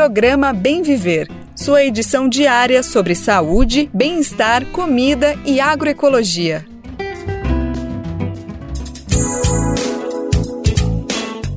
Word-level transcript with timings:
Programa 0.00 0.54
Bem 0.54 0.80
Viver, 0.80 1.28
sua 1.54 1.84
edição 1.84 2.26
diária 2.26 2.82
sobre 2.82 3.14
saúde, 3.14 3.90
bem-estar, 3.92 4.64
comida 4.72 5.38
e 5.44 5.60
agroecologia. 5.60 6.64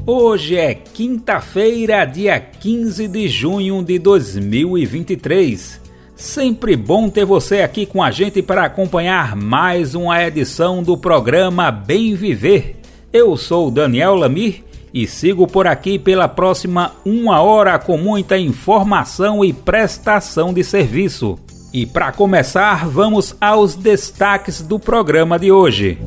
Hoje 0.05 0.57
é 0.57 0.73
quinta-feira, 0.73 2.03
dia 2.03 2.37
15 2.37 3.07
de 3.07 3.29
junho 3.29 3.81
de 3.81 3.97
2023. 3.97 5.79
Sempre 6.13 6.75
bom 6.75 7.07
ter 7.09 7.23
você 7.23 7.61
aqui 7.61 7.85
com 7.85 8.03
a 8.03 8.11
gente 8.11 8.41
para 8.41 8.65
acompanhar 8.65 9.37
mais 9.37 9.95
uma 9.95 10.21
edição 10.21 10.83
do 10.83 10.97
programa 10.97 11.71
Bem 11.71 12.13
Viver. 12.13 12.75
Eu 13.13 13.37
sou 13.37 13.71
Daniel 13.71 14.15
Lamir 14.15 14.65
e 14.93 15.07
sigo 15.07 15.47
por 15.47 15.65
aqui 15.65 15.97
pela 15.97 16.27
próxima 16.27 16.91
uma 17.03 17.41
hora 17.41 17.79
com 17.79 17.97
muita 17.97 18.37
informação 18.37 19.43
e 19.43 19.51
prestação 19.51 20.53
de 20.53 20.63
serviço. 20.63 21.39
E 21.73 21.87
para 21.87 22.11
começar, 22.11 22.87
vamos 22.87 23.35
aos 23.41 23.73
destaques 23.73 24.61
do 24.61 24.77
programa 24.77 25.39
de 25.39 25.51
hoje. 25.51 25.97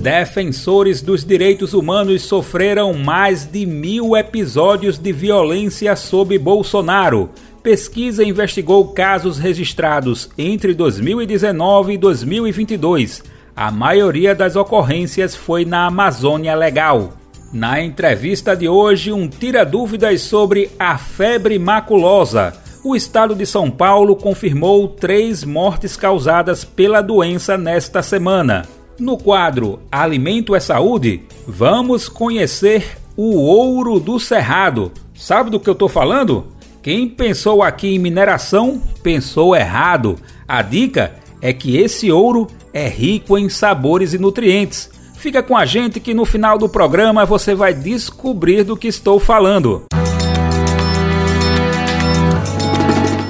Defensores 0.00 1.00
dos 1.00 1.24
direitos 1.24 1.72
humanos 1.72 2.22
sofreram 2.22 2.92
mais 2.92 3.46
de 3.46 3.64
mil 3.64 4.16
episódios 4.16 4.98
de 4.98 5.12
violência 5.12 5.94
sob 5.94 6.36
Bolsonaro. 6.36 7.30
Pesquisa 7.62 8.24
investigou 8.24 8.88
casos 8.88 9.38
registrados 9.38 10.28
entre 10.36 10.74
2019 10.74 11.92
e 11.92 11.98
2022. 11.98 13.22
A 13.54 13.70
maioria 13.70 14.34
das 14.34 14.56
ocorrências 14.56 15.36
foi 15.36 15.66
na 15.66 15.86
Amazônia 15.86 16.54
Legal. 16.54 17.12
Na 17.52 17.82
entrevista 17.82 18.56
de 18.56 18.66
hoje, 18.66 19.12
um 19.12 19.28
tira 19.28 19.62
dúvidas 19.62 20.22
sobre 20.22 20.70
a 20.78 20.96
febre 20.96 21.58
maculosa. 21.58 22.54
O 22.82 22.96
estado 22.96 23.34
de 23.34 23.44
São 23.44 23.70
Paulo 23.70 24.16
confirmou 24.16 24.88
três 24.88 25.44
mortes 25.44 25.98
causadas 25.98 26.64
pela 26.64 27.02
doença 27.02 27.58
nesta 27.58 28.02
semana. 28.02 28.66
No 28.98 29.18
quadro 29.18 29.80
Alimento 29.92 30.56
é 30.56 30.60
Saúde, 30.60 31.22
vamos 31.46 32.08
conhecer 32.08 32.96
o 33.14 33.36
ouro 33.36 34.00
do 34.00 34.18
cerrado. 34.18 34.90
Sabe 35.14 35.50
do 35.50 35.60
que 35.60 35.68
eu 35.68 35.74
estou 35.74 35.90
falando? 35.90 36.46
Quem 36.82 37.06
pensou 37.06 37.62
aqui 37.62 37.94
em 37.94 37.98
mineração 37.98 38.80
pensou 39.02 39.54
errado. 39.54 40.18
A 40.48 40.62
dica 40.62 41.14
é 41.42 41.52
que 41.52 41.76
esse 41.76 42.12
ouro 42.12 42.46
é 42.72 42.88
rico 42.88 43.36
em 43.36 43.48
sabores 43.48 44.14
e 44.14 44.18
nutrientes. 44.18 44.88
Fica 45.16 45.42
com 45.42 45.56
a 45.56 45.66
gente 45.66 45.98
que 45.98 46.14
no 46.14 46.24
final 46.24 46.56
do 46.56 46.68
programa 46.68 47.26
você 47.26 47.54
vai 47.54 47.74
descobrir 47.74 48.62
do 48.62 48.76
que 48.76 48.86
estou 48.86 49.18
falando. 49.18 49.84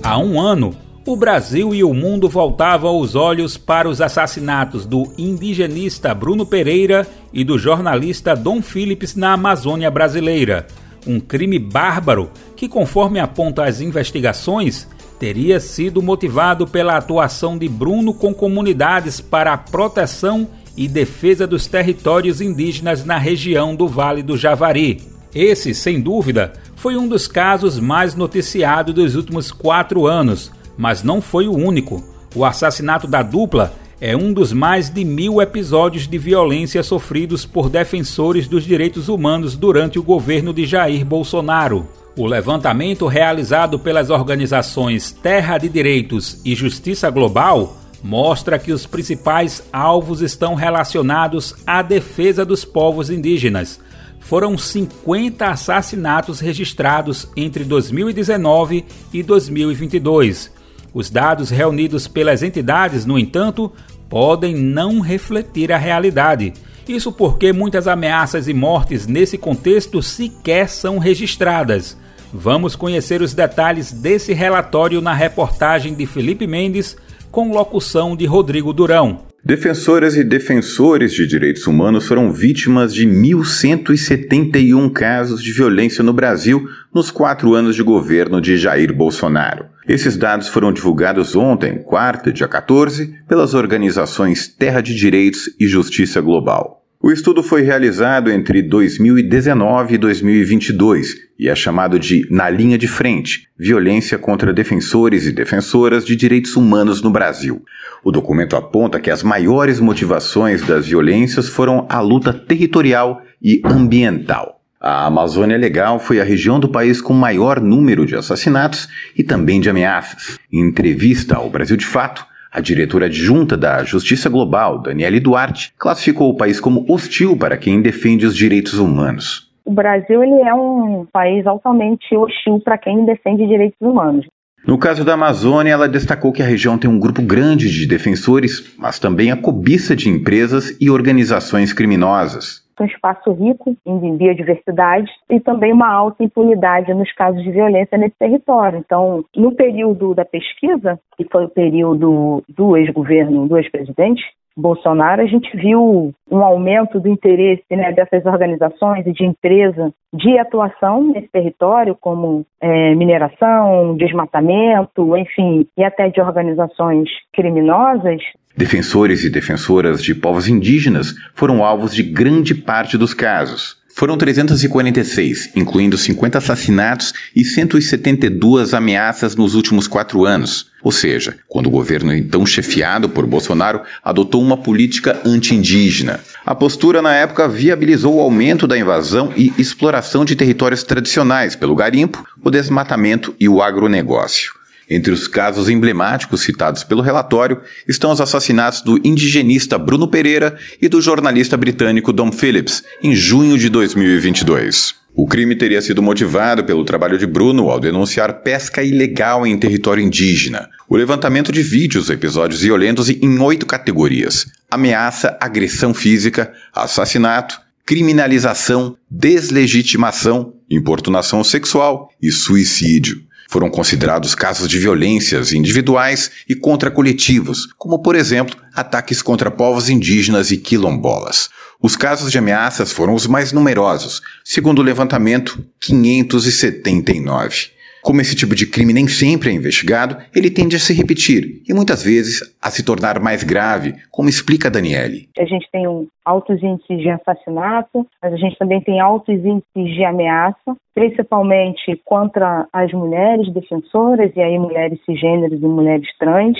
Há 0.02 0.18
um 0.18 0.40
ano, 0.40 0.74
o 1.06 1.14
Brasil 1.14 1.72
e 1.72 1.84
o 1.84 1.94
mundo 1.94 2.28
voltavam 2.28 2.98
os 2.98 3.14
olhos 3.14 3.56
para 3.56 3.88
os 3.88 4.00
assassinatos 4.00 4.84
do 4.84 5.12
indigenista 5.16 6.12
Bruno 6.12 6.44
Pereira 6.44 7.06
e 7.32 7.44
do 7.44 7.56
jornalista 7.56 8.34
Dom 8.34 8.60
Phillips 8.60 9.14
na 9.14 9.34
Amazônia 9.34 9.92
brasileira. 9.92 10.66
Um 11.06 11.20
crime 11.20 11.60
bárbaro 11.60 12.32
que, 12.56 12.68
conforme 12.68 13.20
apontam 13.20 13.64
as 13.64 13.80
investigações, 13.80 14.88
teria 15.20 15.60
sido 15.60 16.00
motivado 16.00 16.66
pela 16.66 16.96
atuação 16.96 17.58
de 17.58 17.68
Bruno 17.68 18.14
com 18.14 18.32
comunidades 18.32 19.20
para 19.20 19.52
a 19.52 19.58
proteção 19.58 20.48
e 20.74 20.88
defesa 20.88 21.46
dos 21.46 21.66
territórios 21.66 22.40
indígenas 22.40 23.04
na 23.04 23.18
região 23.18 23.76
do 23.76 23.86
Vale 23.86 24.22
do 24.22 24.34
Javari. 24.34 25.02
Esse, 25.34 25.74
sem 25.74 26.00
dúvida, 26.00 26.54
foi 26.74 26.96
um 26.96 27.06
dos 27.06 27.28
casos 27.28 27.78
mais 27.78 28.14
noticiados 28.14 28.94
dos 28.94 29.14
últimos 29.14 29.52
quatro 29.52 30.06
anos, 30.06 30.50
mas 30.78 31.02
não 31.02 31.20
foi 31.20 31.46
o 31.46 31.54
único. 31.54 32.02
O 32.34 32.42
assassinato 32.42 33.06
da 33.06 33.22
dupla 33.22 33.74
é 34.00 34.16
um 34.16 34.32
dos 34.32 34.54
mais 34.54 34.88
de 34.88 35.04
mil 35.04 35.42
episódios 35.42 36.08
de 36.08 36.16
violência 36.16 36.82
sofridos 36.82 37.44
por 37.44 37.68
defensores 37.68 38.48
dos 38.48 38.64
direitos 38.64 39.10
humanos 39.10 39.54
durante 39.54 39.98
o 39.98 40.02
governo 40.02 40.54
de 40.54 40.64
Jair 40.64 41.04
Bolsonaro. 41.04 41.99
O 42.16 42.26
levantamento 42.26 43.06
realizado 43.06 43.78
pelas 43.78 44.10
organizações 44.10 45.12
Terra 45.12 45.58
de 45.58 45.68
Direitos 45.68 46.40
e 46.44 46.54
Justiça 46.56 47.08
Global 47.08 47.76
mostra 48.02 48.58
que 48.58 48.72
os 48.72 48.84
principais 48.84 49.62
alvos 49.72 50.20
estão 50.20 50.54
relacionados 50.54 51.54
à 51.66 51.82
defesa 51.82 52.44
dos 52.44 52.64
povos 52.64 53.10
indígenas. 53.10 53.80
Foram 54.18 54.58
50 54.58 55.46
assassinatos 55.46 56.40
registrados 56.40 57.28
entre 57.36 57.64
2019 57.64 58.84
e 59.12 59.22
2022. 59.22 60.52
Os 60.92 61.10
dados 61.10 61.48
reunidos 61.48 62.08
pelas 62.08 62.42
entidades, 62.42 63.06
no 63.06 63.18
entanto, 63.18 63.72
podem 64.08 64.54
não 64.54 65.00
refletir 65.00 65.72
a 65.72 65.78
realidade. 65.78 66.52
Isso 66.88 67.12
porque 67.12 67.52
muitas 67.52 67.86
ameaças 67.86 68.48
e 68.48 68.52
mortes 68.52 69.06
nesse 69.06 69.38
contexto 69.38 70.02
sequer 70.02 70.68
são 70.68 70.98
registradas. 70.98 71.96
Vamos 72.32 72.76
conhecer 72.76 73.22
os 73.22 73.34
detalhes 73.34 73.92
desse 73.92 74.32
relatório 74.32 75.00
na 75.00 75.12
reportagem 75.12 75.94
de 75.94 76.06
Felipe 76.06 76.46
Mendes, 76.46 76.96
com 77.30 77.52
locução 77.52 78.16
de 78.16 78.24
Rodrigo 78.24 78.72
Durão. 78.72 79.28
Defensoras 79.42 80.16
e 80.16 80.22
defensores 80.22 81.14
de 81.14 81.26
direitos 81.26 81.66
humanos 81.66 82.06
foram 82.06 82.30
vítimas 82.30 82.92
de 82.92 83.06
1.171 83.06 84.92
casos 84.92 85.42
de 85.42 85.50
violência 85.50 86.04
no 86.04 86.12
Brasil 86.12 86.68
nos 86.94 87.10
quatro 87.10 87.54
anos 87.54 87.74
de 87.74 87.82
governo 87.82 88.38
de 88.38 88.58
Jair 88.58 88.94
Bolsonaro. 88.94 89.64
Esses 89.88 90.16
dados 90.16 90.46
foram 90.48 90.72
divulgados 90.72 91.34
ontem, 91.34 91.78
quarta, 91.82 92.30
dia 92.30 92.46
14, 92.46 93.14
pelas 93.26 93.54
organizações 93.54 94.46
Terra 94.46 94.82
de 94.82 94.94
Direitos 94.94 95.50
e 95.58 95.66
Justiça 95.66 96.20
Global. 96.20 96.79
O 97.02 97.10
estudo 97.10 97.42
foi 97.42 97.62
realizado 97.62 98.30
entre 98.30 98.60
2019 98.60 99.94
e 99.94 99.98
2022 99.98 101.14
e 101.38 101.48
é 101.48 101.54
chamado 101.54 101.98
de 101.98 102.26
Na 102.30 102.50
Linha 102.50 102.76
de 102.76 102.86
Frente 102.86 103.48
Violência 103.58 104.18
contra 104.18 104.52
Defensores 104.52 105.24
e 105.24 105.32
Defensoras 105.32 106.04
de 106.04 106.14
Direitos 106.14 106.56
Humanos 106.56 107.00
no 107.00 107.08
Brasil. 107.10 107.64
O 108.04 108.12
documento 108.12 108.54
aponta 108.54 109.00
que 109.00 109.10
as 109.10 109.22
maiores 109.22 109.80
motivações 109.80 110.60
das 110.66 110.88
violências 110.88 111.48
foram 111.48 111.86
a 111.88 112.00
luta 112.00 112.34
territorial 112.34 113.22
e 113.40 113.62
ambiental. 113.64 114.60
A 114.78 115.06
Amazônia 115.06 115.56
Legal 115.56 115.98
foi 115.98 116.20
a 116.20 116.24
região 116.24 116.60
do 116.60 116.68
país 116.68 117.00
com 117.00 117.14
maior 117.14 117.62
número 117.62 118.04
de 118.04 118.14
assassinatos 118.14 118.90
e 119.16 119.24
também 119.24 119.58
de 119.58 119.70
ameaças. 119.70 120.38
Em 120.52 120.60
entrevista 120.60 121.36
ao 121.36 121.48
Brasil 121.48 121.78
de 121.78 121.86
Fato, 121.86 122.26
a 122.52 122.60
diretora 122.60 123.06
adjunta 123.06 123.56
da 123.56 123.84
Justiça 123.84 124.28
Global, 124.28 124.78
Daniele 124.78 125.20
Duarte, 125.20 125.72
classificou 125.78 126.30
o 126.30 126.36
país 126.36 126.58
como 126.58 126.84
hostil 126.88 127.36
para 127.36 127.56
quem 127.56 127.80
defende 127.80 128.26
os 128.26 128.36
direitos 128.36 128.74
humanos. 128.74 129.50
O 129.64 129.72
Brasil 129.72 130.22
ele 130.22 130.42
é 130.42 130.52
um 130.52 131.06
país 131.12 131.46
altamente 131.46 132.16
hostil 132.16 132.60
para 132.60 132.76
quem 132.76 133.04
defende 133.04 133.46
direitos 133.46 133.80
humanos. 133.80 134.26
No 134.66 134.76
caso 134.76 135.04
da 135.04 135.14
Amazônia, 135.14 135.72
ela 135.72 135.88
destacou 135.88 136.32
que 136.32 136.42
a 136.42 136.46
região 136.46 136.76
tem 136.76 136.90
um 136.90 136.98
grupo 136.98 137.22
grande 137.22 137.70
de 137.70 137.86
defensores, 137.86 138.74
mas 138.76 138.98
também 138.98 139.30
a 139.30 139.36
cobiça 139.36 139.96
de 139.96 140.08
empresas 140.08 140.76
e 140.80 140.90
organizações 140.90 141.72
criminosas 141.72 142.59
um 142.82 142.86
espaço 142.86 143.32
rico 143.32 143.76
em 143.86 144.16
biodiversidade 144.16 145.10
e 145.28 145.40
também 145.40 145.72
uma 145.72 145.90
alta 145.92 146.22
impunidade 146.24 146.92
nos 146.94 147.12
casos 147.12 147.42
de 147.42 147.50
violência 147.50 147.96
nesse 147.98 148.16
território. 148.18 148.78
Então, 148.78 149.24
no 149.36 149.52
período 149.52 150.14
da 150.14 150.24
pesquisa, 150.24 150.98
que 151.16 151.24
foi 151.24 151.44
o 151.44 151.48
período 151.48 152.42
do 152.48 152.76
ex-governo, 152.76 153.48
do 153.48 153.56
ex-presidente, 153.56 154.22
Bolsonaro, 154.60 155.22
a 155.22 155.26
gente 155.26 155.56
viu 155.56 156.12
um 156.30 156.38
aumento 156.38 157.00
do 157.00 157.08
interesse 157.08 157.64
né, 157.70 157.92
dessas 157.92 158.24
organizações 158.26 159.06
e 159.06 159.12
de 159.12 159.24
empresas 159.24 159.92
de 160.12 160.38
atuação 160.38 161.02
nesse 161.12 161.28
território, 161.28 161.96
como 162.00 162.44
é, 162.60 162.94
mineração, 162.94 163.96
desmatamento, 163.96 165.16
enfim, 165.16 165.66
e 165.76 165.82
até 165.82 166.08
de 166.08 166.20
organizações 166.20 167.08
criminosas, 167.32 168.20
Defensores 168.56 169.24
e 169.24 169.30
defensoras 169.30 170.02
de 170.02 170.14
povos 170.14 170.48
indígenas 170.48 171.14
foram 171.34 171.64
alvos 171.64 171.94
de 171.94 172.02
grande 172.02 172.54
parte 172.54 172.98
dos 172.98 173.14
casos. 173.14 173.79
Foram 173.94 174.16
346, 174.16 175.50
incluindo 175.54 175.98
50 175.98 176.38
assassinatos 176.38 177.12
e 177.34 177.44
172 177.44 178.72
ameaças 178.72 179.36
nos 179.36 179.54
últimos 179.54 179.86
quatro 179.86 180.24
anos. 180.24 180.70
Ou 180.82 180.92
seja, 180.92 181.36
quando 181.48 181.66
o 181.66 181.70
governo 181.70 182.14
então 182.14 182.46
chefiado 182.46 183.08
por 183.08 183.26
Bolsonaro 183.26 183.82
adotou 184.02 184.42
uma 184.42 184.56
política 184.56 185.20
anti-indígena. 185.24 186.20
A 186.46 186.54
postura 186.54 187.02
na 187.02 187.14
época 187.14 187.46
viabilizou 187.48 188.16
o 188.16 188.20
aumento 188.20 188.66
da 188.66 188.78
invasão 188.78 189.32
e 189.36 189.52
exploração 189.58 190.24
de 190.24 190.34
territórios 190.34 190.82
tradicionais 190.82 191.54
pelo 191.54 191.74
garimpo, 191.74 192.24
o 192.42 192.50
desmatamento 192.50 193.34
e 193.38 193.48
o 193.48 193.60
agronegócio. 193.60 194.59
Entre 194.90 195.12
os 195.12 195.28
casos 195.28 195.68
emblemáticos 195.68 196.40
citados 196.40 196.82
pelo 196.82 197.00
relatório 197.00 197.60
estão 197.86 198.10
os 198.10 198.20
assassinatos 198.20 198.82
do 198.82 198.98
indigenista 199.06 199.78
Bruno 199.78 200.08
Pereira 200.08 200.58
e 200.82 200.88
do 200.88 201.00
jornalista 201.00 201.56
britânico 201.56 202.12
Dom 202.12 202.32
Phillips, 202.32 202.82
em 203.00 203.14
junho 203.14 203.56
de 203.56 203.68
2022. 203.68 204.98
O 205.14 205.28
crime 205.28 205.54
teria 205.54 205.80
sido 205.80 206.02
motivado 206.02 206.64
pelo 206.64 206.84
trabalho 206.84 207.18
de 207.18 207.26
Bruno 207.26 207.70
ao 207.70 207.78
denunciar 207.78 208.42
pesca 208.42 208.82
ilegal 208.82 209.46
em 209.46 209.56
território 209.58 210.02
indígena. 210.02 210.68
O 210.88 210.96
levantamento 210.96 211.52
de 211.52 211.62
vídeos, 211.62 212.10
episódios 212.10 212.62
violentos 212.62 213.08
em 213.08 213.38
oito 213.40 213.66
categorias: 213.66 214.46
ameaça, 214.68 215.36
agressão 215.40 215.94
física, 215.94 216.52
assassinato, 216.72 217.60
criminalização, 217.84 218.96
deslegitimação, 219.10 220.54
importunação 220.68 221.42
sexual 221.42 222.08
e 222.22 222.30
suicídio. 222.30 223.29
Foram 223.50 223.68
considerados 223.68 224.32
casos 224.32 224.68
de 224.68 224.78
violências 224.78 225.52
individuais 225.52 226.30
e 226.48 226.54
contra 226.54 226.88
coletivos, 226.88 227.66
como, 227.76 227.98
por 227.98 228.14
exemplo, 228.14 228.56
ataques 228.72 229.20
contra 229.20 229.50
povos 229.50 229.88
indígenas 229.88 230.52
e 230.52 230.56
quilombolas. 230.56 231.50
Os 231.82 231.96
casos 231.96 232.30
de 232.30 232.38
ameaças 232.38 232.92
foram 232.92 233.12
os 233.12 233.26
mais 233.26 233.50
numerosos, 233.50 234.22
segundo 234.44 234.78
o 234.78 234.84
levantamento, 234.84 235.66
579. 235.80 237.79
Como 238.02 238.20
esse 238.20 238.34
tipo 238.34 238.54
de 238.54 238.66
crime 238.66 238.92
nem 238.92 239.06
sempre 239.06 239.50
é 239.50 239.52
investigado, 239.52 240.16
ele 240.34 240.50
tende 240.50 240.76
a 240.76 240.78
se 240.78 240.94
repetir 240.94 241.62
e 241.68 241.74
muitas 241.74 242.02
vezes 242.02 242.40
a 242.62 242.70
se 242.70 242.84
tornar 242.84 243.20
mais 243.20 243.42
grave, 243.42 243.94
como 244.10 244.28
explica 244.28 244.70
Daniele. 244.70 245.28
A 245.38 245.44
gente 245.44 245.68
tem 245.70 245.86
um 245.86 246.06
altos 246.24 246.62
índices 246.62 246.98
de 246.98 247.10
assassinato, 247.10 248.06
mas 248.22 248.32
a 248.32 248.36
gente 248.36 248.56
também 248.58 248.80
tem 248.80 249.00
altos 249.00 249.34
índices 249.34 249.94
de 249.94 250.04
ameaça, 250.04 250.76
principalmente 250.94 252.00
contra 252.04 252.66
as 252.72 252.92
mulheres 252.92 253.52
defensoras 253.52 254.30
e 254.36 254.40
aí 254.40 254.58
mulheres 254.58 254.98
cisgêneros 255.04 255.60
e 255.60 255.66
mulheres 255.66 256.08
trans. 256.18 256.56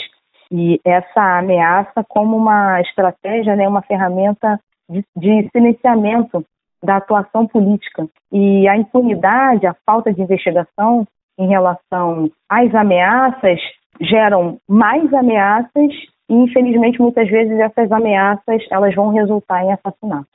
E 0.52 0.80
essa 0.84 1.38
ameaça 1.38 2.04
como 2.08 2.36
uma 2.36 2.80
estratégia, 2.80 3.54
né, 3.54 3.68
uma 3.68 3.82
ferramenta 3.82 4.58
de, 4.90 5.04
de 5.16 5.48
silenciamento 5.52 6.44
da 6.82 6.96
atuação 6.96 7.46
política. 7.46 8.08
E 8.32 8.66
a 8.66 8.76
impunidade, 8.76 9.66
a 9.66 9.76
falta 9.86 10.12
de 10.12 10.20
investigação 10.20 11.06
em 11.40 11.48
relação 11.48 12.30
às 12.48 12.74
ameaças 12.74 13.58
geram 14.00 14.58
mais 14.68 15.12
ameaças 15.12 15.90
e 16.28 16.34
infelizmente 16.34 17.00
muitas 17.00 17.28
vezes 17.28 17.58
essas 17.58 17.90
ameaças 17.90 18.62
elas 18.70 18.94
vão 18.94 19.12
resultar 19.12 19.64
em 19.64 19.72
assassinatos. 19.72 20.28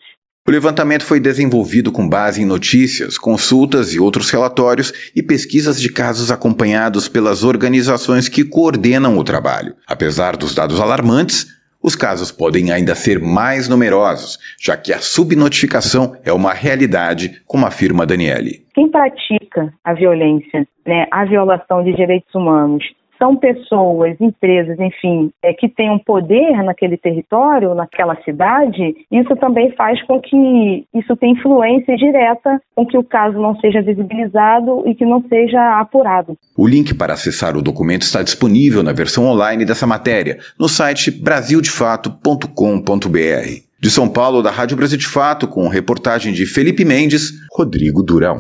O 0.48 0.52
levantamento 0.52 1.04
foi 1.04 1.20
desenvolvido 1.20 1.92
com 1.92 2.08
base 2.08 2.40
em 2.40 2.46
notícias, 2.46 3.18
consultas 3.18 3.96
e 3.96 4.00
outros 4.00 4.30
relatórios 4.30 5.12
e 5.16 5.24
pesquisas 5.24 5.82
de 5.82 5.92
casos 5.92 6.30
acompanhados 6.30 7.08
pelas 7.08 7.44
organizações 7.44 8.30
que 8.30 8.44
coordenam 8.44 9.18
o 9.18 9.24
trabalho. 9.24 9.76
Apesar 9.88 10.38
dos 10.38 10.54
dados 10.54 10.80
alarmantes, 10.80 11.48
os 11.86 11.96
casos 11.96 12.32
podem 12.32 12.72
ainda 12.72 12.96
ser 12.96 13.20
mais 13.20 13.70
numerosos, 13.70 14.40
já 14.60 14.76
que 14.76 14.92
a 14.92 14.98
subnotificação 14.98 16.18
é 16.26 16.34
uma 16.34 16.52
realidade, 16.52 17.44
como 17.46 17.68
afirma 17.68 18.08
Daniele. 18.08 18.66
Quem 18.74 18.90
pratica 18.90 19.72
a 19.84 19.94
violência, 19.94 20.68
né, 20.84 21.06
a 21.12 21.24
violação 21.26 21.84
de 21.84 21.94
direitos 21.94 22.34
humanos, 22.34 22.84
são 23.26 23.36
pessoas, 23.36 24.16
empresas, 24.22 24.80
enfim, 24.80 25.32
é, 25.44 25.52
que 25.52 25.68
tenham 25.68 25.98
poder 25.98 26.64
naquele 26.64 26.96
território, 26.96 27.74
naquela 27.74 28.16
cidade, 28.24 28.96
isso 29.12 29.36
também 29.38 29.72
faz 29.72 30.00
com 30.04 30.22
que 30.22 30.86
isso 30.94 31.16
tenha 31.16 31.34
influência 31.34 31.98
direta 31.98 32.62
com 32.76 32.86
que 32.86 32.98
o 32.98 33.04
caso 33.04 33.40
não 33.40 33.60
seja 33.60 33.82
visibilizado 33.82 34.84
e 34.86 34.94
que 34.94 35.06
não 35.06 35.24
seja 35.28 35.80
apurado. 35.80 36.38
O 36.56 36.68
link 36.68 36.94
para 36.94 37.14
acessar 37.14 37.58
o 37.58 37.64
documento 37.64 38.04
está 38.04 38.22
disponível 38.22 38.84
na 38.84 38.94
versão 38.94 39.26
online 39.26 39.66
dessa 39.66 39.88
matéria 39.88 40.38
no 40.60 40.70
site 40.70 41.10
brasildefato.com.br. 41.10 43.66
De 43.82 43.90
São 43.90 44.08
Paulo, 44.08 44.44
da 44.44 44.52
Rádio 44.52 44.78
Brasil 44.78 44.98
de 44.98 45.08
Fato, 45.08 45.48
com 45.48 45.68
reportagem 45.68 46.32
de 46.32 46.46
Felipe 46.46 46.86
Mendes, 46.86 47.32
Rodrigo 47.52 48.04
Durão. 48.04 48.40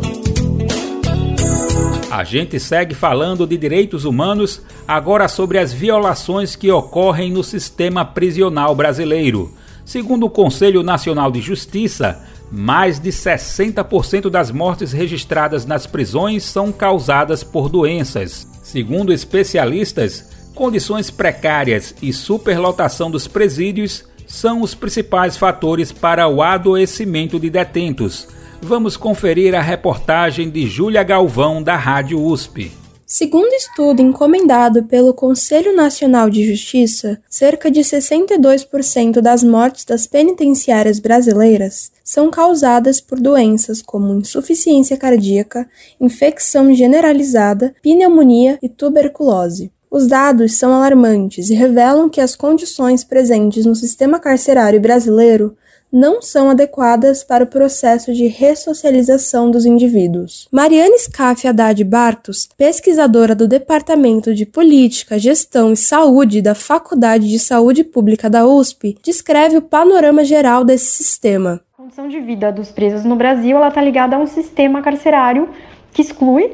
A 2.15 2.23
gente 2.23 2.57
segue 2.61 2.95
falando 2.95 3.45
de 3.45 3.57
direitos 3.57 4.05
humanos, 4.05 4.61
agora 4.87 5.27
sobre 5.27 5.57
as 5.57 5.73
violações 5.73 6.55
que 6.55 6.71
ocorrem 6.71 7.29
no 7.29 7.43
sistema 7.43 8.05
prisional 8.05 8.73
brasileiro. 8.73 9.51
Segundo 9.83 10.25
o 10.25 10.29
Conselho 10.29 10.81
Nacional 10.81 11.29
de 11.29 11.41
Justiça, 11.41 12.25
mais 12.49 13.01
de 13.01 13.09
60% 13.09 14.29
das 14.29 14.49
mortes 14.49 14.93
registradas 14.93 15.65
nas 15.65 15.85
prisões 15.85 16.45
são 16.45 16.71
causadas 16.71 17.43
por 17.43 17.67
doenças. 17.67 18.47
Segundo 18.63 19.11
especialistas, 19.11 20.29
condições 20.55 21.11
precárias 21.11 21.93
e 22.01 22.13
superlotação 22.13 23.11
dos 23.11 23.27
presídios 23.27 24.05
são 24.25 24.61
os 24.61 24.73
principais 24.73 25.35
fatores 25.35 25.91
para 25.91 26.29
o 26.29 26.41
adoecimento 26.41 27.37
de 27.37 27.49
detentos 27.49 28.25
Vamos 28.61 28.97
conferir 28.97 29.53
a 29.53 29.61
reportagem 29.61 30.49
de 30.49 30.65
Júlia 30.65 31.03
Galvão, 31.03 31.61
da 31.61 31.75
Rádio 31.75 32.21
USP. 32.21 32.71
Segundo 33.05 33.53
estudo 33.53 34.01
encomendado 34.01 34.85
pelo 34.85 35.13
Conselho 35.13 35.75
Nacional 35.75 36.27
de 36.27 36.43
Justiça, 36.43 37.21
cerca 37.29 37.69
de 37.69 37.81
62% 37.81 39.21
das 39.21 39.43
mortes 39.43 39.85
das 39.85 40.07
penitenciárias 40.07 40.99
brasileiras 40.99 41.91
são 42.03 42.31
causadas 42.31 42.99
por 42.99 43.19
doenças 43.19 43.81
como 43.81 44.15
insuficiência 44.15 44.97
cardíaca, 44.97 45.69
infecção 46.01 46.73
generalizada, 46.73 47.75
pneumonia 47.83 48.57
e 48.61 48.67
tuberculose. 48.67 49.71
Os 49.91 50.07
dados 50.07 50.55
são 50.55 50.73
alarmantes 50.73 51.49
e 51.49 51.53
revelam 51.53 52.09
que 52.09 52.19
as 52.19 52.35
condições 52.35 53.03
presentes 53.03 53.65
no 53.65 53.75
sistema 53.75 54.19
carcerário 54.19 54.81
brasileiro 54.81 55.55
não 55.91 56.21
são 56.21 56.49
adequadas 56.49 57.23
para 57.23 57.43
o 57.43 57.47
processo 57.47 58.13
de 58.13 58.27
ressocialização 58.27 59.49
dos 59.49 59.65
indivíduos. 59.65 60.47
Mariane 60.51 60.97
Scaff 60.99 61.47
Haddad 61.47 61.83
Bartos, 61.83 62.49
pesquisadora 62.57 63.33
do 63.33 63.47
Departamento 63.47 64.33
de 64.33 64.45
Política, 64.45 65.17
Gestão 65.17 65.71
e 65.73 65.77
Saúde 65.77 66.41
da 66.41 66.53
Faculdade 66.53 67.29
de 67.29 67.39
Saúde 67.39 67.83
Pública 67.83 68.29
da 68.29 68.45
USP, 68.45 68.97
descreve 69.01 69.57
o 69.57 69.61
panorama 69.61 70.23
geral 70.23 70.63
desse 70.63 71.03
sistema. 71.03 71.61
condição 71.77 72.07
de 72.07 72.19
vida 72.19 72.51
dos 72.51 72.71
presos 72.71 73.05
no 73.05 73.15
Brasil 73.15 73.63
está 73.65 73.81
ligada 73.81 74.15
a 74.15 74.19
um 74.19 74.27
sistema 74.27 74.81
carcerário 74.81 75.49
que 75.93 76.01
exclui, 76.01 76.51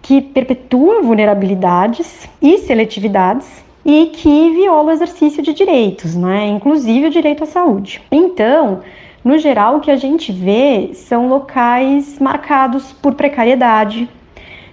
que 0.00 0.22
perpetua 0.22 1.02
vulnerabilidades 1.02 2.26
e 2.40 2.58
seletividades 2.58 3.46
e 3.84 4.06
que 4.06 4.50
viola 4.50 4.88
o 4.88 4.90
exercício 4.90 5.42
de 5.42 5.52
direitos, 5.52 6.14
né? 6.14 6.46
inclusive 6.48 7.06
o 7.06 7.10
direito 7.10 7.44
à 7.44 7.46
saúde. 7.46 8.02
Então, 8.10 8.80
no 9.24 9.38
geral, 9.38 9.76
o 9.76 9.80
que 9.80 9.90
a 9.90 9.96
gente 9.96 10.32
vê 10.32 10.90
são 10.94 11.28
locais 11.28 12.18
marcados 12.18 12.92
por 12.92 13.14
precariedade, 13.14 14.08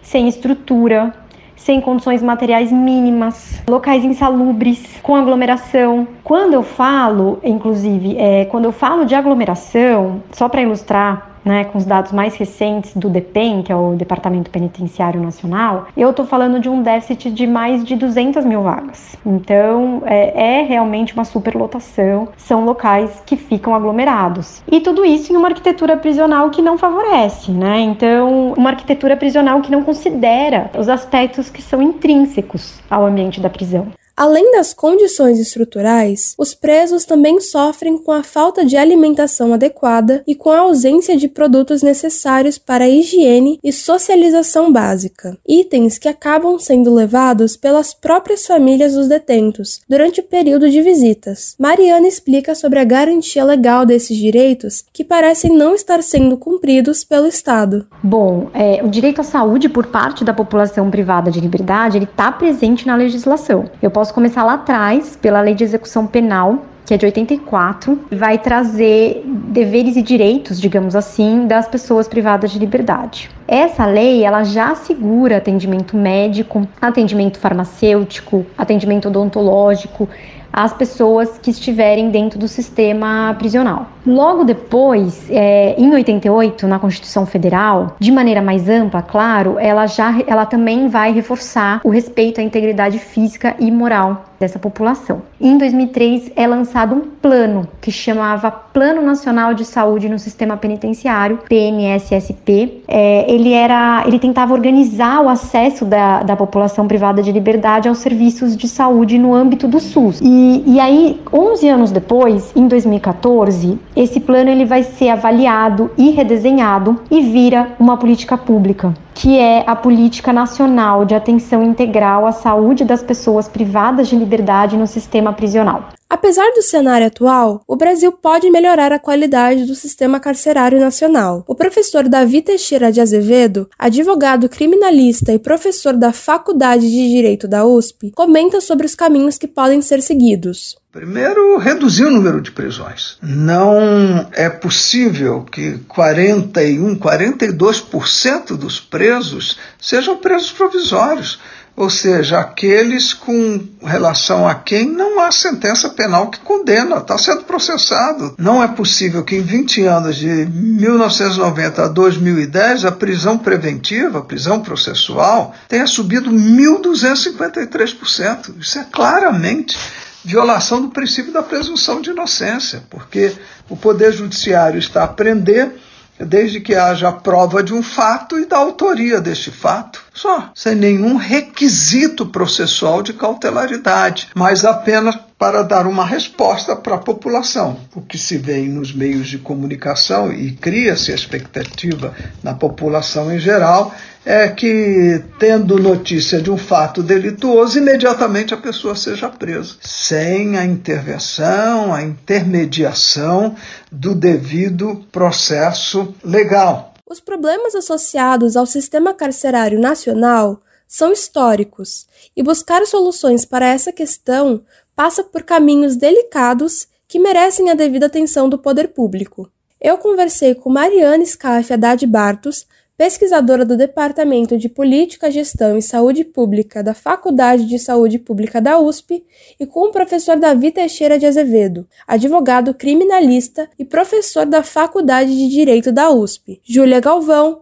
sem 0.01 0.27
estrutura, 0.27 1.13
sem 1.55 1.81
condições 1.81 2.23
materiais 2.23 2.71
mínimas, 2.71 3.61
locais 3.67 4.05
insalubres, 4.05 4.99
com 5.03 5.15
aglomeração. 5.15 6.07
Quando 6.23 6.53
eu 6.53 6.63
falo, 6.63 7.39
inclusive, 7.43 8.15
é, 8.17 8.45
quando 8.45 8.65
eu 8.65 8.71
falo 8.71 9.05
de 9.05 9.15
aglomeração, 9.15 10.21
só 10.31 10.47
para 10.47 10.61
ilustrar 10.61 11.36
né, 11.47 11.63
com 11.63 11.77
os 11.77 11.85
dados 11.85 12.11
mais 12.11 12.35
recentes 12.35 12.93
do 12.95 13.09
DEPEN, 13.09 13.63
que 13.63 13.71
é 13.71 13.75
o 13.75 13.95
Departamento 13.95 14.51
Penitenciário 14.51 15.21
Nacional, 15.21 15.87
eu 15.95 16.09
estou 16.09 16.25
falando 16.25 16.59
de 16.59 16.67
um 16.67 16.81
déficit 16.81 17.31
de 17.31 17.47
mais 17.47 17.83
de 17.83 17.95
200 17.95 18.45
mil 18.45 18.61
vagas. 18.61 19.15
Então, 19.25 20.03
é, 20.05 20.59
é 20.59 20.61
realmente 20.63 21.13
uma 21.13 21.23
superlotação, 21.23 22.27
são 22.37 22.65
locais 22.65 23.23
que 23.25 23.37
ficam 23.37 23.73
aglomerados. 23.73 24.61
E 24.69 24.81
tudo 24.81 25.05
isso 25.05 25.31
em 25.31 25.37
uma 25.37 25.47
arquitetura 25.47 25.95
prisional 25.95 26.49
que 26.49 26.61
não 26.61 26.77
favorece, 26.77 27.51
né? 27.51 27.79
Então, 27.79 28.53
uma 28.57 28.71
arquitetura 28.71 29.15
prisional 29.15 29.61
que 29.61 29.71
não 29.71 29.83
considera 29.83 30.69
os 30.77 30.89
aspectos 30.89 31.49
que 31.49 31.61
são 31.61 31.81
intrínsecos 31.81 32.81
ao 32.89 33.05
ambiente 33.05 33.39
da 33.39 33.49
prisão. 33.49 33.87
Além 34.17 34.51
das 34.51 34.73
condições 34.73 35.37
estruturais, 35.37 36.33
os 36.39 36.55
presos 36.55 37.05
também 37.05 37.39
sofrem 37.39 37.99
com 37.99 38.11
a 38.11 38.23
falta 38.23 38.65
de 38.65 38.75
alimentação 38.75 39.53
adequada 39.53 40.23
e 40.25 40.33
com 40.33 40.49
a 40.49 40.61
ausência 40.61 41.15
de 41.15 41.27
produtos 41.27 41.83
necessários 41.83 42.57
para 42.57 42.85
a 42.85 42.89
higiene 42.89 43.59
e 43.63 43.71
socialização 43.71 44.71
básica, 44.71 45.37
itens 45.47 45.99
que 45.99 46.07
acabam 46.07 46.57
sendo 46.57 46.91
levados 46.91 47.55
pelas 47.55 47.93
próprias 47.93 48.47
famílias 48.47 48.95
dos 48.95 49.07
detentos 49.07 49.81
durante 49.87 50.19
o 50.19 50.23
período 50.23 50.67
de 50.67 50.81
visitas. 50.81 51.55
Mariana 51.59 52.07
explica 52.07 52.55
sobre 52.55 52.79
a 52.79 52.83
garantia 52.83 53.43
legal 53.43 53.85
desses 53.85 54.17
direitos 54.17 54.83
que 54.91 55.03
parecem 55.03 55.55
não 55.55 55.75
estar 55.75 56.01
sendo 56.01 56.37
cumpridos 56.37 57.03
pelo 57.03 57.27
Estado. 57.27 57.85
Bom, 58.01 58.49
é, 58.55 58.83
o 58.83 58.87
direito 58.87 59.21
à 59.21 59.23
saúde 59.23 59.69
por 59.69 59.85
parte 59.85 60.23
da 60.23 60.33
população 60.33 60.89
privada 60.89 61.29
de 61.29 61.39
liberdade 61.39 61.99
ele 61.99 62.05
está 62.05 62.31
presente 62.31 62.87
na 62.87 62.95
legislação. 62.95 63.69
Eu 63.79 63.91
posso 63.91 64.06
posso 64.07 64.13
começar 64.13 64.45
lá 64.45 64.53
atrás, 64.53 65.17
pela 65.21 65.41
Lei 65.41 65.53
de 65.53 65.65
Execução 65.65 66.07
Penal, 66.07 66.59
que 66.85 66.93
é 66.93 66.97
de 66.97 67.05
84, 67.05 67.99
vai 68.09 68.37
trazer 68.37 69.21
deveres 69.25 69.97
e 69.97 70.01
direitos, 70.01 70.61
digamos 70.61 70.95
assim, 70.95 71.45
das 71.45 71.67
pessoas 71.67 72.07
privadas 72.07 72.51
de 72.51 72.57
liberdade. 72.57 73.29
Essa 73.45 73.85
lei, 73.85 74.23
ela 74.23 74.45
já 74.45 74.71
assegura 74.71 75.37
atendimento 75.37 75.97
médico, 75.97 76.65
atendimento 76.79 77.37
farmacêutico, 77.37 78.45
atendimento 78.57 79.09
odontológico, 79.09 80.07
às 80.53 80.71
pessoas 80.71 81.37
que 81.37 81.51
estiverem 81.51 82.09
dentro 82.09 82.39
do 82.39 82.47
sistema 82.47 83.35
prisional. 83.37 83.87
Logo 84.07 84.45
depois, 84.45 85.29
é, 85.29 85.75
em 85.77 85.93
88, 85.93 86.65
na 86.65 86.79
Constituição 86.79 87.25
Federal, 87.25 87.97
de 87.99 88.09
maneira 88.09 88.41
mais 88.41 88.69
ampla, 88.69 89.01
claro, 89.01 89.59
ela 89.59 89.85
já 89.85 90.15
ela 90.25 90.45
também 90.45 90.87
vai 90.87 91.11
reforçar 91.11 91.81
o 91.83 91.89
respeito 91.89 92.39
à 92.39 92.43
integridade 92.43 92.99
física 92.99 93.53
e 93.59 93.69
moral 93.69 94.23
dessa 94.39 94.59
população. 94.59 95.21
Em 95.41 95.57
2003 95.57 96.31
é 96.35 96.47
lançado 96.47 96.95
um 96.95 97.01
plano 97.01 97.67
que 97.81 97.91
chamava 97.91 98.51
Plano 98.51 99.01
Nacional 99.01 99.53
de 99.53 99.65
Saúde 99.65 100.07
no 100.07 100.19
Sistema 100.19 100.55
Penitenciário, 100.57 101.39
PNSSP. 101.49 102.83
É, 102.87 103.31
ele 103.31 103.53
era, 103.53 104.03
ele 104.05 104.19
tentava 104.19 104.53
organizar 104.53 105.21
o 105.21 105.29
acesso 105.29 105.85
da, 105.85 106.21
da 106.21 106.35
população 106.35 106.87
privada 106.87 107.21
de 107.21 107.31
liberdade 107.31 107.89
aos 107.89 107.97
serviços 107.99 108.55
de 108.55 108.67
saúde 108.67 109.17
no 109.17 109.33
âmbito 109.33 109.67
do 109.67 109.79
SUS. 109.79 110.21
E, 110.21 110.63
e 110.65 110.79
aí, 110.79 111.19
11 111.33 111.69
anos 111.69 111.91
depois, 111.91 112.51
em 112.55 112.67
2014, 112.67 113.79
esse 113.97 114.19
plano 114.19 114.49
ele 114.51 114.63
vai 114.63 114.83
ser 114.83 115.09
avaliado 115.09 115.89
e 115.97 116.11
redesenhado 116.11 117.01
e 117.09 117.21
vira 117.21 117.75
uma 117.79 117.97
política 117.97 118.37
pública 118.37 118.93
que 119.19 119.39
é 119.39 119.63
a 119.65 119.75
Política 119.75 120.31
Nacional 120.31 121.03
de 121.03 121.15
Atenção 121.15 121.63
Integral 121.63 122.27
à 122.27 122.31
Saúde 122.31 122.85
das 122.85 123.01
Pessoas 123.01 123.47
Privadas 123.47 124.07
de 124.07 124.15
Liberdade 124.15 124.77
no 124.77 124.85
Sistema 124.85 125.33
Prisional. 125.33 125.89
Apesar 126.07 126.47
do 126.51 126.61
cenário 126.61 127.07
atual, 127.07 127.61
o 127.67 127.75
Brasil 127.75 128.11
pode 128.11 128.49
melhorar 128.51 128.91
a 128.91 128.99
qualidade 128.99 129.65
do 129.65 129.73
sistema 129.73 130.19
carcerário 130.19 130.79
nacional. 130.79 131.43
O 131.47 131.55
professor 131.55 132.07
Davi 132.07 132.43
Teixeira 132.43 132.91
de 132.91 133.01
Azevedo, 133.01 133.67
advogado 133.77 134.47
criminalista 134.47 135.33
e 135.33 135.39
professor 135.39 135.93
da 135.93 136.13
Faculdade 136.13 136.89
de 136.89 137.09
Direito 137.09 137.47
da 137.47 137.65
USP, 137.65 138.11
comenta 138.11 138.61
sobre 138.61 138.85
os 138.85 138.93
caminhos 138.93 139.37
que 139.37 139.47
podem 139.47 139.81
ser 139.81 140.01
seguidos. 140.01 140.77
Primeiro, 140.97 141.59
reduzir 141.59 142.05
o 142.05 142.09
número 142.09 142.41
de 142.41 142.49
prisões. 142.49 143.19
Não 143.21 144.27
é 144.31 144.49
possível 144.49 145.43
que 145.43 145.77
41, 145.87 146.97
42% 146.97 148.57
dos 148.57 148.79
presos 148.79 149.59
sejam 149.79 150.17
presos 150.17 150.51
provisórios, 150.51 151.39
ou 151.75 151.87
seja, 151.87 152.39
aqueles 152.39 153.13
com 153.13 153.63
relação 153.83 154.47
a 154.47 154.55
quem 154.55 154.89
não 154.89 155.19
há 155.19 155.31
sentença 155.31 155.89
penal 155.89 156.31
que 156.31 156.39
condena, 156.39 156.97
está 156.97 157.15
sendo 157.15 157.43
processado. 157.43 158.33
Não 158.35 158.63
é 158.63 158.67
possível 158.67 159.23
que 159.23 159.35
em 159.35 159.43
20 159.43 159.83
anos, 159.83 160.15
de 160.15 160.27
1990 160.27 161.83
a 161.83 161.87
2010, 161.89 162.85
a 162.85 162.91
prisão 162.91 163.37
preventiva, 163.37 164.17
a 164.17 164.23
prisão 164.23 164.61
processual, 164.61 165.53
tenha 165.67 165.85
subido 165.85 166.31
1.253%. 166.31 168.55
Isso 168.59 168.79
é 168.79 168.87
claramente 168.91 169.77
violação 170.23 170.81
do 170.81 170.89
princípio 170.89 171.31
da 171.31 171.43
presunção 171.43 172.01
de 172.01 172.09
inocência, 172.09 172.83
porque 172.89 173.33
o 173.69 173.77
Poder 173.77 174.11
Judiciário 174.11 174.79
está 174.79 175.03
a 175.03 175.07
prender 175.07 175.71
desde 176.19 176.59
que 176.59 176.73
haja 176.73 177.11
prova 177.11 177.61
de 177.61 177.73
um 177.73 177.83
fato 177.83 178.39
e 178.39 178.45
da 178.45 178.57
autoria 178.57 179.21
deste 179.21 179.51
fato. 179.51 180.03
Só, 180.13 180.51
sem 180.55 180.75
nenhum 180.75 181.15
requisito 181.15 182.25
processual 182.25 183.03
de 183.03 183.13
cautelaridade, 183.13 184.29
mas 184.33 184.65
apenas 184.65 185.15
para 185.37 185.61
dar 185.61 185.85
uma 185.85 186.03
resposta 186.03 186.75
para 186.75 186.95
a 186.95 186.99
população. 186.99 187.77
O 187.95 188.01
que 188.01 188.17
se 188.17 188.37
vê 188.37 188.61
nos 188.63 188.91
meios 188.91 189.27
de 189.27 189.37
comunicação 189.37 190.33
e 190.33 190.51
cria-se 190.51 191.11
expectativa 191.11 192.13
na 192.41 192.55
população 192.55 193.31
em 193.31 193.39
geral 193.39 193.93
é 194.25 194.49
que, 194.49 195.23
tendo 195.39 195.79
notícia 195.79 196.41
de 196.41 196.51
um 196.51 196.57
fato 196.57 197.01
delituoso, 197.01 197.77
imediatamente 197.77 198.53
a 198.53 198.57
pessoa 198.57 198.95
seja 198.95 199.29
presa, 199.29 199.75
sem 199.79 200.57
a 200.57 200.65
intervenção, 200.65 201.93
a 201.93 202.01
intermediação 202.01 203.55
do 203.91 204.13
devido 204.13 205.05
processo 205.11 206.13
legal. 206.23 206.93
Os 207.09 207.21
problemas 207.21 207.73
associados 207.73 208.57
ao 208.57 208.65
sistema 208.65 209.13
carcerário 209.13 209.79
nacional 209.79 210.61
são 210.85 211.13
históricos 211.13 212.07
e 212.35 212.43
buscar 212.43 212.85
soluções 212.85 213.45
para 213.45 213.67
essa 213.67 213.93
questão 213.93 214.61
passa 214.97 215.23
por 215.23 215.43
caminhos 215.43 215.95
delicados 215.95 216.87
que 217.07 217.19
merecem 217.19 217.69
a 217.69 217.75
devida 217.75 218.07
atenção 218.07 218.49
do 218.49 218.57
poder 218.57 218.87
público. 218.87 219.47
Eu 219.79 219.99
conversei 219.99 220.55
com 220.55 220.71
Mariana 220.71 221.23
Scaff 221.23 221.71
Haddad 221.71 222.03
Bartos, 222.07 222.65
pesquisadora 222.97 223.63
do 223.63 223.77
Departamento 223.77 224.57
de 224.57 224.67
Política, 224.67 225.29
Gestão 225.29 225.77
e 225.77 225.83
Saúde 225.83 226.23
Pública 226.23 226.81
da 226.81 226.95
Faculdade 226.95 227.67
de 227.67 227.77
Saúde 227.77 228.17
Pública 228.17 228.59
da 228.59 228.79
USP, 228.79 229.23
e 229.59 229.67
com 229.67 229.81
o 229.81 229.91
professor 229.91 230.35
Davi 230.35 230.71
Teixeira 230.71 231.19
de 231.19 231.27
Azevedo, 231.27 231.87
advogado 232.07 232.73
criminalista 232.73 233.69
e 233.77 233.85
professor 233.85 234.47
da 234.47 234.63
Faculdade 234.63 235.29
de 235.29 235.47
Direito 235.47 235.91
da 235.91 236.09
USP, 236.09 236.59
Júlia 236.63 236.99
Galvão, 236.99 237.61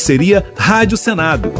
Rádio 0.57 0.97
Senado. 0.97 1.51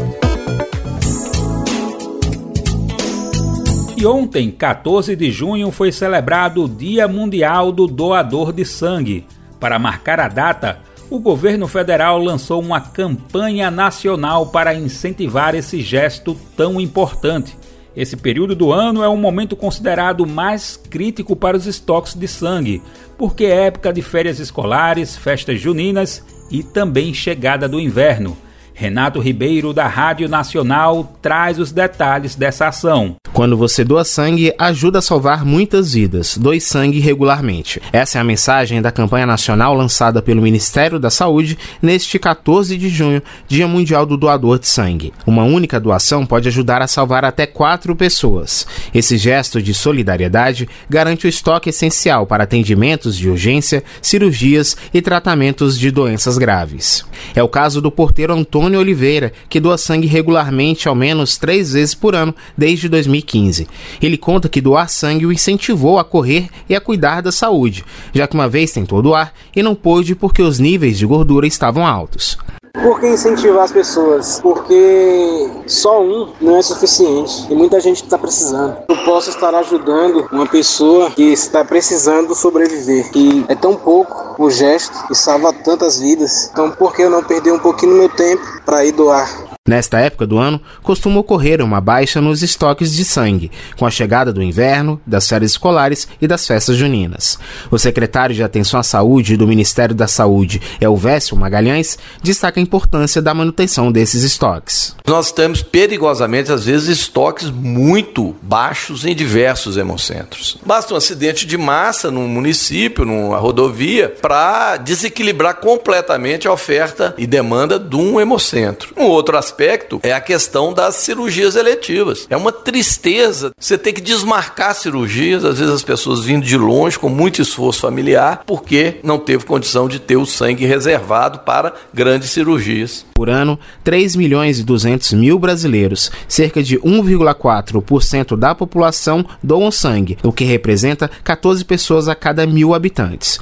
E 3.96 4.04
ontem, 4.04 4.50
14 4.50 5.14
de 5.14 5.30
junho, 5.30 5.70
foi 5.70 5.92
celebrado 5.92 6.64
o 6.64 6.68
Dia 6.68 7.06
Mundial 7.06 7.70
do 7.70 7.86
Doador 7.86 8.52
de 8.52 8.64
Sangue. 8.64 9.24
Para 9.60 9.78
marcar 9.78 10.18
a 10.18 10.26
data, 10.26 10.80
o 11.08 11.20
governo 11.20 11.68
federal 11.68 12.18
lançou 12.18 12.60
uma 12.60 12.80
campanha 12.80 13.70
nacional 13.70 14.46
para 14.46 14.74
incentivar 14.74 15.54
esse 15.54 15.80
gesto 15.80 16.36
tão 16.56 16.80
importante. 16.80 17.56
Esse 17.94 18.16
período 18.16 18.56
do 18.56 18.72
ano 18.72 19.04
é 19.04 19.08
um 19.08 19.16
momento 19.16 19.54
considerado 19.54 20.26
mais 20.26 20.76
crítico 20.76 21.36
para 21.36 21.56
os 21.56 21.68
estoques 21.68 22.14
de 22.14 22.26
sangue, 22.26 22.82
porque 23.16 23.44
é 23.44 23.66
época 23.66 23.92
de 23.92 24.02
férias 24.02 24.40
escolares, 24.40 25.16
festas 25.16 25.60
juninas 25.60 26.24
e 26.52 26.62
também 26.62 27.14
chegada 27.14 27.66
do 27.66 27.80
inverno. 27.80 28.36
Renato 28.74 29.20
Ribeiro, 29.20 29.72
da 29.72 29.86
Rádio 29.86 30.28
Nacional, 30.28 31.16
traz 31.20 31.58
os 31.58 31.72
detalhes 31.72 32.34
dessa 32.34 32.68
ação. 32.68 33.16
Quando 33.32 33.56
você 33.56 33.82
doa 33.82 34.04
sangue, 34.04 34.52
ajuda 34.58 34.98
a 34.98 35.02
salvar 35.02 35.42
muitas 35.42 35.94
vidas. 35.94 36.36
Doe 36.36 36.60
sangue 36.60 37.00
regularmente. 37.00 37.80
Essa 37.90 38.18
é 38.18 38.20
a 38.20 38.24
mensagem 38.24 38.82
da 38.82 38.92
campanha 38.92 39.24
nacional 39.24 39.74
lançada 39.74 40.20
pelo 40.20 40.42
Ministério 40.42 40.98
da 40.98 41.08
Saúde 41.08 41.58
neste 41.80 42.18
14 42.18 42.76
de 42.76 42.90
junho, 42.90 43.22
Dia 43.48 43.66
Mundial 43.66 44.04
do 44.04 44.18
Doador 44.18 44.58
de 44.58 44.68
Sangue. 44.68 45.14
Uma 45.26 45.44
única 45.44 45.80
doação 45.80 46.26
pode 46.26 46.46
ajudar 46.48 46.82
a 46.82 46.86
salvar 46.86 47.24
até 47.24 47.46
quatro 47.46 47.96
pessoas. 47.96 48.66
Esse 48.92 49.16
gesto 49.16 49.62
de 49.62 49.72
solidariedade 49.72 50.68
garante 50.88 51.26
o 51.26 51.28
estoque 51.28 51.70
essencial 51.70 52.26
para 52.26 52.44
atendimentos 52.44 53.16
de 53.16 53.30
urgência, 53.30 53.82
cirurgias 54.02 54.76
e 54.92 55.00
tratamentos 55.00 55.78
de 55.78 55.90
doenças 55.90 56.36
graves. 56.36 57.06
É 57.34 57.42
o 57.42 57.48
caso 57.48 57.80
do 57.80 57.90
porteiro 57.90 58.34
Antônio 58.34 58.61
Oliveira, 58.66 59.32
que 59.48 59.60
doa 59.60 59.78
sangue 59.78 60.06
regularmente 60.06 60.88
ao 60.88 60.94
menos 60.94 61.36
três 61.36 61.72
vezes 61.72 61.94
por 61.94 62.14
ano 62.14 62.34
desde 62.56 62.88
2015. 62.88 63.22
2015. 63.22 63.68
Ele 64.00 64.16
conta 64.16 64.48
que 64.48 64.60
doar 64.60 64.88
sangue 64.88 65.26
o 65.26 65.32
incentivou 65.32 65.98
a 65.98 66.04
correr 66.04 66.48
e 66.68 66.74
a 66.74 66.80
cuidar 66.80 67.20
da 67.20 67.32
saúde, 67.32 67.84
já 68.12 68.26
que 68.26 68.34
uma 68.34 68.48
vez 68.48 68.72
tentou 68.72 69.02
doar 69.02 69.32
e 69.54 69.62
não 69.62 69.74
pôde 69.74 70.14
porque 70.14 70.42
os 70.42 70.58
níveis 70.58 70.98
de 70.98 71.06
gordura 71.06 71.46
estavam 71.46 71.86
altos. 71.86 72.38
Por 72.72 72.98
que 72.98 73.06
incentivar 73.06 73.64
as 73.64 73.72
pessoas? 73.72 74.40
Porque 74.40 75.50
só 75.66 76.02
um 76.02 76.32
não 76.40 76.56
é 76.56 76.62
suficiente 76.62 77.46
e 77.50 77.54
muita 77.54 77.78
gente 77.78 78.02
está 78.02 78.16
precisando. 78.16 78.78
Eu 78.88 78.96
posso 79.04 79.30
estar 79.30 79.54
ajudando 79.54 80.26
uma 80.32 80.46
pessoa 80.46 81.10
que 81.10 81.22
está 81.32 81.64
precisando 81.64 82.34
sobreviver 82.34 83.10
e 83.14 83.44
é 83.48 83.54
tão 83.54 83.76
pouco 83.76 84.42
o 84.42 84.50
gesto 84.50 85.06
que 85.06 85.14
salva 85.14 85.52
tantas 85.52 86.00
vidas. 86.00 86.50
Então, 86.52 86.70
por 86.70 86.94
que 86.94 87.02
eu 87.02 87.10
não 87.10 87.22
perder 87.22 87.52
um 87.52 87.58
pouquinho 87.58 87.92
do 87.92 87.98
meu 87.98 88.08
tempo 88.08 88.42
para 88.64 88.84
ir 88.84 88.92
doar? 88.92 89.28
Nesta 89.68 90.00
época 90.00 90.26
do 90.26 90.38
ano, 90.38 90.60
costuma 90.82 91.20
ocorrer 91.20 91.62
uma 91.62 91.80
baixa 91.80 92.20
nos 92.20 92.42
estoques 92.42 92.92
de 92.96 93.04
sangue, 93.04 93.48
com 93.78 93.86
a 93.86 93.92
chegada 93.92 94.32
do 94.32 94.42
inverno, 94.42 95.00
das 95.06 95.28
férias 95.28 95.52
escolares 95.52 96.08
e 96.20 96.26
das 96.26 96.44
festas 96.44 96.76
juninas. 96.76 97.38
O 97.70 97.78
secretário 97.78 98.34
de 98.34 98.42
Atenção 98.42 98.80
à 98.80 98.82
Saúde 98.82 99.36
do 99.36 99.46
Ministério 99.46 99.94
da 99.94 100.08
Saúde, 100.08 100.60
Elvésio 100.80 101.36
Magalhães, 101.36 101.96
destaca 102.20 102.58
a 102.58 102.62
importância 102.62 103.22
da 103.22 103.32
manutenção 103.32 103.92
desses 103.92 104.24
estoques. 104.24 104.96
Nós 105.06 105.30
temos 105.30 105.62
perigosamente, 105.62 106.50
às 106.50 106.64
vezes, 106.64 106.98
estoques 106.98 107.48
muito 107.48 108.34
baixos 108.42 109.04
em 109.04 109.14
diversos 109.14 109.76
hemocentros. 109.76 110.58
Basta 110.66 110.92
um 110.92 110.96
acidente 110.96 111.46
de 111.46 111.56
massa 111.56 112.10
num 112.10 112.26
município, 112.26 113.04
numa 113.04 113.38
rodovia, 113.38 114.12
para 114.20 114.76
desequilibrar 114.78 115.60
completamente 115.60 116.48
a 116.48 116.52
oferta 116.52 117.14
e 117.16 117.28
demanda 117.28 117.78
de 117.78 117.94
um 117.94 118.20
hemocentro. 118.20 118.92
Um 118.96 119.04
outro 119.04 119.38
aspecto 119.38 119.51
aspecto 119.52 120.00
é 120.02 120.12
a 120.12 120.20
questão 120.20 120.72
das 120.72 120.96
cirurgias 120.96 121.56
eletivas. 121.56 122.26
É 122.30 122.36
uma 122.36 122.50
tristeza 122.50 123.52
você 123.58 123.76
ter 123.76 123.92
que 123.92 124.00
desmarcar 124.00 124.74
cirurgias, 124.74 125.44
às 125.44 125.58
vezes 125.58 125.74
as 125.74 125.84
pessoas 125.84 126.24
vindo 126.24 126.44
de 126.44 126.56
longe 126.56 126.98
com 126.98 127.08
muito 127.08 127.42
esforço 127.42 127.80
familiar, 127.80 128.42
porque 128.46 128.96
não 129.02 129.18
teve 129.18 129.44
condição 129.44 129.88
de 129.88 129.98
ter 129.98 130.16
o 130.16 130.26
sangue 130.26 130.64
reservado 130.64 131.40
para 131.40 131.74
grandes 131.92 132.30
cirurgias. 132.30 133.04
Por 133.22 133.30
ano, 133.30 133.56
3 133.84 134.16
milhões 134.16 134.58
e 134.58 134.64
200 134.64 135.12
mil 135.12 135.38
brasileiros, 135.38 136.10
cerca 136.26 136.60
de 136.60 136.76
1,4% 136.80 138.36
da 138.36 138.52
população, 138.52 139.24
doam 139.40 139.70
sangue, 139.70 140.18
o 140.24 140.32
que 140.32 140.42
representa 140.42 141.08
14 141.22 141.64
pessoas 141.64 142.08
a 142.08 142.16
cada 142.16 142.44
mil 142.48 142.74
habitantes. 142.74 143.38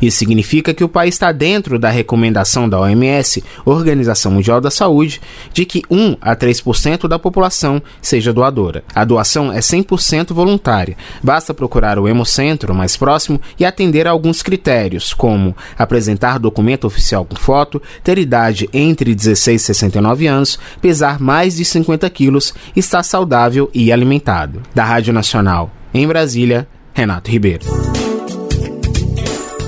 Isso 0.00 0.18
significa 0.18 0.72
que 0.72 0.84
o 0.84 0.88
país 0.88 1.16
está 1.16 1.32
dentro 1.32 1.76
da 1.76 1.90
recomendação 1.90 2.68
da 2.68 2.78
OMS, 2.78 3.42
Organização 3.64 4.30
Mundial 4.30 4.60
da 4.60 4.70
Saúde, 4.70 5.20
de 5.52 5.64
que 5.64 5.82
1 5.90 6.18
a 6.20 6.36
3% 6.36 7.08
da 7.08 7.18
população 7.18 7.82
seja 8.00 8.32
doadora. 8.32 8.84
A 8.94 9.04
doação 9.04 9.52
é 9.52 9.58
100% 9.58 10.32
voluntária. 10.32 10.96
Basta 11.20 11.52
procurar 11.52 11.98
o 11.98 12.06
hemocentro 12.06 12.72
mais 12.72 12.96
próximo 12.96 13.40
e 13.58 13.64
atender 13.64 14.06
a 14.06 14.12
alguns 14.12 14.40
critérios, 14.40 15.12
como 15.12 15.56
apresentar 15.76 16.38
documento 16.38 16.86
oficial 16.86 17.24
com 17.24 17.34
foto, 17.34 17.82
ter 18.04 18.18
idade 18.18 18.68
entre 18.72 19.15
16 19.16 19.62
e 19.62 19.64
69 19.64 20.26
anos, 20.26 20.58
pesar 20.80 21.18
mais 21.18 21.56
de 21.56 21.64
50 21.64 22.08
quilos, 22.10 22.54
estar 22.76 23.02
saudável 23.02 23.70
e 23.74 23.90
alimentado. 23.90 24.62
Da 24.74 24.84
Rádio 24.84 25.12
Nacional, 25.12 25.70
em 25.92 26.06
Brasília, 26.06 26.68
Renato 26.94 27.30
Ribeiro. 27.30 27.64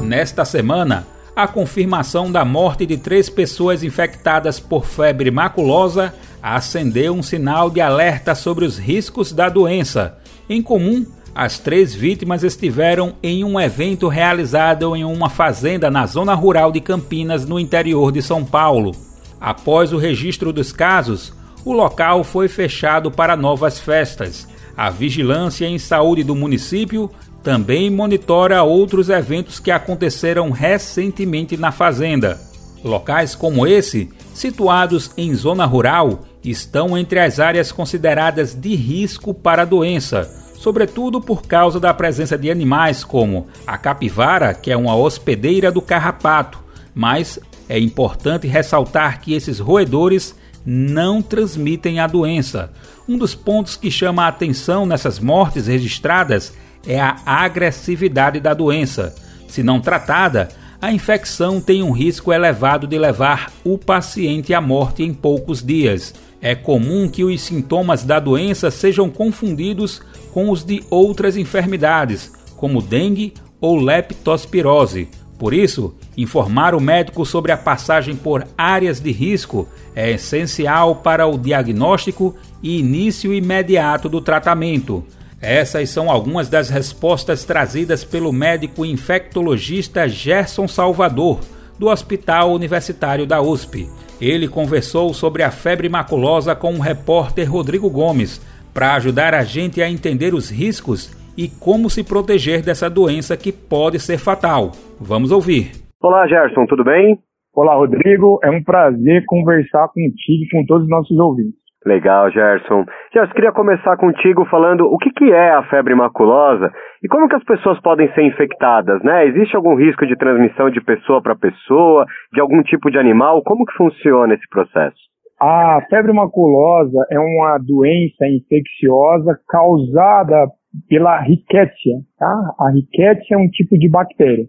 Nesta 0.03 0.45
semana, 0.45 1.07
a 1.35 1.47
confirmação 1.47 2.33
da 2.33 2.45
morte 2.45 2.85
de 2.85 2.97
três 2.97 3.29
pessoas 3.31 3.85
infectadas 3.85 4.59
por 4.59 4.87
febre 4.87 5.31
maculosa 5.31 6.15
acendeu 6.43 7.15
um 7.15 7.23
sinal 7.23 7.71
de 7.71 7.81
alerta 7.81 8.35
sobre 8.35 8.65
os 8.65 8.79
riscos 8.79 9.33
da 9.33 9.49
doença. 9.49 10.19
Em 10.49 10.63
comum, 10.63 11.07
as 11.35 11.59
três 11.59 11.95
vítimas 11.95 12.43
estiveram 12.43 13.15
em 13.23 13.45
um 13.45 13.61
evento 13.61 14.09
realizado 14.09 14.97
em 14.97 15.05
uma 15.05 15.31
fazenda 15.31 15.89
na 15.89 16.05
zona 16.07 16.35
rural 16.35 16.73
de 16.73 16.81
Campinas, 16.81 17.47
no 17.47 17.61
interior 17.61 18.11
de 18.11 18.21
São 18.21 18.45
Paulo. 18.45 19.08
Após 19.40 19.92
o 19.92 19.98
registro 19.98 20.53
dos 20.53 20.72
casos, 20.72 21.33
o 21.64 21.72
local 21.72 22.24
foi 22.24 22.48
fechado 22.48 23.11
para 23.11 23.37
novas 23.37 23.79
festas. 23.79 24.48
A 24.77 24.90
vigilância 24.90 25.66
em 25.66 25.79
saúde 25.79 26.22
do 26.22 26.35
município 26.35 27.11
também 27.42 27.90
monitora 27.90 28.62
outros 28.62 29.09
eventos 29.09 29.59
que 29.61 29.70
aconteceram 29.70 30.51
recentemente 30.51 31.57
na 31.57 31.72
fazenda. 31.72 32.40
Locais 32.85 33.35
como 33.35 33.66
esse, 33.66 34.11
situados 34.35 35.11
em 35.16 35.35
zona 35.35 35.64
rural, 35.64 36.24
estão 36.44 36.96
entre 36.96 37.18
as 37.18 37.40
áreas 37.40 37.72
consideradas 37.72 38.55
de 38.55 38.74
risco 38.74 39.35
para 39.35 39.62
a 39.62 39.64
doença, 39.64 40.31
sobretudo 40.55 41.20
por 41.20 41.42
causa 41.42 41.81
da 41.81 41.92
presença 41.92 42.38
de 42.38 42.51
animais 42.51 43.05
como 43.05 43.48
a 43.66 43.77
capivara, 43.77 44.55
que 44.55 44.70
é 44.70 44.77
uma 44.77 44.94
hospedeira 44.94 45.72
do 45.72 45.83
carrapato, 45.83 46.59
mas 46.94 47.38
é 47.68 47.78
importante 47.78 48.46
ressaltar 48.46 49.20
que 49.20 49.35
esses 49.35 49.59
roedores 49.59 50.35
não 50.64 51.20
transmitem 51.20 52.00
a 52.00 52.07
doença. 52.07 52.72
Um 53.09 53.16
dos 53.16 53.35
pontos 53.35 53.76
que 53.76 53.90
chama 53.90 54.24
a 54.24 54.28
atenção 54.28 54.87
nessas 54.87 55.18
mortes 55.18 55.66
registradas 55.66 56.52
é 56.87 57.00
a 57.00 57.16
agressividade 57.24 58.40
da 58.40 58.54
doença. 58.54 59.14
Se 59.46 59.62
não 59.62 59.81
tratada, 59.81 60.48
a 60.81 60.92
infecção 60.92 61.61
tem 61.61 61.83
um 61.83 61.90
risco 61.90 62.33
elevado 62.33 62.87
de 62.87 62.98
levar 62.98 63.52
o 63.64 63.76
paciente 63.76 64.54
à 64.54 64.61
morte 64.61 65.02
em 65.02 65.12
poucos 65.12 65.62
dias. 65.62 66.14
É 66.40 66.54
comum 66.54 67.09
que 67.09 67.24
os 67.24 67.40
sintomas 67.40 68.04
da 68.04 68.20
doença 68.20 68.70
sejam 68.70 69.11
confundidos 69.11 70.00
com 70.33 70.50
os 70.50 70.62
de 70.62 70.85
outras 70.88 71.37
enfermidades, 71.37 72.33
como 72.57 72.81
dengue 72.81 73.35
ou 73.61 73.76
leptospirose. 73.76 75.09
Por 75.38 75.55
isso, 75.55 75.94
informar 76.16 76.74
o 76.74 76.81
médico 76.81 77.24
sobre 77.24 77.53
a 77.53 77.57
passagem 77.57 78.16
por 78.16 78.44
áreas 78.57 78.98
de 78.98 79.12
risco 79.12 79.68
é 79.94 80.11
essencial 80.11 80.96
para 80.96 81.27
o 81.27 81.38
diagnóstico 81.38 82.35
e 82.61 82.81
início 82.81 83.33
imediato 83.33 84.09
do 84.09 84.20
tratamento. 84.20 85.05
Essas 85.40 85.90
são 85.90 86.11
algumas 86.11 86.48
das 86.48 86.68
respostas 86.68 87.44
trazidas 87.44 88.05
pelo 88.05 88.33
médico 88.33 88.85
infectologista 88.85 90.09
Gerson 90.09 90.66
Salvador, 90.66 91.38
do 91.79 91.87
Hospital 91.87 92.53
Universitário 92.53 93.24
da 93.24 93.40
USP. 93.40 93.88
Ele 94.20 94.48
conversou 94.48 95.14
sobre 95.14 95.44
a 95.44 95.51
febre 95.53 95.88
maculosa 95.88 96.57
com 96.57 96.74
o 96.74 96.81
repórter 96.81 97.48
Rodrigo 97.48 97.88
Gomes, 97.88 98.40
para 98.74 98.94
ajudar 98.94 99.33
a 99.33 99.44
gente 99.44 99.81
a 99.81 99.88
entender 99.88 100.35
os 100.35 100.51
riscos 100.51 101.11
e 101.38 101.46
como 101.62 101.88
se 101.88 102.03
proteger 102.03 102.64
dessa 102.64 102.90
doença 102.90 103.37
que 103.37 103.53
pode 103.53 104.01
ser 104.01 104.18
fatal. 104.18 104.72
Vamos 105.01 105.31
ouvir. 105.31 105.70
Olá, 106.03 106.27
Gerson, 106.27 106.66
tudo 106.66 106.83
bem? 106.83 107.16
Olá, 107.55 107.74
Rodrigo. 107.74 108.40
É 108.42 108.51
um 108.51 108.62
prazer 108.62 109.24
conversar 109.24 109.87
contigo 109.88 110.44
e 110.44 110.48
com 110.51 110.66
todos 110.66 110.83
os 110.83 110.90
nossos 110.90 111.16
ouvintes. 111.16 111.59
Legal, 111.87 112.31
Gerson. 112.31 112.85
Gerson, 113.14 113.33
queria 113.35 113.53
começar 113.53 113.96
contigo 113.96 114.44
falando 114.46 114.85
o 114.85 114.98
que, 114.98 115.11
que 115.11 115.33
é 115.33 115.51
a 115.51 115.62
febre 115.70 115.94
maculosa 115.94 116.72
e 117.03 117.09
como 117.09 117.29
que 117.29 117.37
as 117.37 117.44
pessoas 117.44 117.81
podem 117.81 118.12
ser 118.14 118.22
infectadas, 118.22 119.01
né? 119.05 119.27
Existe 119.27 119.55
algum 119.55 119.77
risco 119.77 120.05
de 120.05 120.16
transmissão 120.16 120.70
de 120.70 120.81
pessoa 120.81 121.22
para 121.22 121.37
pessoa, 121.37 122.05
de 122.33 122.40
algum 122.40 122.62
tipo 122.62 122.90
de 122.90 122.98
animal? 122.98 123.42
Como 123.44 123.64
que 123.64 123.77
funciona 123.77 124.35
esse 124.35 124.48
processo? 124.51 124.98
A 125.40 125.81
febre 125.88 126.12
maculosa 126.12 126.98
é 127.12 127.18
uma 127.18 127.59
doença 127.59 128.27
infecciosa 128.27 129.38
causada 129.48 130.48
pela 130.88 131.20
Rickettsia, 131.20 131.94
tá? 132.18 132.54
A 132.61 132.70
Rickettsia 132.70 133.37
é 133.37 133.38
um 133.38 133.48
tipo 133.48 133.78
de 133.78 133.88
bactéria. 133.88 134.46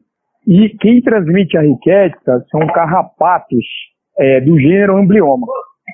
E 0.47 0.69
quem 0.79 1.01
transmite 1.01 1.57
a 1.57 1.61
riqueza 1.61 2.45
são 2.49 2.65
carrapatos 2.67 3.65
é, 4.17 4.41
do 4.41 4.59
gênero 4.59 4.97
amblioma. 4.97 5.47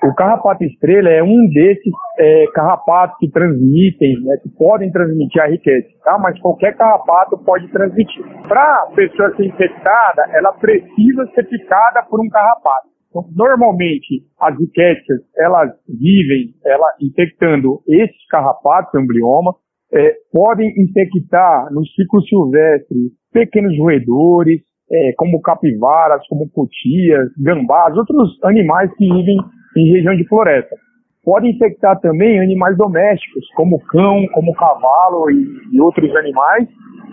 O 0.04 0.14
carrapato 0.14 0.62
estrela 0.62 1.08
é 1.08 1.22
um 1.22 1.48
desses 1.48 1.92
é, 2.18 2.44
carrapatos 2.54 3.16
que 3.18 3.30
transmitem, 3.30 4.14
né, 4.22 4.36
que 4.42 4.48
podem 4.50 4.90
transmitir 4.92 5.42
a 5.42 5.46
riqueza, 5.46 5.86
tá? 6.04 6.18
mas 6.18 6.38
qualquer 6.40 6.76
carrapato 6.76 7.38
pode 7.38 7.66
transmitir. 7.68 8.22
Para 8.46 8.82
a 8.82 8.92
pessoa 8.94 9.34
ser 9.36 9.46
infectada, 9.46 10.28
ela 10.34 10.52
precisa 10.52 11.26
ser 11.34 11.44
picada 11.44 12.02
por 12.10 12.20
um 12.20 12.28
carrapato. 12.28 12.88
Então, 13.08 13.24
normalmente, 13.34 14.22
as 14.38 14.58
riquezas, 14.58 15.22
elas 15.38 15.70
vivem 15.88 16.54
ela, 16.64 16.86
infectando 17.00 17.80
esses 17.88 18.26
carrapatos, 18.28 18.94
amblioma, 18.94 19.54
é, 19.92 20.14
podem 20.32 20.72
infectar 20.78 21.72
no 21.72 21.84
ciclo 21.86 22.20
silvestre 22.22 22.96
pequenos 23.32 23.76
roedores, 23.78 24.60
é, 24.90 25.12
como 25.16 25.40
capivaras, 25.40 26.26
como 26.28 26.48
cutias, 26.50 27.28
gambás, 27.38 27.96
outros 27.96 28.38
animais 28.44 28.90
que 28.96 29.04
vivem 29.04 29.36
em 29.76 29.92
região 29.92 30.16
de 30.16 30.26
floresta. 30.28 30.76
Pode 31.24 31.48
infectar 31.48 31.98
também 32.00 32.40
animais 32.40 32.76
domésticos, 32.76 33.44
como 33.56 33.80
cão, 33.86 34.26
como 34.32 34.54
cavalo 34.54 35.28
e, 35.30 35.44
e 35.72 35.80
outros 35.80 36.14
animais, 36.14 36.68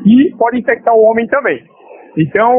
e 0.05 0.35
pode 0.37 0.59
infectar 0.59 0.93
o 0.93 1.01
homem 1.01 1.27
também. 1.27 1.63
Então, 2.15 2.55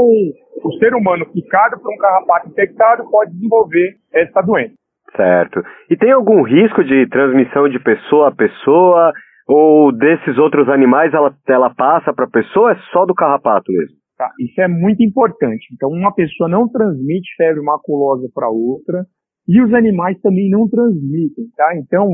o 0.65 0.73
ser 0.79 0.95
humano 0.95 1.25
picado 1.27 1.81
por 1.81 1.93
um 1.93 1.97
carrapato 1.97 2.49
infectado 2.49 3.09
pode 3.09 3.33
desenvolver 3.33 3.95
essa 4.13 4.43
doença. 4.43 4.75
Certo. 5.17 5.63
E 5.89 5.97
tem 5.97 6.11
algum 6.11 6.43
risco 6.43 6.83
de 6.83 7.07
transmissão 7.09 7.69
de 7.69 7.79
pessoa 7.79 8.29
a 8.29 8.35
pessoa? 8.35 9.13
Ou 9.47 9.93
desses 9.93 10.39
outros 10.39 10.69
animais 10.69 11.13
ela, 11.13 11.35
ela 11.49 11.75
passa 11.75 12.13
para 12.13 12.25
a 12.25 12.31
pessoa? 12.31 12.73
É 12.73 12.77
só 12.93 13.05
do 13.05 13.15
carrapato 13.15 13.71
mesmo? 13.71 13.97
Tá, 14.17 14.31
isso 14.39 14.61
é 14.61 14.69
muito 14.69 15.03
importante. 15.03 15.67
Então, 15.75 15.91
uma 15.91 16.15
pessoa 16.15 16.49
não 16.49 16.69
transmite 16.69 17.35
febre 17.37 17.61
maculosa 17.61 18.29
para 18.33 18.49
outra, 18.49 19.05
e 19.47 19.61
os 19.61 19.75
animais 19.75 20.19
também 20.23 20.49
não 20.49 20.69
transmitem, 20.69 21.45
tá? 21.57 21.77
Então, 21.77 22.09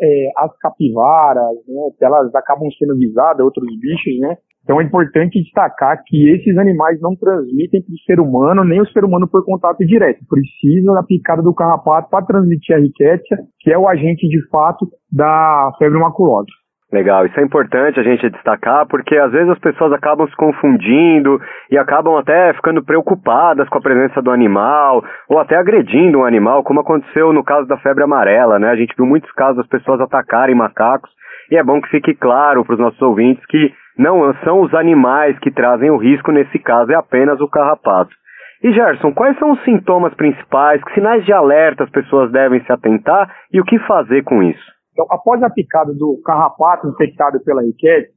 é, 0.00 0.30
as 0.36 0.56
capivaras, 0.58 1.56
né, 1.66 1.90
elas 2.00 2.34
acabam 2.34 2.68
sendo 2.78 2.96
visadas, 2.96 3.44
outros 3.44 3.66
bichos, 3.80 4.18
né? 4.20 4.36
Então 4.62 4.80
é 4.80 4.84
importante 4.84 5.40
destacar 5.40 6.02
que 6.04 6.28
esses 6.28 6.58
animais 6.58 7.00
não 7.00 7.14
transmitem 7.14 7.82
para 7.82 7.92
o 7.92 7.98
ser 8.04 8.20
humano, 8.20 8.64
nem 8.64 8.80
o 8.80 8.88
ser 8.88 9.04
humano 9.04 9.28
por 9.28 9.44
contato 9.44 9.78
direto. 9.86 10.24
Precisa 10.28 10.92
da 10.92 11.04
picada 11.04 11.40
do 11.40 11.54
carrapato 11.54 12.10
para 12.10 12.26
transmitir 12.26 12.74
a 12.74 12.80
riquétia, 12.80 13.38
que 13.60 13.70
é 13.70 13.78
o 13.78 13.88
agente 13.88 14.26
de 14.28 14.48
fato 14.48 14.88
da 15.10 15.70
febre 15.78 16.00
maculosa. 16.00 16.50
Legal, 16.92 17.26
isso 17.26 17.40
é 17.40 17.42
importante 17.42 17.98
a 17.98 18.02
gente 18.04 18.30
destacar, 18.30 18.86
porque 18.86 19.16
às 19.16 19.32
vezes 19.32 19.48
as 19.50 19.58
pessoas 19.58 19.92
acabam 19.92 20.24
se 20.28 20.36
confundindo 20.36 21.40
e 21.68 21.76
acabam 21.76 22.16
até 22.16 22.52
ficando 22.52 22.80
preocupadas 22.84 23.68
com 23.68 23.78
a 23.78 23.82
presença 23.82 24.22
do 24.22 24.30
animal, 24.30 25.04
ou 25.28 25.40
até 25.40 25.56
agredindo 25.56 26.20
um 26.20 26.24
animal, 26.24 26.62
como 26.62 26.80
aconteceu 26.80 27.32
no 27.32 27.42
caso 27.42 27.66
da 27.66 27.76
febre 27.78 28.04
amarela, 28.04 28.60
né? 28.60 28.70
A 28.70 28.76
gente 28.76 28.94
viu 28.96 29.04
muitos 29.04 29.30
casos 29.32 29.56
das 29.56 29.66
pessoas 29.66 30.00
atacarem 30.00 30.54
macacos, 30.54 31.10
e 31.50 31.56
é 31.56 31.64
bom 31.64 31.80
que 31.80 31.90
fique 31.90 32.14
claro 32.14 32.64
para 32.64 32.74
os 32.74 32.80
nossos 32.80 33.02
ouvintes 33.02 33.44
que 33.46 33.74
não 33.98 34.32
são 34.44 34.60
os 34.60 34.72
animais 34.72 35.36
que 35.40 35.50
trazem 35.50 35.90
o 35.90 35.96
risco 35.96 36.30
nesse 36.30 36.58
caso, 36.60 36.92
é 36.92 36.94
apenas 36.94 37.40
o 37.40 37.48
carrapato. 37.48 38.14
E 38.62 38.72
Gerson, 38.72 39.12
quais 39.12 39.36
são 39.38 39.50
os 39.50 39.64
sintomas 39.64 40.14
principais, 40.14 40.82
que 40.84 40.94
sinais 40.94 41.24
de 41.24 41.32
alerta 41.32 41.82
as 41.82 41.90
pessoas 41.90 42.30
devem 42.30 42.60
se 42.60 42.72
atentar 42.72 43.28
e 43.52 43.60
o 43.60 43.64
que 43.64 43.76
fazer 43.80 44.22
com 44.22 44.40
isso? 44.40 44.75
Então, 44.96 45.06
após 45.10 45.42
a 45.42 45.50
picada 45.50 45.92
do 45.92 46.18
carrapato 46.24 46.88
infectado 46.88 47.38
pela 47.44 47.60
riquete, 47.60 48.08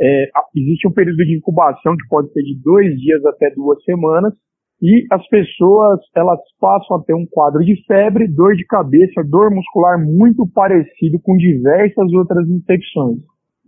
é, 0.00 0.30
existe 0.56 0.88
um 0.88 0.92
período 0.92 1.18
de 1.18 1.36
incubação 1.36 1.94
que 1.94 2.08
pode 2.08 2.32
ser 2.32 2.40
de 2.40 2.58
dois 2.64 2.98
dias 2.98 3.22
até 3.26 3.50
duas 3.50 3.84
semanas, 3.84 4.32
e 4.80 5.06
as 5.12 5.24
pessoas 5.28 6.00
elas 6.16 6.40
passam 6.58 6.96
a 6.96 7.02
ter 7.02 7.14
um 7.14 7.26
quadro 7.30 7.62
de 7.62 7.76
febre, 7.84 8.26
dor 8.26 8.56
de 8.56 8.64
cabeça, 8.64 9.22
dor 9.22 9.50
muscular 9.50 10.02
muito 10.02 10.48
parecido 10.54 11.20
com 11.22 11.36
diversas 11.36 12.10
outras 12.14 12.48
infecções. 12.48 13.18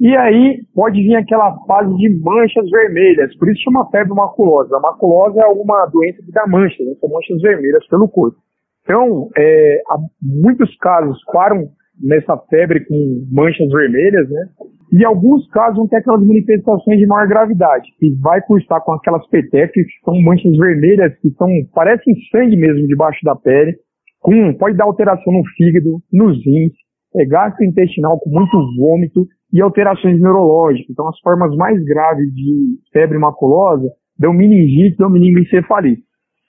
E 0.00 0.16
aí 0.16 0.62
pode 0.74 1.02
vir 1.02 1.16
aquela 1.16 1.54
fase 1.66 1.94
de 1.96 2.18
manchas 2.18 2.68
vermelhas, 2.70 3.36
por 3.36 3.48
isso 3.50 3.62
chama 3.62 3.88
febre 3.90 4.14
maculosa. 4.14 4.74
A 4.78 4.80
maculosa 4.80 5.38
é 5.38 5.44
alguma 5.44 5.84
doença 5.86 6.22
que 6.22 6.32
dá 6.32 6.46
manchas, 6.46 6.84
né? 6.84 6.94
são 6.98 7.10
manchas 7.10 7.40
vermelhas 7.42 7.86
pelo 7.88 8.08
corpo. 8.08 8.38
Então, 8.82 9.28
é, 9.36 9.82
muitos 10.20 10.74
casos 10.78 11.22
param 11.30 11.68
nessa 12.02 12.36
febre 12.50 12.84
com 12.86 13.26
manchas 13.30 13.68
vermelhas, 13.68 14.28
né? 14.28 14.48
E 14.92 15.04
alguns 15.04 15.48
casos 15.50 15.76
vão 15.76 15.88
ter 15.88 15.96
aquelas 15.96 16.24
manifestações 16.24 16.98
de 16.98 17.06
maior 17.06 17.26
gravidade, 17.26 17.90
que 17.98 18.14
vai 18.20 18.40
cursar 18.42 18.80
com 18.84 18.92
aquelas 18.92 19.26
petecas, 19.28 19.84
que 19.84 20.04
são 20.04 20.20
manchas 20.22 20.56
vermelhas, 20.56 21.12
que 21.20 21.30
são, 21.30 21.48
parecem 21.74 22.14
sangue 22.30 22.56
mesmo 22.56 22.86
debaixo 22.86 23.18
da 23.24 23.34
pele, 23.34 23.74
com, 24.20 24.54
pode 24.54 24.76
dar 24.76 24.84
alteração 24.84 25.32
no 25.32 25.42
fígado, 25.56 26.00
nos 26.12 26.36
rins, 26.44 26.72
é, 27.16 27.24
gastrointestinal 27.24 28.18
com 28.20 28.30
muito 28.30 28.56
vômito 28.78 29.26
e 29.52 29.60
alterações 29.60 30.20
neurológicas. 30.20 30.90
Então, 30.90 31.08
as 31.08 31.18
formas 31.20 31.54
mais 31.56 31.82
graves 31.84 32.32
de 32.32 32.78
febre 32.92 33.18
maculosa 33.18 33.88
dão 34.18 34.32
meningite, 34.32 34.96
dão 34.96 35.10
meningoencefalite. 35.10 36.02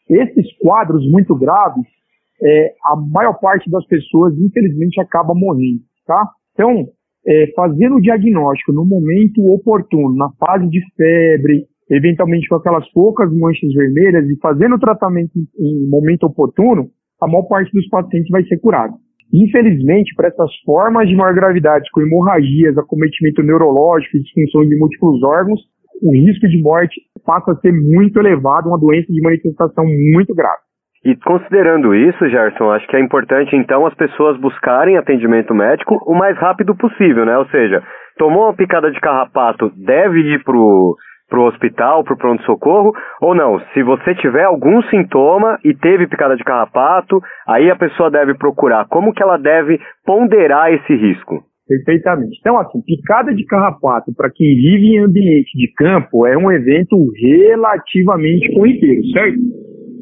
Esses 0.09 0.45
quadros 0.59 1.03
muito 1.09 1.35
graves 1.35 1.85
é, 2.41 2.73
a 2.83 2.95
maior 2.95 3.39
parte 3.39 3.69
das 3.69 3.85
pessoas, 3.87 4.33
infelizmente, 4.37 4.99
acaba 4.99 5.33
morrendo, 5.33 5.81
tá? 6.05 6.29
Então, 6.53 6.85
é, 7.27 7.51
fazendo 7.55 7.95
o 7.95 8.01
diagnóstico 8.01 8.71
no 8.71 8.85
momento 8.85 9.41
oportuno, 9.53 10.15
na 10.15 10.29
fase 10.39 10.67
de 10.69 10.79
febre, 10.95 11.65
eventualmente 11.89 12.47
com 12.47 12.55
aquelas 12.55 12.87
poucas 12.91 13.31
manchas 13.35 13.71
vermelhas, 13.73 14.29
e 14.29 14.37
fazendo 14.39 14.75
o 14.75 14.79
tratamento 14.79 15.31
em, 15.59 15.89
momento 15.89 16.25
oportuno, 16.25 16.89
a 17.21 17.27
maior 17.27 17.43
parte 17.43 17.71
dos 17.71 17.87
pacientes 17.89 18.29
vai 18.29 18.43
ser 18.43 18.57
curado. 18.59 18.93
Infelizmente, 19.33 20.13
para 20.15 20.27
essas 20.27 20.51
formas 20.63 21.07
de 21.09 21.15
maior 21.15 21.33
gravidade, 21.33 21.89
com 21.91 22.01
hemorragias, 22.01 22.77
acometimento 22.77 23.41
neurológico 23.41 24.17
e 24.17 24.21
disfunções 24.21 24.69
de 24.69 24.77
múltiplos 24.77 25.23
órgãos, 25.23 25.59
o 26.01 26.11
risco 26.11 26.47
de 26.47 26.61
morte 26.61 27.01
passa 27.25 27.51
a 27.51 27.59
ser 27.59 27.71
muito 27.71 28.19
elevado, 28.19 28.69
uma 28.69 28.79
doença 28.79 29.11
de 29.11 29.21
manifestação 29.21 29.85
muito 30.13 30.35
grave. 30.35 30.64
E 31.05 31.15
considerando 31.17 31.93
isso, 31.93 32.27
Gerson, 32.27 32.71
acho 32.71 32.87
que 32.87 32.95
é 32.95 32.99
importante 32.99 33.55
então 33.55 33.85
as 33.85 33.93
pessoas 33.93 34.39
buscarem 34.39 34.97
atendimento 34.97 35.53
médico 35.53 35.99
o 36.03 36.15
mais 36.15 36.35
rápido 36.37 36.75
possível, 36.75 37.23
né? 37.23 37.37
Ou 37.37 37.45
seja, 37.49 37.83
tomou 38.17 38.45
uma 38.45 38.55
picada 38.55 38.91
de 38.91 38.99
carrapato, 38.99 39.71
deve 39.77 40.19
ir 40.19 40.43
pro 40.43 40.95
para 41.27 41.39
o 41.39 41.47
hospital, 41.47 42.03
para 42.03 42.13
o 42.13 42.17
pronto-socorro, 42.17 42.93
ou 43.19 43.33
não? 43.33 43.59
Se 43.73 43.81
você 43.81 44.13
tiver 44.15 44.43
algum 44.43 44.81
sintoma 44.83 45.57
e 45.65 45.73
teve 45.73 46.07
picada 46.07 46.35
de 46.35 46.43
carrapato, 46.43 47.19
aí 47.47 47.69
a 47.69 47.75
pessoa 47.75 48.11
deve 48.11 48.35
procurar. 48.35 48.85
Como 48.87 49.11
que 49.11 49.23
ela 49.23 49.37
deve 49.37 49.79
ponderar 50.05 50.71
esse 50.71 50.95
risco? 50.95 51.41
Perfeitamente. 51.67 52.37
Então, 52.39 52.59
assim, 52.59 52.79
picada 52.85 53.33
de 53.33 53.43
carrapato 53.45 54.13
para 54.15 54.29
quem 54.29 54.55
vive 54.55 54.95
em 54.95 55.03
ambiente 55.03 55.57
de 55.57 55.73
campo 55.73 56.27
é 56.27 56.37
um 56.37 56.51
evento 56.51 56.95
relativamente 57.19 58.53
corriqueiro, 58.53 59.01
certo? 59.11 59.39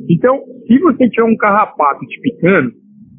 Então, 0.10 0.42
se 0.68 0.80
você 0.80 1.10
tiver 1.10 1.24
um 1.24 1.38
carrapato 1.38 2.06
te 2.06 2.20
picando, 2.22 2.72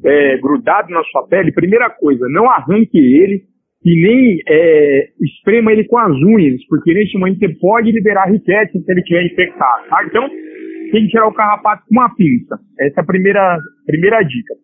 é, 0.03 0.37
grudado 0.37 0.91
na 0.91 1.03
sua 1.05 1.27
pele, 1.27 1.51
primeira 1.51 1.89
coisa, 1.89 2.27
não 2.29 2.49
arranque 2.49 2.97
ele 2.97 3.43
e 3.83 4.01
nem 4.01 4.39
é, 4.47 5.09
esprema 5.21 5.71
ele 5.71 5.83
com 5.85 5.97
as 5.97 6.11
unhas, 6.11 6.65
porque 6.67 6.93
neste 6.93 7.17
momento 7.17 7.39
você 7.39 7.49
pode 7.59 7.91
liberar 7.91 8.25
riquete 8.25 8.79
se 8.79 8.91
ele 8.91 9.01
estiver 9.01 9.25
infectado. 9.25 9.87
Tá? 9.89 10.03
Então, 10.05 10.27
tem 10.91 11.03
que 11.03 11.09
tirar 11.09 11.27
o 11.27 11.33
carrapato 11.33 11.83
com 11.87 11.95
uma 11.95 12.13
pinça. 12.15 12.57
Essa 12.79 13.01
é 13.01 13.03
a 13.03 13.05
primeira, 13.05 13.57
primeira 13.85 14.21
dica. 14.23 14.55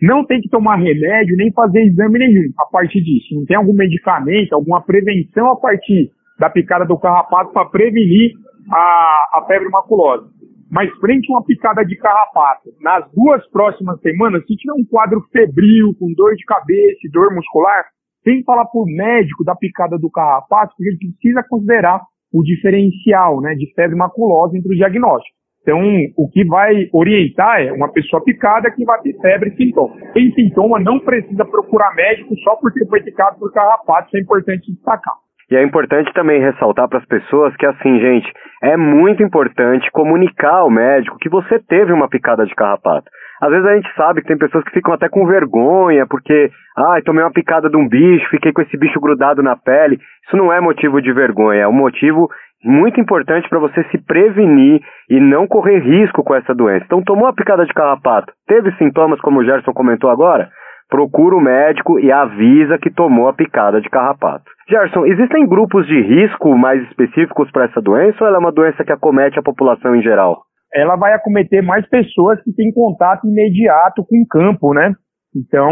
Não 0.00 0.24
tem 0.24 0.40
que 0.40 0.48
tomar 0.48 0.76
remédio 0.76 1.36
nem 1.36 1.52
fazer 1.52 1.82
exame 1.82 2.18
nenhum 2.18 2.52
a 2.58 2.70
partir 2.70 3.02
disso. 3.02 3.34
Não 3.34 3.44
tem 3.44 3.56
algum 3.56 3.74
medicamento, 3.74 4.54
alguma 4.54 4.80
prevenção 4.82 5.50
a 5.50 5.56
partir 5.56 6.10
da 6.38 6.48
picada 6.48 6.86
do 6.86 6.98
carrapato 6.98 7.52
para 7.52 7.68
prevenir 7.68 8.32
a, 8.70 9.40
a 9.40 9.44
febre 9.46 9.68
maculosa. 9.68 10.26
Mas 10.70 10.88
frente 11.00 11.30
a 11.30 11.36
uma 11.36 11.44
picada 11.44 11.84
de 11.84 11.96
carrapato, 11.96 12.70
nas 12.80 13.10
duas 13.12 13.44
próximas 13.50 14.00
semanas, 14.00 14.46
se 14.46 14.54
tiver 14.54 14.72
um 14.72 14.84
quadro 14.84 15.20
febril, 15.32 15.92
com 15.98 16.14
dor 16.14 16.36
de 16.36 16.44
cabeça 16.44 16.98
e 17.04 17.10
dor 17.10 17.34
muscular, 17.34 17.84
tem 18.22 18.38
que 18.38 18.44
falar 18.44 18.64
para 18.66 18.80
o 18.80 18.86
médico 18.86 19.42
da 19.44 19.56
picada 19.56 19.98
do 19.98 20.10
carrapato, 20.10 20.74
porque 20.76 20.90
ele 20.90 20.98
precisa 20.98 21.42
considerar 21.48 22.00
o 22.32 22.42
diferencial 22.44 23.40
né, 23.40 23.54
de 23.54 23.72
febre 23.74 23.96
maculosa 23.96 24.56
entre 24.56 24.70
os 24.70 24.76
diagnósticos. 24.76 25.40
Então, 25.62 25.78
o 26.16 26.28
que 26.30 26.44
vai 26.44 26.88
orientar 26.92 27.60
é 27.60 27.72
uma 27.72 27.92
pessoa 27.92 28.22
picada 28.24 28.70
que 28.70 28.84
vai 28.84 29.00
ter 29.02 29.14
febre 29.20 29.50
e 29.50 29.56
sintoma. 29.56 29.94
Tem 30.14 30.32
sintoma, 30.32 30.80
não 30.80 31.00
precisa 31.00 31.44
procurar 31.44 31.94
médico 31.94 32.34
só 32.44 32.56
porque 32.56 32.86
foi 32.86 33.02
picado 33.02 33.38
por 33.38 33.52
carrapato, 33.52 34.08
isso 34.08 34.16
é 34.16 34.20
importante 34.20 34.72
destacar. 34.72 35.14
E 35.50 35.56
é 35.56 35.62
importante 35.64 36.12
também 36.12 36.40
ressaltar 36.40 36.88
para 36.88 36.98
as 36.98 37.04
pessoas 37.06 37.54
que, 37.56 37.66
assim, 37.66 37.98
gente, 37.98 38.32
é 38.62 38.76
muito 38.76 39.22
importante 39.22 39.90
comunicar 39.90 40.58
ao 40.58 40.70
médico 40.70 41.18
que 41.18 41.28
você 41.28 41.58
teve 41.58 41.92
uma 41.92 42.08
picada 42.08 42.46
de 42.46 42.54
carrapato. 42.54 43.10
Às 43.40 43.50
vezes 43.50 43.66
a 43.66 43.74
gente 43.74 43.94
sabe 43.94 44.20
que 44.20 44.28
tem 44.28 44.38
pessoas 44.38 44.62
que 44.64 44.70
ficam 44.70 44.92
até 44.92 45.08
com 45.08 45.26
vergonha 45.26 46.06
porque, 46.06 46.50
ai, 46.76 47.00
ah, 47.00 47.02
tomei 47.04 47.24
uma 47.24 47.32
picada 47.32 47.68
de 47.70 47.76
um 47.76 47.88
bicho, 47.88 48.28
fiquei 48.30 48.52
com 48.52 48.60
esse 48.60 48.76
bicho 48.76 49.00
grudado 49.00 49.42
na 49.42 49.56
pele. 49.56 49.98
Isso 50.26 50.36
não 50.36 50.52
é 50.52 50.60
motivo 50.60 51.00
de 51.00 51.12
vergonha, 51.12 51.62
é 51.62 51.68
um 51.68 51.72
motivo 51.72 52.28
muito 52.62 53.00
importante 53.00 53.48
para 53.48 53.58
você 53.58 53.82
se 53.84 53.98
prevenir 53.98 54.80
e 55.08 55.18
não 55.18 55.46
correr 55.46 55.78
risco 55.78 56.22
com 56.22 56.34
essa 56.34 56.54
doença. 56.54 56.84
Então, 56.84 57.02
tomou 57.02 57.26
a 57.26 57.32
picada 57.32 57.64
de 57.64 57.72
carrapato, 57.72 58.32
teve 58.46 58.70
sintomas 58.72 59.18
como 59.20 59.40
o 59.40 59.44
Gerson 59.44 59.72
comentou 59.72 60.10
agora? 60.10 60.50
Procura 60.90 61.34
o 61.34 61.40
médico 61.40 61.98
e 61.98 62.12
avisa 62.12 62.76
que 62.76 62.90
tomou 62.90 63.28
a 63.28 63.32
picada 63.32 63.80
de 63.80 63.88
carrapato. 63.88 64.44
Gerson, 64.70 65.04
existem 65.04 65.48
grupos 65.48 65.84
de 65.86 66.00
risco 66.00 66.56
mais 66.56 66.80
específicos 66.88 67.50
para 67.50 67.64
essa 67.64 67.82
doença 67.82 68.16
ou 68.20 68.28
ela 68.28 68.36
é 68.36 68.40
uma 68.40 68.52
doença 68.52 68.84
que 68.84 68.92
acomete 68.92 69.36
a 69.36 69.42
população 69.42 69.96
em 69.96 70.02
geral? 70.02 70.42
Ela 70.72 70.94
vai 70.94 71.12
acometer 71.12 71.60
mais 71.60 71.84
pessoas 71.88 72.40
que 72.44 72.52
têm 72.52 72.72
contato 72.72 73.26
imediato 73.26 74.04
com 74.08 74.22
o 74.22 74.26
campo, 74.28 74.72
né? 74.72 74.94
Então, 75.34 75.68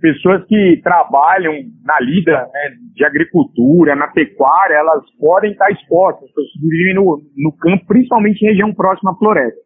pessoas 0.00 0.44
que 0.46 0.80
trabalham 0.82 1.52
na 1.84 2.00
lida 2.00 2.32
né, 2.32 2.76
de 2.94 3.04
agricultura, 3.04 3.94
na 3.94 4.08
pecuária, 4.08 4.74
elas 4.74 5.04
podem 5.20 5.52
estar 5.52 5.70
expostas, 5.70 6.26
pessoas 6.28 6.46
vivem 6.62 6.94
no, 6.94 7.20
no 7.36 7.52
campo, 7.58 7.84
principalmente 7.86 8.42
em 8.42 8.48
região 8.48 8.72
próxima 8.72 9.12
à 9.12 9.14
floresta. 9.16 9.60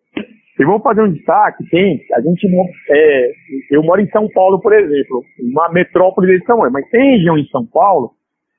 Eu 0.59 0.67
vou 0.67 0.81
fazer 0.81 1.03
um 1.03 1.13
destaque, 1.13 1.65
tem, 1.71 2.01
a 2.13 2.21
gente, 2.21 2.47
é, 2.91 3.31
eu 3.71 3.83
moro 3.83 4.01
em 4.01 4.11
São 4.11 4.29
Paulo, 4.29 4.61
por 4.61 4.73
exemplo, 4.73 5.23
uma 5.53 5.73
metrópole 5.73 6.27
desse 6.27 6.45
tamanho, 6.45 6.73
mas 6.73 6.87
tem 6.91 7.13
região 7.13 7.39
em 7.39 7.47
São 7.47 7.65
Paulo, 7.65 8.11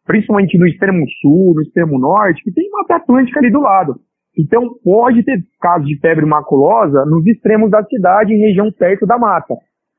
principalmente 0.06 0.58
no 0.58 0.68
extremo 0.68 1.06
sul, 1.22 1.54
no 1.56 1.62
extremo 1.62 2.00
norte, 2.00 2.44
que 2.44 2.52
tem 2.52 2.70
Mata 2.70 2.96
Atlântica 2.96 3.40
ali 3.40 3.52
do 3.52 3.62
lado. 3.62 3.96
Então 4.38 4.70
pode 4.84 5.24
ter 5.24 5.40
casos 5.60 5.88
de 5.88 6.00
febre 6.00 6.26
maculosa 6.26 7.06
nos 7.06 7.26
extremos 7.28 7.70
da 7.70 7.84
cidade, 7.84 8.34
em 8.34 8.40
região 8.40 8.72
perto 8.72 9.06
da 9.06 9.18
mata. 9.18 9.56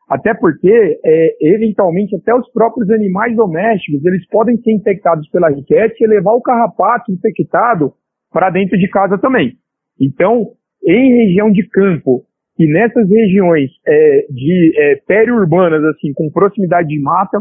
Até 0.09 0.35
porque, 0.35 1.01
é, 1.05 1.55
eventualmente, 1.55 2.15
até 2.17 2.35
os 2.35 2.51
próprios 2.53 2.91
animais 2.91 3.35
domésticos, 3.35 4.05
eles 4.05 4.27
podem 4.29 4.57
ser 4.59 4.73
infectados 4.73 5.29
pela 5.31 5.49
riquete 5.49 6.05
e 6.05 6.07
levar 6.07 6.33
o 6.33 6.43
carrapato 6.43 7.11
infectado 7.11 7.93
para 8.31 8.51
dentro 8.51 8.77
de 8.79 8.89
casa 8.89 9.17
também. 9.17 9.53
Então, 10.01 10.49
em 10.87 11.25
região 11.25 11.51
de 11.51 11.67
campo 11.69 12.25
e 12.59 12.71
nessas 12.71 13.09
regiões 13.09 13.71
é, 13.87 14.27
de 14.29 14.73
é, 14.77 14.97
periurbanas, 15.07 15.83
assim, 15.85 16.13
com 16.15 16.31
proximidade 16.31 16.89
de 16.89 17.01
mata, 17.01 17.39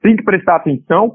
tem 0.00 0.16
que 0.16 0.24
prestar 0.24 0.56
atenção. 0.56 1.12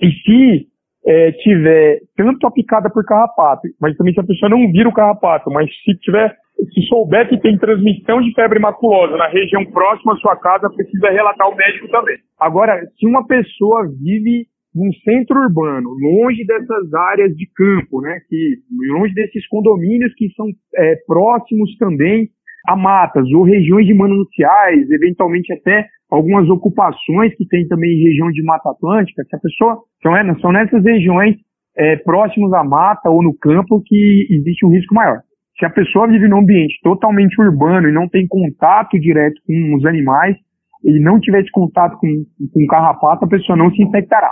E 0.00 0.10
se 0.10 0.66
é, 1.06 1.32
tiver 1.32 2.00
tanto 2.16 2.46
a 2.46 2.50
picada 2.50 2.90
por 2.90 3.04
carrapato, 3.04 3.68
mas 3.80 3.96
também 3.96 4.12
se 4.12 4.20
a 4.20 4.24
pessoa 4.24 4.50
não 4.50 4.70
vira 4.70 4.88
o 4.88 4.94
carrapato, 4.94 5.50
mas 5.50 5.70
se 5.84 5.96
tiver 6.00 6.34
se 6.72 6.82
souber 6.88 7.28
que 7.28 7.38
tem 7.38 7.58
transmissão 7.58 8.20
de 8.20 8.32
febre 8.34 8.58
maculosa 8.58 9.16
na 9.16 9.28
região 9.28 9.64
próxima 9.66 10.14
à 10.14 10.16
sua 10.16 10.36
casa, 10.36 10.70
precisa 10.70 11.10
relatar 11.10 11.46
ao 11.46 11.54
médico 11.54 11.88
também. 11.88 12.16
Agora, 12.40 12.80
se 12.98 13.06
uma 13.06 13.26
pessoa 13.26 13.86
vive 14.02 14.46
num 14.74 14.92
centro 15.04 15.38
urbano, 15.38 15.88
longe 15.90 16.44
dessas 16.44 16.92
áreas 16.92 17.34
de 17.34 17.46
campo, 17.54 18.00
né, 18.02 18.20
que 18.28 18.56
longe 18.92 19.14
desses 19.14 19.46
condomínios 19.48 20.14
que 20.14 20.28
são 20.34 20.46
é, 20.76 20.96
próximos 21.06 21.76
também 21.78 22.28
a 22.66 22.76
matas 22.76 23.26
ou 23.32 23.42
regiões 23.42 23.86
de 23.86 23.94
mananciais, 23.94 24.90
eventualmente 24.90 25.52
até 25.52 25.86
algumas 26.10 26.48
ocupações 26.48 27.34
que 27.36 27.46
tem 27.46 27.66
também 27.66 27.90
em 27.90 28.04
região 28.04 28.30
de 28.30 28.42
Mata 28.42 28.70
Atlântica, 28.70 29.24
se 29.24 29.36
a 29.36 29.38
pessoa 29.38 29.78
são, 30.02 30.16
é, 30.16 30.34
são 30.40 30.52
nessas 30.52 30.84
regiões 30.84 31.36
é, 31.76 31.96
próximos 31.96 32.52
à 32.52 32.64
mata 32.64 33.10
ou 33.10 33.22
no 33.22 33.36
campo 33.36 33.82
que 33.84 34.26
existe 34.30 34.64
um 34.64 34.70
risco 34.70 34.94
maior. 34.94 35.20
Se 35.58 35.64
a 35.64 35.70
pessoa 35.70 36.06
vive 36.06 36.28
num 36.28 36.40
ambiente 36.40 36.78
totalmente 36.82 37.40
urbano 37.40 37.88
e 37.88 37.92
não 37.92 38.08
tem 38.08 38.26
contato 38.28 38.98
direto 38.98 39.40
com 39.46 39.74
os 39.76 39.84
animais, 39.86 40.36
e 40.84 41.00
não 41.00 41.18
tiver 41.18 41.40
esse 41.40 41.50
contato 41.50 41.96
com, 41.98 42.08
com 42.52 42.66
carrapato, 42.68 43.24
a 43.24 43.28
pessoa 43.28 43.56
não 43.56 43.70
se 43.70 43.82
infectará. 43.82 44.30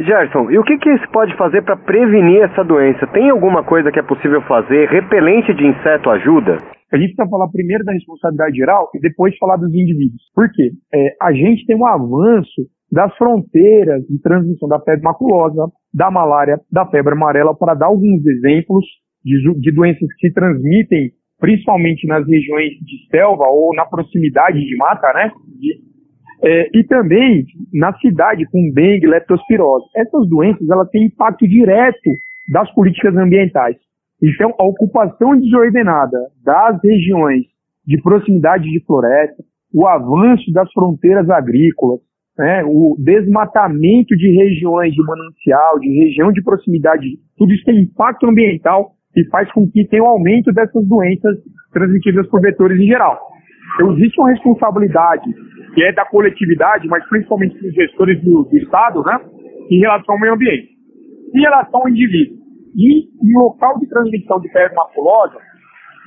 Gerson, 0.00 0.50
e 0.50 0.58
o 0.58 0.64
que, 0.64 0.78
que 0.78 0.98
se 0.98 1.08
pode 1.08 1.36
fazer 1.36 1.62
para 1.62 1.76
prevenir 1.76 2.42
essa 2.42 2.64
doença? 2.64 3.06
Tem 3.08 3.28
alguma 3.28 3.62
coisa 3.62 3.92
que 3.92 3.98
é 3.98 4.02
possível 4.02 4.40
fazer? 4.42 4.88
Repelente 4.88 5.52
de 5.52 5.66
inseto 5.66 6.08
ajuda? 6.10 6.56
A 6.92 6.98
gente 6.98 7.14
precisa 7.14 7.30
falar 7.30 7.48
primeiro 7.48 7.84
da 7.84 7.92
responsabilidade 7.92 8.56
geral 8.56 8.90
e 8.94 9.00
depois 9.00 9.36
falar 9.38 9.56
dos 9.56 9.72
indivíduos. 9.72 10.22
Por 10.34 10.50
quê? 10.52 10.72
É, 10.94 11.16
a 11.22 11.32
gente 11.32 11.64
tem 11.64 11.74
um 11.74 11.86
avanço 11.86 12.62
das 12.90 13.16
fronteiras 13.16 14.02
de 14.06 14.20
transmissão 14.20 14.68
da 14.68 14.78
febre 14.80 15.02
maculosa, 15.02 15.72
da 15.94 16.10
malária, 16.10 16.60
da 16.70 16.86
febre 16.86 17.14
amarela, 17.14 17.56
para 17.56 17.72
dar 17.72 17.86
alguns 17.86 18.24
exemplos 18.26 18.84
de, 19.24 19.54
de 19.58 19.72
doenças 19.72 20.06
que 20.18 20.28
se 20.28 20.34
transmitem 20.34 21.10
principalmente 21.40 22.06
nas 22.06 22.26
regiões 22.26 22.70
de 22.70 23.08
selva 23.10 23.44
ou 23.48 23.74
na 23.74 23.86
proximidade 23.86 24.60
de 24.60 24.76
mata, 24.76 25.12
né? 25.14 25.32
É, 26.44 26.68
e 26.74 26.84
também 26.84 27.44
na 27.72 27.96
cidade 27.98 28.44
com 28.46 28.70
dengue, 28.74 29.06
leptospirose. 29.06 29.86
Essas 29.96 30.28
doenças 30.28 30.68
elas 30.68 30.88
têm 30.90 31.06
impacto 31.06 31.48
direto 31.48 32.10
das 32.52 32.72
políticas 32.74 33.16
ambientais. 33.16 33.76
Então, 34.22 34.54
a 34.58 34.64
ocupação 34.64 35.36
desordenada 35.36 36.16
das 36.44 36.80
regiões 36.82 37.42
de 37.84 38.00
proximidade 38.00 38.64
de 38.70 38.84
floresta, 38.84 39.42
o 39.74 39.86
avanço 39.86 40.52
das 40.52 40.70
fronteiras 40.72 41.28
agrícolas, 41.28 41.98
né, 42.38 42.62
o 42.64 42.96
desmatamento 42.98 44.16
de 44.16 44.30
regiões 44.30 44.94
de 44.94 45.02
manancial, 45.02 45.80
de 45.80 45.88
região 45.88 46.30
de 46.32 46.42
proximidade, 46.42 47.04
tudo 47.36 47.52
isso 47.52 47.64
tem 47.64 47.82
impacto 47.82 48.26
ambiental 48.26 48.92
e 49.16 49.24
faz 49.24 49.50
com 49.52 49.68
que 49.68 49.86
tenha 49.88 50.04
um 50.04 50.08
aumento 50.08 50.52
dessas 50.52 50.86
doenças 50.86 51.36
transmitidas 51.72 52.26
por 52.28 52.40
vetores 52.40 52.80
em 52.80 52.86
geral. 52.86 53.18
Então, 53.74 53.92
existe 53.96 54.20
uma 54.20 54.30
responsabilidade 54.30 55.28
que 55.74 55.82
é 55.82 55.92
da 55.92 56.04
coletividade, 56.04 56.86
mas 56.86 57.04
principalmente 57.08 57.58
dos 57.58 57.74
gestores 57.74 58.22
do, 58.22 58.44
do 58.44 58.56
Estado, 58.56 59.02
né, 59.02 59.18
em 59.70 59.80
relação 59.80 60.14
ao 60.14 60.20
meio 60.20 60.34
ambiente. 60.34 60.68
Em 61.34 61.40
relação 61.40 61.80
ao 61.80 61.88
indivíduo. 61.88 62.41
E 62.74 63.08
local 63.34 63.78
de 63.78 63.88
transmissão 63.88 64.40
de 64.40 64.50
febre 64.50 64.74
maculosa, 64.74 65.38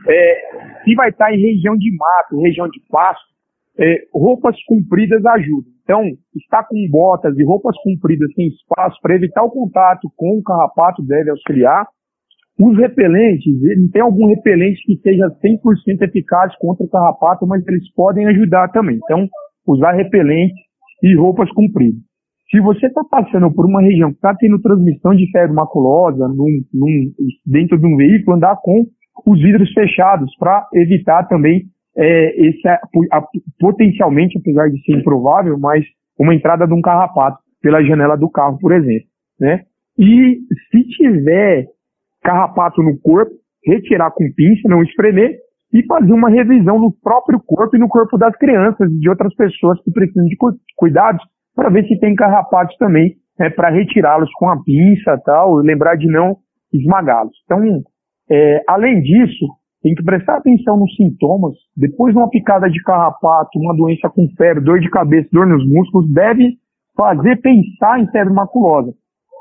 é, 0.07 0.81
se 0.83 0.95
vai 0.95 1.09
estar 1.09 1.33
em 1.33 1.39
região 1.39 1.75
de 1.75 1.95
mato, 1.95 2.41
região 2.41 2.67
de 2.67 2.79
pasto, 2.89 3.23
é, 3.77 3.97
roupas 4.13 4.55
compridas 4.65 5.25
ajudam. 5.25 5.71
Então, 5.83 6.01
estar 6.35 6.63
com 6.63 6.75
botas 6.89 7.37
e 7.37 7.43
roupas 7.43 7.75
compridas 7.83 8.31
sem 8.33 8.47
espaço 8.47 8.99
para 9.01 9.15
evitar 9.15 9.43
o 9.43 9.51
contato 9.51 10.09
com 10.15 10.39
o 10.39 10.43
carrapato 10.43 11.05
deve 11.05 11.29
auxiliar. 11.29 11.85
Os 12.59 12.77
repelentes, 12.77 13.53
tem 13.91 14.01
algum 14.01 14.27
repelente 14.27 14.81
que 14.85 14.97
seja 15.01 15.27
100% 15.43 16.01
eficaz 16.01 16.55
contra 16.57 16.85
o 16.85 16.89
carrapato, 16.89 17.45
mas 17.45 17.67
eles 17.67 17.91
podem 17.93 18.25
ajudar 18.27 18.69
também. 18.69 18.97
Então, 19.03 19.27
usar 19.67 19.91
repelente 19.91 20.55
e 21.03 21.15
roupas 21.15 21.51
compridas. 21.51 22.01
Se 22.49 22.59
você 22.59 22.85
está 22.87 23.03
passando 23.03 23.51
por 23.51 23.65
uma 23.65 23.81
região 23.81 24.09
que 24.09 24.17
está 24.17 24.35
tendo 24.35 24.61
transmissão 24.61 25.15
de 25.15 25.29
febre 25.31 25.53
maculosa 25.53 26.27
num, 26.27 26.61
num, 26.73 27.11
dentro 27.45 27.77
de 27.77 27.87
um 27.87 27.95
veículo, 27.95 28.37
andar 28.37 28.55
com 28.61 28.85
os 29.25 29.41
vidros 29.41 29.71
fechados 29.73 30.35
para 30.37 30.67
evitar 30.73 31.27
também 31.27 31.63
é, 31.97 32.47
esse, 32.47 32.67
a, 32.67 32.79
a, 33.13 33.23
potencialmente, 33.59 34.37
apesar 34.37 34.69
de 34.69 34.79
ser 34.83 34.97
improvável, 34.99 35.57
mas 35.57 35.83
uma 36.19 36.35
entrada 36.35 36.67
de 36.67 36.73
um 36.73 36.81
carrapato 36.81 37.39
pela 37.61 37.83
janela 37.83 38.15
do 38.15 38.29
carro, 38.29 38.59
por 38.59 38.73
exemplo. 38.73 39.07
Né? 39.39 39.63
E 39.97 40.39
se 40.69 40.83
tiver 40.89 41.65
carrapato 42.23 42.81
no 42.83 42.99
corpo, 42.99 43.31
retirar 43.65 44.11
com 44.11 44.31
pinça, 44.35 44.69
não 44.69 44.83
espremer, 44.83 45.39
e 45.73 45.83
fazer 45.85 46.13
uma 46.13 46.29
revisão 46.29 46.79
no 46.79 46.93
próprio 47.01 47.39
corpo 47.45 47.75
e 47.75 47.79
no 47.79 47.87
corpo 47.87 48.17
das 48.17 48.35
crianças 48.37 48.89
e 48.89 48.99
de 48.99 49.09
outras 49.09 49.33
pessoas 49.35 49.81
que 49.83 49.91
precisam 49.91 50.25
de 50.25 50.37
cuidados 50.75 51.23
para 51.55 51.69
ver 51.69 51.87
se 51.87 51.97
tem 51.99 52.13
carrapatos 52.15 52.75
também, 52.77 53.15
né, 53.39 53.49
para 53.49 53.69
retirá-los 53.69 54.29
com 54.33 54.49
a 54.49 54.61
pinça 54.61 55.17
tal, 55.25 55.61
e 55.61 55.67
lembrar 55.67 55.95
de 55.95 56.07
não 56.07 56.37
esmagá-los. 56.73 57.33
Então, 57.45 57.61
é, 58.29 58.61
além 58.67 59.01
disso, 59.01 59.45
tem 59.81 59.93
que 59.93 60.03
prestar 60.03 60.37
atenção 60.37 60.77
nos 60.77 60.93
sintomas. 60.95 61.53
Depois 61.77 62.13
de 62.13 62.19
uma 62.19 62.29
picada 62.29 62.69
de 62.69 62.81
carrapato, 62.81 63.59
uma 63.59 63.75
doença 63.75 64.09
com 64.09 64.27
febre, 64.35 64.63
dor 64.63 64.79
de 64.79 64.89
cabeça, 64.89 65.29
dor 65.31 65.45
nos 65.45 65.63
músculos, 65.67 66.11
deve 66.11 66.57
fazer 66.97 67.39
pensar 67.41 67.99
em 67.99 68.07
febre 68.07 68.33
maculosa. 68.33 68.91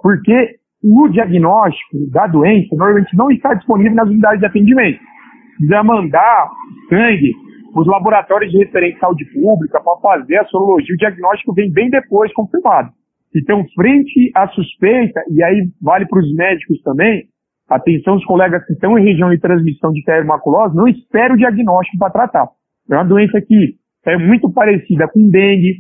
Porque 0.03 0.57
o 0.83 1.09
diagnóstico 1.09 2.11
da 2.11 2.27
doença 2.27 2.69
normalmente 2.77 3.17
não 3.17 3.31
está 3.31 3.55
disponível 3.55 3.95
nas 3.95 4.09
unidades 4.09 4.41
de 4.41 4.47
atendimento. 4.47 5.01
Precisa 5.57 5.83
mandar 5.83 6.51
sangue 6.91 7.33
os 7.75 7.87
laboratórios 7.87 8.53
de 8.53 8.59
referência 8.59 8.95
de 8.95 9.01
saúde 9.01 9.25
pública 9.33 9.81
para 9.81 10.01
fazer 10.01 10.37
a 10.37 10.45
sorologia. 10.47 10.95
O 10.95 10.99
diagnóstico 10.99 11.55
vem 11.55 11.73
bem 11.73 11.91
depois 11.91 12.33
confirmado. 12.33 12.91
Então, 13.35 13.65
frente 13.75 14.31
à 14.35 14.47
suspeita, 14.49 15.21
e 15.31 15.43
aí 15.43 15.69
vale 15.83 16.07
para 16.07 16.21
os 16.21 16.35
médicos 16.35 16.81
também, 16.83 17.25
atenção 17.69 18.15
os 18.15 18.25
colegas 18.25 18.65
que 18.65 18.75
estão 18.75 18.97
em 18.97 19.05
região 19.05 19.31
de 19.31 19.41
transmissão 19.41 19.91
de 19.91 20.03
febre 20.05 20.27
maculosa, 20.27 20.75
não 20.75 20.87
espere 20.87 21.35
o 21.35 21.37
diagnóstico 21.37 21.99
para 21.99 22.13
tratar. 22.13 22.49
É 22.89 22.95
uma 22.95 23.05
doença 23.05 23.41
que 23.41 23.75
é 24.07 24.17
muito 24.17 24.53
parecida 24.53 25.09
com 25.09 25.29
dengue, 25.29 25.79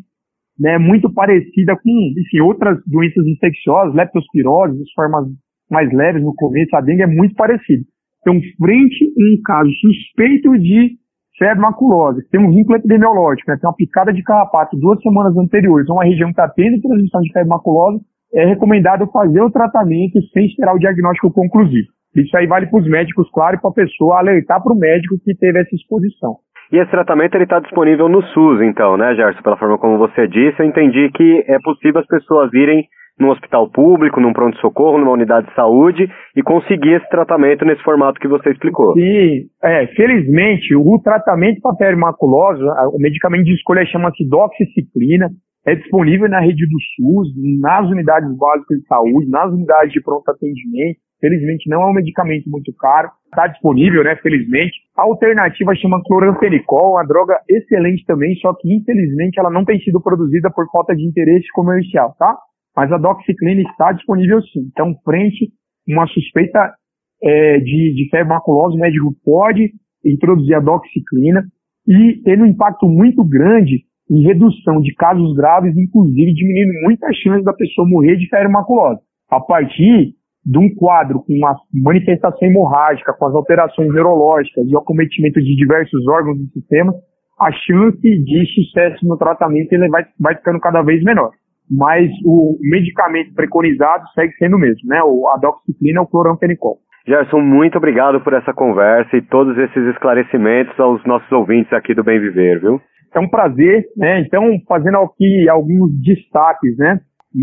né, 0.59 0.79
muito 0.79 1.13
parecida 1.13 1.77
com, 1.77 2.13
enfim, 2.19 2.41
outras 2.41 2.79
doenças 2.87 3.25
infecciosas, 3.27 3.95
leptospirose, 3.95 4.83
as 4.83 4.93
formas 4.93 5.27
mais 5.71 5.93
leves 5.93 6.23
no 6.23 6.35
começo, 6.35 6.75
a 6.75 6.81
dengue 6.81 7.03
é 7.03 7.07
muito 7.07 7.35
parecida. 7.35 7.85
Então, 8.21 8.41
frente 8.59 9.05
a 9.05 9.21
um 9.21 9.43
caso 9.45 9.71
suspeito 9.81 10.59
de 10.59 10.97
febre 11.38 11.61
maculosa, 11.61 12.20
que 12.23 12.31
tem 12.31 12.40
um 12.40 12.51
vínculo 12.51 12.79
epidemiológico, 12.79 13.51
né, 13.51 13.57
tem 13.61 13.68
uma 13.68 13.77
picada 13.77 14.12
de 14.12 14.23
carrapato 14.23 14.77
duas 14.77 15.01
semanas 15.01 15.37
anteriores, 15.37 15.88
uma 15.88 16.05
região 16.05 16.29
que 16.29 16.40
está 16.40 16.49
tendo 16.49 16.81
transmissão 16.81 17.20
de 17.20 17.33
febre 17.33 17.49
maculosa, 17.49 17.99
é 18.33 18.44
recomendado 18.47 19.07
fazer 19.12 19.40
o 19.40 19.51
tratamento 19.51 20.20
sem 20.33 20.47
esperar 20.47 20.75
o 20.75 20.79
diagnóstico 20.79 21.33
conclusivo. 21.33 21.88
Isso 22.16 22.37
aí 22.37 22.47
vale 22.47 22.66
para 22.66 22.81
os 22.81 22.88
médicos, 22.88 23.29
claro, 23.33 23.57
e 23.57 23.61
para 23.61 23.70
a 23.70 23.75
pessoa 23.75 24.18
alertar 24.18 24.62
para 24.62 24.73
o 24.73 24.79
médico 24.79 25.16
que 25.25 25.35
teve 25.35 25.61
essa 25.61 25.75
exposição. 25.75 26.37
E 26.73 26.79
esse 26.79 26.90
tratamento 26.90 27.37
está 27.37 27.61
disponível 27.61 28.09
no 28.09 28.23
SUS, 28.23 28.61
então, 28.62 28.97
né, 28.97 29.14
Gerson? 29.14 29.42
Pela 29.42 29.57
forma 29.57 29.79
como 29.79 29.99
você 29.99 30.27
disse, 30.27 30.61
eu 30.61 30.66
entendi 30.66 31.11
que 31.12 31.44
é 31.47 31.59
possível 31.62 32.01
as 32.01 32.07
pessoas 32.07 32.53
irem 32.55 32.87
num 33.18 33.31
hospital 33.31 33.70
público, 33.70 34.20
num 34.20 34.33
pronto-socorro, 34.33 34.98
numa 34.98 35.12
unidade 35.12 35.46
de 35.46 35.55
saúde 35.55 36.09
e 36.37 36.42
conseguir 36.42 36.94
esse 36.94 37.09
tratamento 37.09 37.64
nesse 37.64 37.83
formato 37.83 38.18
que 38.18 38.29
você 38.29 38.50
explicou. 38.50 38.92
Sim, 38.94 39.46
é, 39.62 39.87
felizmente 39.88 40.74
o 40.74 40.98
tratamento 40.98 41.61
para 41.61 41.77
perimaculose, 41.77 42.62
o 42.92 42.98
medicamento 42.98 43.44
de 43.44 43.55
escolha 43.55 43.87
chama-se 43.87 44.29
doxiciclina, 44.29 45.31
é 45.66 45.74
disponível 45.74 46.29
na 46.29 46.40
rede 46.40 46.66
do 46.66 46.79
SUS, 46.79 47.29
nas 47.61 47.88
unidades 47.88 48.37
básicas 48.37 48.79
de 48.79 48.87
saúde, 48.87 49.31
nas 49.31 49.50
unidades 49.50 49.92
de 49.92 50.03
pronto 50.03 50.29
atendimento. 50.29 50.98
Felizmente 51.18 51.70
não 51.70 51.81
é 51.81 51.87
um 51.87 51.94
medicamento 51.94 52.50
muito 52.50 52.70
caro, 52.79 53.09
está 53.24 53.46
disponível, 53.46 54.05
né? 54.05 54.14
Felizmente. 54.16 54.74
A 54.94 55.05
alternativa 55.05 55.74
chama 55.74 56.03
cloramfenicol, 56.05 56.92
uma 56.92 57.07
droga 57.07 57.40
excelente 57.48 58.05
também, 58.05 58.35
só 58.37 58.53
que 58.53 58.77
infelizmente 58.77 59.40
ela 59.40 59.50
não 59.50 59.64
tem 59.64 59.79
sido 59.79 60.03
produzida 60.03 60.50
por 60.50 60.70
falta 60.70 60.94
de 60.94 61.07
interesse 61.07 61.46
comercial, 61.55 62.14
tá? 62.18 62.37
Mas 62.77 62.91
a 62.91 62.99
doxiclina 62.99 63.63
está 63.63 63.93
disponível 63.93 64.43
sim. 64.43 64.69
Então, 64.73 64.95
frente 65.05 65.51
uma 65.87 66.07
suspeita 66.07 66.73
é, 67.23 67.59
de, 67.59 67.95
de 67.95 68.09
febre 68.11 68.29
maculosa, 68.29 68.75
o 68.75 68.79
médico 68.79 69.15
pode 69.25 69.71
introduzir 70.05 70.55
a 70.55 70.61
doxiclina 70.61 71.45
e 71.87 72.21
tendo 72.25 72.45
um 72.45 72.47
impacto 72.47 72.87
muito 72.87 73.25
grande 73.25 73.85
em 74.11 74.23
redução 74.23 74.81
de 74.81 74.95
casos 74.95 75.35
graves, 75.35 75.77
inclusive 75.77 76.35
diminuindo 76.35 76.83
muito 76.83 77.05
a 77.05 77.13
chance 77.13 77.45
da 77.45 77.55
pessoa 77.55 77.89
morrer 77.89 78.17
de 78.17 78.29
febre 78.29 78.49
maculosa. 78.49 79.01
A 79.31 79.41
partir 79.41 80.15
de 80.45 80.59
um 80.59 80.75
quadro 80.75 81.21
com 81.21 81.33
uma 81.33 81.57
manifestação 81.73 82.47
hemorrágica, 82.47 83.15
com 83.15 83.27
as 83.27 83.35
alterações 83.35 83.89
neurológicas 83.93 84.67
e 84.67 84.75
o 84.75 84.79
acometimento 84.79 85.41
de 85.41 85.57
diversos 85.57 86.07
órgãos 86.07 86.39
do 86.39 86.47
sistema, 86.49 86.93
a 87.41 87.51
chance 87.51 88.01
de 88.01 88.47
sucesso 88.55 89.07
no 89.07 89.17
tratamento 89.17 89.73
ele 89.73 89.89
vai, 89.89 90.05
vai 90.21 90.37
ficando 90.37 90.61
cada 90.61 90.83
vez 90.83 91.03
menor 91.03 91.31
mas 91.70 92.11
o 92.24 92.59
medicamento 92.61 93.35
preconizado 93.35 94.05
segue 94.14 94.33
sendo 94.35 94.57
o 94.57 94.59
mesmo, 94.59 94.88
né? 94.88 94.98
A 94.98 95.38
doxiciclina 95.38 96.00
ou 96.00 96.07
cloramfenicol. 96.07 96.79
Gerson, 97.07 97.40
muito 97.40 97.77
obrigado 97.77 98.20
por 98.22 98.33
essa 98.33 98.53
conversa 98.53 99.16
e 99.16 99.22
todos 99.22 99.57
esses 99.59 99.87
esclarecimentos 99.94 100.79
aos 100.81 101.05
nossos 101.05 101.31
ouvintes 101.33 101.72
aqui 101.72 101.94
do 101.94 102.03
Bem 102.03 102.18
Viver, 102.18 102.61
viu? 102.61 102.81
É 103.14 103.20
um 103.20 103.29
prazer, 103.29 103.85
né? 103.96 104.20
Então, 104.20 104.42
fazendo 104.66 104.98
aqui 104.98 105.48
alguns 105.48 105.92
destaques, 106.00 106.77
né? 106.79 107.00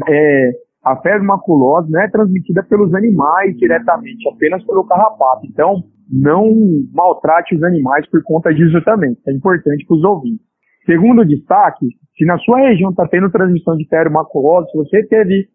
É, 0.09 0.49
a 0.83 0.95
febre 0.97 1.25
maculosa 1.25 1.87
não 1.89 2.01
é 2.01 2.09
transmitida 2.09 2.63
pelos 2.63 2.93
animais 2.93 3.55
diretamente, 3.57 4.27
apenas 4.29 4.65
pelo 4.65 4.85
carrapato. 4.85 5.45
Então, 5.45 5.83
não 6.11 6.51
maltrate 6.91 7.55
os 7.55 7.63
animais 7.63 8.09
por 8.09 8.21
conta 8.23 8.53
disso 8.53 8.81
também. 8.83 9.15
É 9.27 9.31
importante 9.31 9.85
para 9.85 9.95
os 9.95 10.03
ouvintes. 10.03 10.50
Segundo 10.85 11.25
destaque, 11.25 11.85
se 12.17 12.25
na 12.25 12.37
sua 12.39 12.59
região 12.59 12.89
está 12.89 13.07
tendo 13.07 13.31
transmissão 13.31 13.75
de 13.75 13.87
maculosa, 14.09 14.67
se 14.67 14.77
você 14.77 15.05
teve 15.07 15.47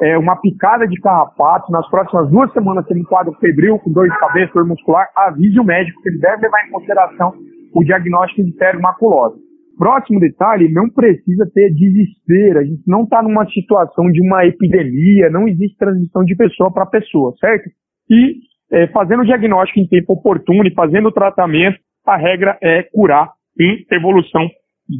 é, 0.00 0.18
uma 0.18 0.36
picada 0.36 0.86
de 0.86 1.00
carrapato, 1.00 1.70
nas 1.70 1.88
próximas 1.88 2.30
duas 2.30 2.52
semanas 2.52 2.86
tem 2.86 3.00
um 3.00 3.04
quadro 3.04 3.32
febril 3.34 3.78
com 3.78 3.92
dor 3.92 4.08
de 4.08 4.18
cabeça, 4.18 4.52
dor 4.54 4.66
muscular, 4.66 5.08
avise 5.16 5.58
o 5.58 5.64
médico 5.64 6.00
que 6.02 6.08
ele 6.08 6.18
deve 6.18 6.42
levar 6.42 6.66
em 6.66 6.70
consideração 6.70 7.32
o 7.74 7.84
diagnóstico 7.84 8.42
de 8.42 8.80
maculosa. 8.80 9.36
Próximo 9.76 10.20
detalhe, 10.20 10.72
não 10.72 10.88
precisa 10.88 11.50
ter 11.52 11.70
desespero, 11.74 12.60
a 12.60 12.64
gente 12.64 12.82
não 12.86 13.02
está 13.02 13.22
numa 13.22 13.44
situação 13.46 14.10
de 14.10 14.20
uma 14.20 14.46
epidemia, 14.46 15.30
não 15.30 15.48
existe 15.48 15.76
transmissão 15.76 16.24
de 16.24 16.36
pessoa 16.36 16.72
para 16.72 16.86
pessoa, 16.86 17.34
certo? 17.40 17.68
E 18.08 18.36
é, 18.70 18.86
fazendo 18.88 19.22
o 19.22 19.26
diagnóstico 19.26 19.80
em 19.80 19.88
tempo 19.88 20.12
oportuno 20.12 20.66
e 20.66 20.74
fazendo 20.74 21.08
o 21.08 21.12
tratamento, 21.12 21.78
a 22.06 22.16
regra 22.16 22.56
é 22.62 22.84
curar 22.84 23.32
em 23.58 23.84
evolução 23.90 24.48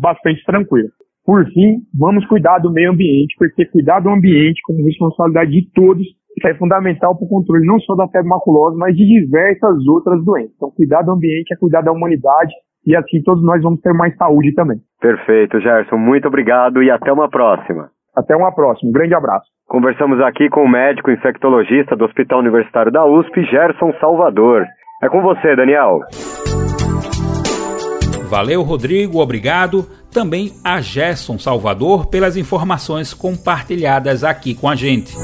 bastante 0.01 0.43
tranquila. 0.45 0.89
Por 1.25 1.45
fim, 1.47 1.79
vamos 1.99 2.27
cuidar 2.27 2.59
do 2.59 2.71
meio 2.71 2.91
ambiente, 2.91 3.35
porque 3.39 3.65
cuidar 3.67 4.01
do 4.01 4.11
ambiente 4.11 4.61
como 4.65 4.85
responsabilidade 4.85 5.51
de 5.51 5.71
todos 5.73 6.07
é 6.45 6.55
fundamental 6.55 7.17
para 7.17 7.25
o 7.25 7.29
controle 7.29 7.67
não 7.67 7.79
só 7.81 7.95
da 7.95 8.09
febre 8.09 8.29
maculosa, 8.29 8.77
mas 8.77 8.95
de 8.97 9.07
diversas 9.07 9.87
outras 9.87 10.23
doenças. 10.25 10.53
Então, 10.57 10.71
cuidar 10.71 11.03
do 11.03 11.13
ambiente 11.13 11.53
é 11.53 11.57
cuidar 11.57 11.81
da 11.81 11.93
humanidade 11.93 12.53
e 12.87 12.95
assim 12.95 13.23
todos 13.23 13.43
nós 13.43 13.63
vamos 13.63 13.81
ter 13.81 13.93
mais 13.95 14.15
saúde 14.17 14.53
também. 14.53 14.79
Perfeito, 15.01 15.61
Gerson. 15.61 15.97
Muito 15.97 16.29
obrigado 16.29 16.83
e 16.83 16.91
até 16.91 17.13
uma 17.13 17.31
próxima. 17.31 17.89
Até 18.15 18.37
uma 18.37 18.53
próxima. 18.55 18.91
Um 18.91 18.93
grande 18.93 19.15
abraço. 19.15 19.47
Conversamos 19.67 20.21
aqui 20.21 20.49
com 20.51 20.65
o 20.65 20.69
médico 20.69 21.11
infectologista 21.11 21.97
do 21.97 22.05
Hospital 22.05 22.41
Universitário 22.41 22.93
da 22.93 23.05
USP, 23.07 23.45
Gerson 23.45 23.93
Salvador. 23.99 24.65
É 25.03 25.09
com 25.09 25.23
você, 25.23 25.57
Daniel. 25.57 26.01
Valeu, 28.35 28.65
Rodrigo, 28.65 29.21
obrigado. 29.21 29.89
Também 30.11 30.55
a 30.65 30.81
Gerson 30.81 31.39
Salvador 31.39 32.07
pelas 32.07 32.37
informações 32.37 33.15
compartilhadas 33.15 34.25
aqui 34.25 34.57
com 34.57 34.69
a 34.69 34.75
gente. 34.75 35.15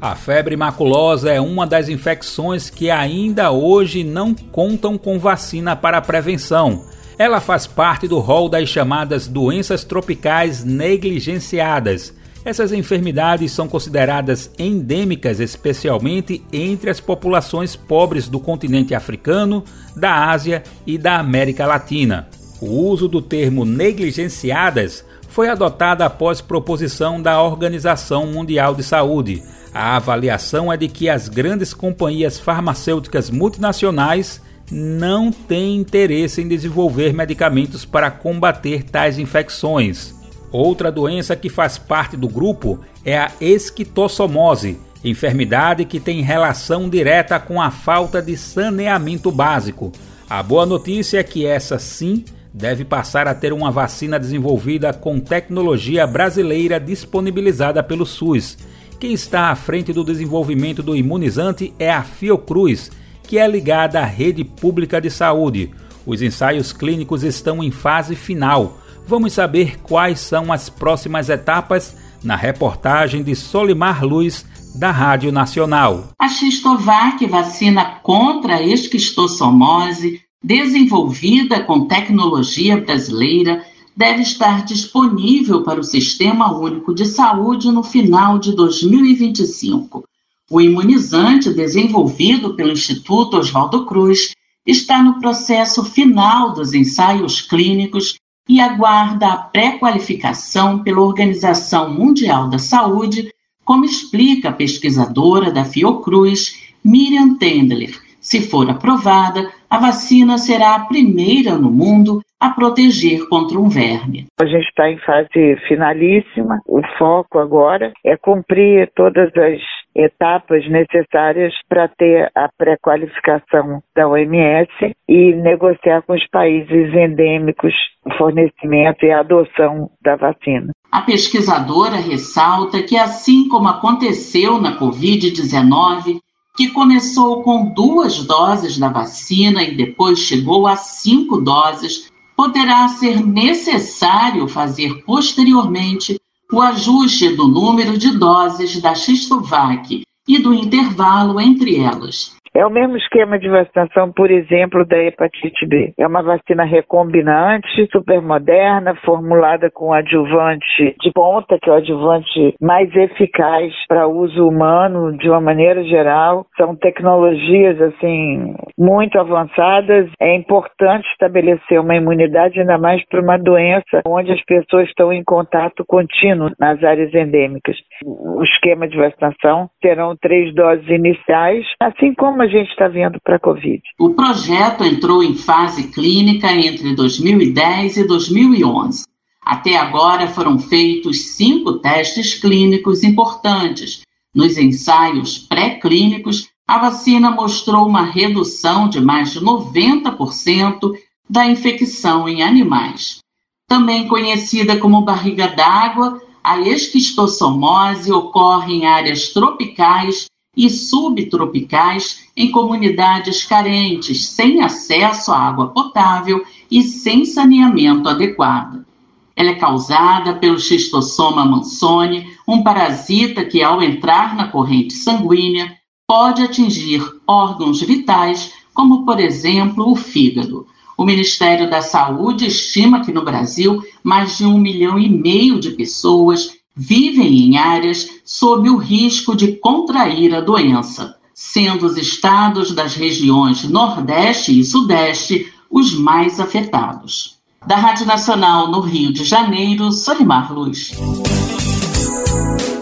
A 0.00 0.14
febre 0.14 0.56
maculosa 0.56 1.30
é 1.30 1.38
uma 1.38 1.66
das 1.66 1.90
infecções 1.90 2.70
que 2.70 2.90
ainda 2.90 3.50
hoje 3.50 4.02
não 4.02 4.34
contam 4.34 4.96
com 4.96 5.18
vacina 5.18 5.76
para 5.76 6.00
prevenção. 6.00 6.86
Ela 7.18 7.42
faz 7.42 7.66
parte 7.66 8.08
do 8.08 8.18
rol 8.18 8.48
das 8.48 8.66
chamadas 8.66 9.28
doenças 9.28 9.84
tropicais 9.84 10.64
negligenciadas 10.64 12.14
essas 12.46 12.72
enfermidades 12.72 13.50
são 13.50 13.66
consideradas 13.66 14.48
endêmicas, 14.56 15.40
especialmente 15.40 16.40
entre 16.52 16.88
as 16.88 17.00
populações 17.00 17.74
pobres 17.74 18.28
do 18.28 18.38
continente 18.38 18.94
africano, 18.94 19.64
da 19.96 20.30
Ásia 20.30 20.62
e 20.86 20.96
da 20.96 21.18
América 21.18 21.66
Latina. 21.66 22.28
O 22.60 22.66
uso 22.66 23.08
do 23.08 23.20
termo 23.20 23.64
negligenciadas 23.64 25.04
foi 25.28 25.48
adotado 25.48 26.04
após 26.04 26.40
proposição 26.40 27.20
da 27.20 27.42
Organização 27.42 28.28
Mundial 28.28 28.76
de 28.76 28.84
Saúde. 28.84 29.42
A 29.74 29.96
avaliação 29.96 30.72
é 30.72 30.76
de 30.76 30.86
que 30.86 31.08
as 31.08 31.28
grandes 31.28 31.74
companhias 31.74 32.38
farmacêuticas 32.38 33.28
multinacionais 33.28 34.40
não 34.70 35.32
têm 35.32 35.76
interesse 35.76 36.42
em 36.42 36.48
desenvolver 36.48 37.12
medicamentos 37.12 37.84
para 37.84 38.08
combater 38.08 38.84
tais 38.84 39.18
infecções. 39.18 40.15
Outra 40.58 40.90
doença 40.90 41.36
que 41.36 41.50
faz 41.50 41.76
parte 41.76 42.16
do 42.16 42.26
grupo 42.26 42.80
é 43.04 43.18
a 43.18 43.30
esquistossomose, 43.42 44.78
enfermidade 45.04 45.84
que 45.84 46.00
tem 46.00 46.22
relação 46.22 46.88
direta 46.88 47.38
com 47.38 47.60
a 47.60 47.70
falta 47.70 48.22
de 48.22 48.38
saneamento 48.38 49.30
básico. 49.30 49.92
A 50.30 50.42
boa 50.42 50.64
notícia 50.64 51.18
é 51.18 51.22
que 51.22 51.44
essa 51.44 51.78
sim 51.78 52.24
deve 52.54 52.86
passar 52.86 53.28
a 53.28 53.34
ter 53.34 53.52
uma 53.52 53.70
vacina 53.70 54.18
desenvolvida 54.18 54.94
com 54.94 55.20
tecnologia 55.20 56.06
brasileira 56.06 56.80
disponibilizada 56.80 57.82
pelo 57.82 58.06
SUS. 58.06 58.56
Quem 58.98 59.12
está 59.12 59.50
à 59.50 59.54
frente 59.54 59.92
do 59.92 60.02
desenvolvimento 60.02 60.82
do 60.82 60.96
imunizante 60.96 61.74
é 61.78 61.92
a 61.92 62.02
Fiocruz, 62.02 62.90
que 63.24 63.36
é 63.36 63.46
ligada 63.46 64.00
à 64.00 64.06
rede 64.06 64.42
pública 64.42 65.02
de 65.02 65.10
saúde. 65.10 65.70
Os 66.06 66.22
ensaios 66.22 66.72
clínicos 66.72 67.24
estão 67.24 67.62
em 67.62 67.70
fase 67.70 68.16
final 68.16 68.78
Vamos 69.08 69.34
saber 69.34 69.78
quais 69.82 70.18
são 70.18 70.52
as 70.52 70.68
próximas 70.68 71.28
etapas 71.28 71.96
na 72.24 72.34
reportagem 72.34 73.22
de 73.22 73.36
Solimar 73.36 74.04
Luz, 74.04 74.44
da 74.74 74.90
Rádio 74.90 75.30
Nacional. 75.30 76.08
A 76.18 76.28
Xistovac, 76.28 77.24
vacina 77.26 78.00
contra 78.02 78.56
a 78.56 78.62
esquistossomose, 78.62 80.20
desenvolvida 80.42 81.62
com 81.62 81.86
tecnologia 81.86 82.80
brasileira, 82.80 83.64
deve 83.96 84.22
estar 84.22 84.64
disponível 84.64 85.62
para 85.62 85.78
o 85.78 85.84
Sistema 85.84 86.52
Único 86.52 86.92
de 86.92 87.06
Saúde 87.06 87.70
no 87.70 87.84
final 87.84 88.40
de 88.40 88.56
2025. 88.56 90.02
O 90.50 90.60
imunizante 90.60 91.54
desenvolvido 91.54 92.54
pelo 92.54 92.72
Instituto 92.72 93.36
Oswaldo 93.36 93.86
Cruz 93.86 94.32
está 94.66 95.00
no 95.00 95.20
processo 95.20 95.84
final 95.84 96.52
dos 96.52 96.74
ensaios 96.74 97.40
clínicos 97.40 98.16
e 98.48 98.60
aguarda 98.60 99.28
a 99.28 99.36
pré-qualificação 99.36 100.82
pela 100.82 101.00
Organização 101.00 101.92
Mundial 101.92 102.48
da 102.48 102.58
Saúde, 102.58 103.32
como 103.64 103.84
explica 103.84 104.50
a 104.50 104.52
pesquisadora 104.52 105.50
da 105.50 105.64
Fiocruz, 105.64 106.72
Miriam 106.84 107.36
Tendler. 107.36 107.90
Se 108.20 108.40
for 108.40 108.68
aprovada, 108.68 109.50
a 109.68 109.78
vacina 109.78 110.38
será 110.38 110.74
a 110.74 110.86
primeira 110.86 111.56
no 111.56 111.70
mundo 111.70 112.20
a 112.40 112.50
proteger 112.50 113.28
contra 113.28 113.58
um 113.58 113.68
verme. 113.68 114.26
A 114.40 114.46
gente 114.46 114.66
está 114.68 114.90
em 114.90 114.98
fase 114.98 115.56
finalíssima. 115.66 116.60
O 116.66 116.80
foco 116.98 117.38
agora 117.38 117.92
é 118.04 118.16
cumprir 118.16 118.90
todas 118.94 119.30
as 119.36 119.60
etapas 119.96 120.68
necessárias 120.68 121.54
para 121.68 121.88
ter 121.88 122.30
a 122.34 122.48
pré-qualificação 122.56 123.82
da 123.94 124.06
OMS 124.06 124.68
e 125.08 125.32
negociar 125.34 126.02
com 126.02 126.12
os 126.12 126.26
países 126.28 126.94
endêmicos 126.94 127.72
o 128.04 128.14
fornecimento 128.16 129.04
e 129.04 129.10
a 129.10 129.20
adoção 129.20 129.90
da 130.02 130.16
vacina. 130.16 130.70
A 130.92 131.00
pesquisadora 131.02 131.96
ressalta 131.96 132.82
que, 132.82 132.96
assim 132.96 133.48
como 133.48 133.68
aconteceu 133.68 134.60
na 134.60 134.78
Covid-19, 134.78 136.18
que 136.56 136.70
começou 136.70 137.42
com 137.42 137.72
duas 137.74 138.26
doses 138.26 138.78
da 138.78 138.88
vacina 138.88 139.62
e 139.62 139.76
depois 139.76 140.18
chegou 140.18 140.66
a 140.66 140.76
cinco 140.76 141.38
doses, 141.38 142.10
poderá 142.36 142.88
ser 142.88 143.26
necessário 143.26 144.46
fazer 144.46 145.02
posteriormente 145.04 146.18
o 146.52 146.60
ajuste 146.60 147.34
do 147.34 147.48
número 147.48 147.98
de 147.98 148.12
doses 148.12 148.80
da 148.80 148.94
Xistovac 148.94 150.02
e 150.28 150.38
do 150.38 150.54
intervalo 150.54 151.40
entre 151.40 151.76
elas. 151.76 152.35
É 152.56 152.64
o 152.64 152.70
mesmo 152.70 152.96
esquema 152.96 153.38
de 153.38 153.50
vacinação, 153.50 154.10
por 154.10 154.30
exemplo, 154.30 154.82
da 154.86 154.96
hepatite 154.96 155.66
B. 155.66 155.92
É 155.98 156.06
uma 156.06 156.22
vacina 156.22 156.64
recombinante, 156.64 157.86
super 157.92 158.22
moderna, 158.22 158.94
formulada 159.04 159.70
com 159.70 159.92
adjuvante 159.92 160.96
de 160.98 161.12
ponta, 161.12 161.58
que 161.60 161.68
é 161.68 161.72
o 161.74 161.76
adjuvante 161.76 162.54
mais 162.58 162.88
eficaz 162.96 163.74
para 163.86 164.08
uso 164.08 164.48
humano 164.48 165.14
de 165.18 165.28
uma 165.28 165.38
maneira 165.38 165.84
geral. 165.84 166.46
São 166.56 166.74
tecnologias 166.74 167.78
assim 167.78 168.54
muito 168.78 169.20
avançadas. 169.20 170.08
É 170.18 170.34
importante 170.34 171.06
estabelecer 171.12 171.78
uma 171.78 171.94
imunidade 171.94 172.58
ainda 172.58 172.78
mais 172.78 173.04
para 173.06 173.20
uma 173.20 173.36
doença 173.36 174.00
onde 174.06 174.32
as 174.32 174.42
pessoas 174.46 174.88
estão 174.88 175.12
em 175.12 175.22
contato 175.22 175.84
contínuo 175.86 176.50
nas 176.58 176.82
áreas 176.82 177.12
endêmicas. 177.12 177.76
O 178.04 178.42
esquema 178.42 178.88
de 178.88 178.96
vacinação 178.96 179.70
terão 179.80 180.16
três 180.16 180.54
doses 180.54 180.86
iniciais, 180.88 181.64
assim 181.80 182.14
como 182.14 182.42
a 182.42 182.46
gente 182.46 182.70
está 182.70 182.88
vendo 182.88 183.18
para 183.22 183.36
a 183.36 183.40
Covid. 183.40 183.82
O 183.98 184.14
projeto 184.14 184.84
entrou 184.84 185.22
em 185.22 185.34
fase 185.34 185.92
clínica 185.92 186.52
entre 186.52 186.94
2010 186.94 187.96
e 187.98 188.06
2011. 188.06 189.04
Até 189.42 189.76
agora 189.76 190.26
foram 190.26 190.58
feitos 190.58 191.36
cinco 191.36 191.74
testes 191.74 192.34
clínicos 192.34 193.04
importantes. 193.04 194.02
Nos 194.34 194.58
ensaios 194.58 195.38
pré-clínicos, 195.38 196.50
a 196.66 196.78
vacina 196.78 197.30
mostrou 197.30 197.86
uma 197.86 198.02
redução 198.02 198.88
de 198.88 199.00
mais 199.00 199.32
de 199.32 199.40
90% 199.40 200.92
da 201.30 201.46
infecção 201.46 202.28
em 202.28 202.42
animais. 202.42 203.20
Também 203.68 204.08
conhecida 204.08 204.76
como 204.78 205.04
barriga 205.04 205.48
d'água, 205.48 206.20
a 206.46 206.60
esquistossomose 206.60 208.12
ocorre 208.12 208.72
em 208.72 208.86
áreas 208.86 209.30
tropicais 209.30 210.26
e 210.56 210.70
subtropicais 210.70 212.30
em 212.36 212.52
comunidades 212.52 213.42
carentes, 213.42 214.28
sem 214.28 214.62
acesso 214.62 215.32
à 215.32 215.38
água 215.40 215.70
potável 215.70 216.44
e 216.70 216.84
sem 216.84 217.24
saneamento 217.24 218.08
adequado. 218.08 218.86
Ela 219.34 219.50
é 219.50 219.54
causada 219.56 220.34
pelo 220.34 220.60
xistossoma 220.60 221.44
mansoni, 221.44 222.32
um 222.46 222.62
parasita 222.62 223.44
que, 223.44 223.60
ao 223.60 223.82
entrar 223.82 224.36
na 224.36 224.46
corrente 224.46 224.94
sanguínea, 224.94 225.76
pode 226.06 226.42
atingir 226.42 227.02
órgãos 227.26 227.80
vitais, 227.80 228.52
como, 228.72 229.04
por 229.04 229.18
exemplo, 229.18 229.90
o 229.90 229.96
fígado. 229.96 230.64
O 230.96 231.04
Ministério 231.04 231.68
da 231.68 231.82
Saúde 231.82 232.46
estima 232.46 233.04
que 233.04 233.12
no 233.12 233.22
Brasil 233.22 233.82
mais 234.02 234.38
de 234.38 234.46
um 234.46 234.56
milhão 234.56 234.98
e 234.98 235.08
meio 235.08 235.60
de 235.60 235.72
pessoas 235.72 236.56
vivem 236.74 237.46
em 237.46 237.58
áreas 237.58 238.08
sob 238.24 238.68
o 238.70 238.76
risco 238.76 239.36
de 239.36 239.52
contrair 239.56 240.34
a 240.34 240.40
doença, 240.40 241.16
sendo 241.34 241.84
os 241.84 241.98
estados 241.98 242.72
das 242.72 242.94
regiões 242.94 243.64
Nordeste 243.64 244.58
e 244.58 244.64
Sudeste 244.64 245.52
os 245.70 245.94
mais 245.94 246.40
afetados. 246.40 247.36
Da 247.66 247.76
Rádio 247.76 248.06
Nacional 248.06 248.70
no 248.70 248.80
Rio 248.80 249.12
de 249.12 249.24
Janeiro, 249.24 249.92
Solimar 249.92 250.52
Luz. 250.52 250.92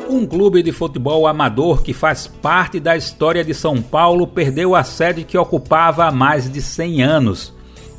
Um 0.08 0.26
clube 0.26 0.62
de 0.62 0.70
futebol 0.70 1.26
amador 1.26 1.82
que 1.82 1.92
faz 1.92 2.28
parte 2.28 2.78
da 2.78 2.96
história 2.96 3.44
de 3.44 3.54
São 3.54 3.82
Paulo 3.82 4.26
perdeu 4.26 4.76
a 4.76 4.84
sede 4.84 5.24
que 5.24 5.36
ocupava 5.36 6.04
há 6.04 6.12
mais 6.12 6.48
de 6.48 6.62
100 6.62 7.02
anos. 7.02 7.52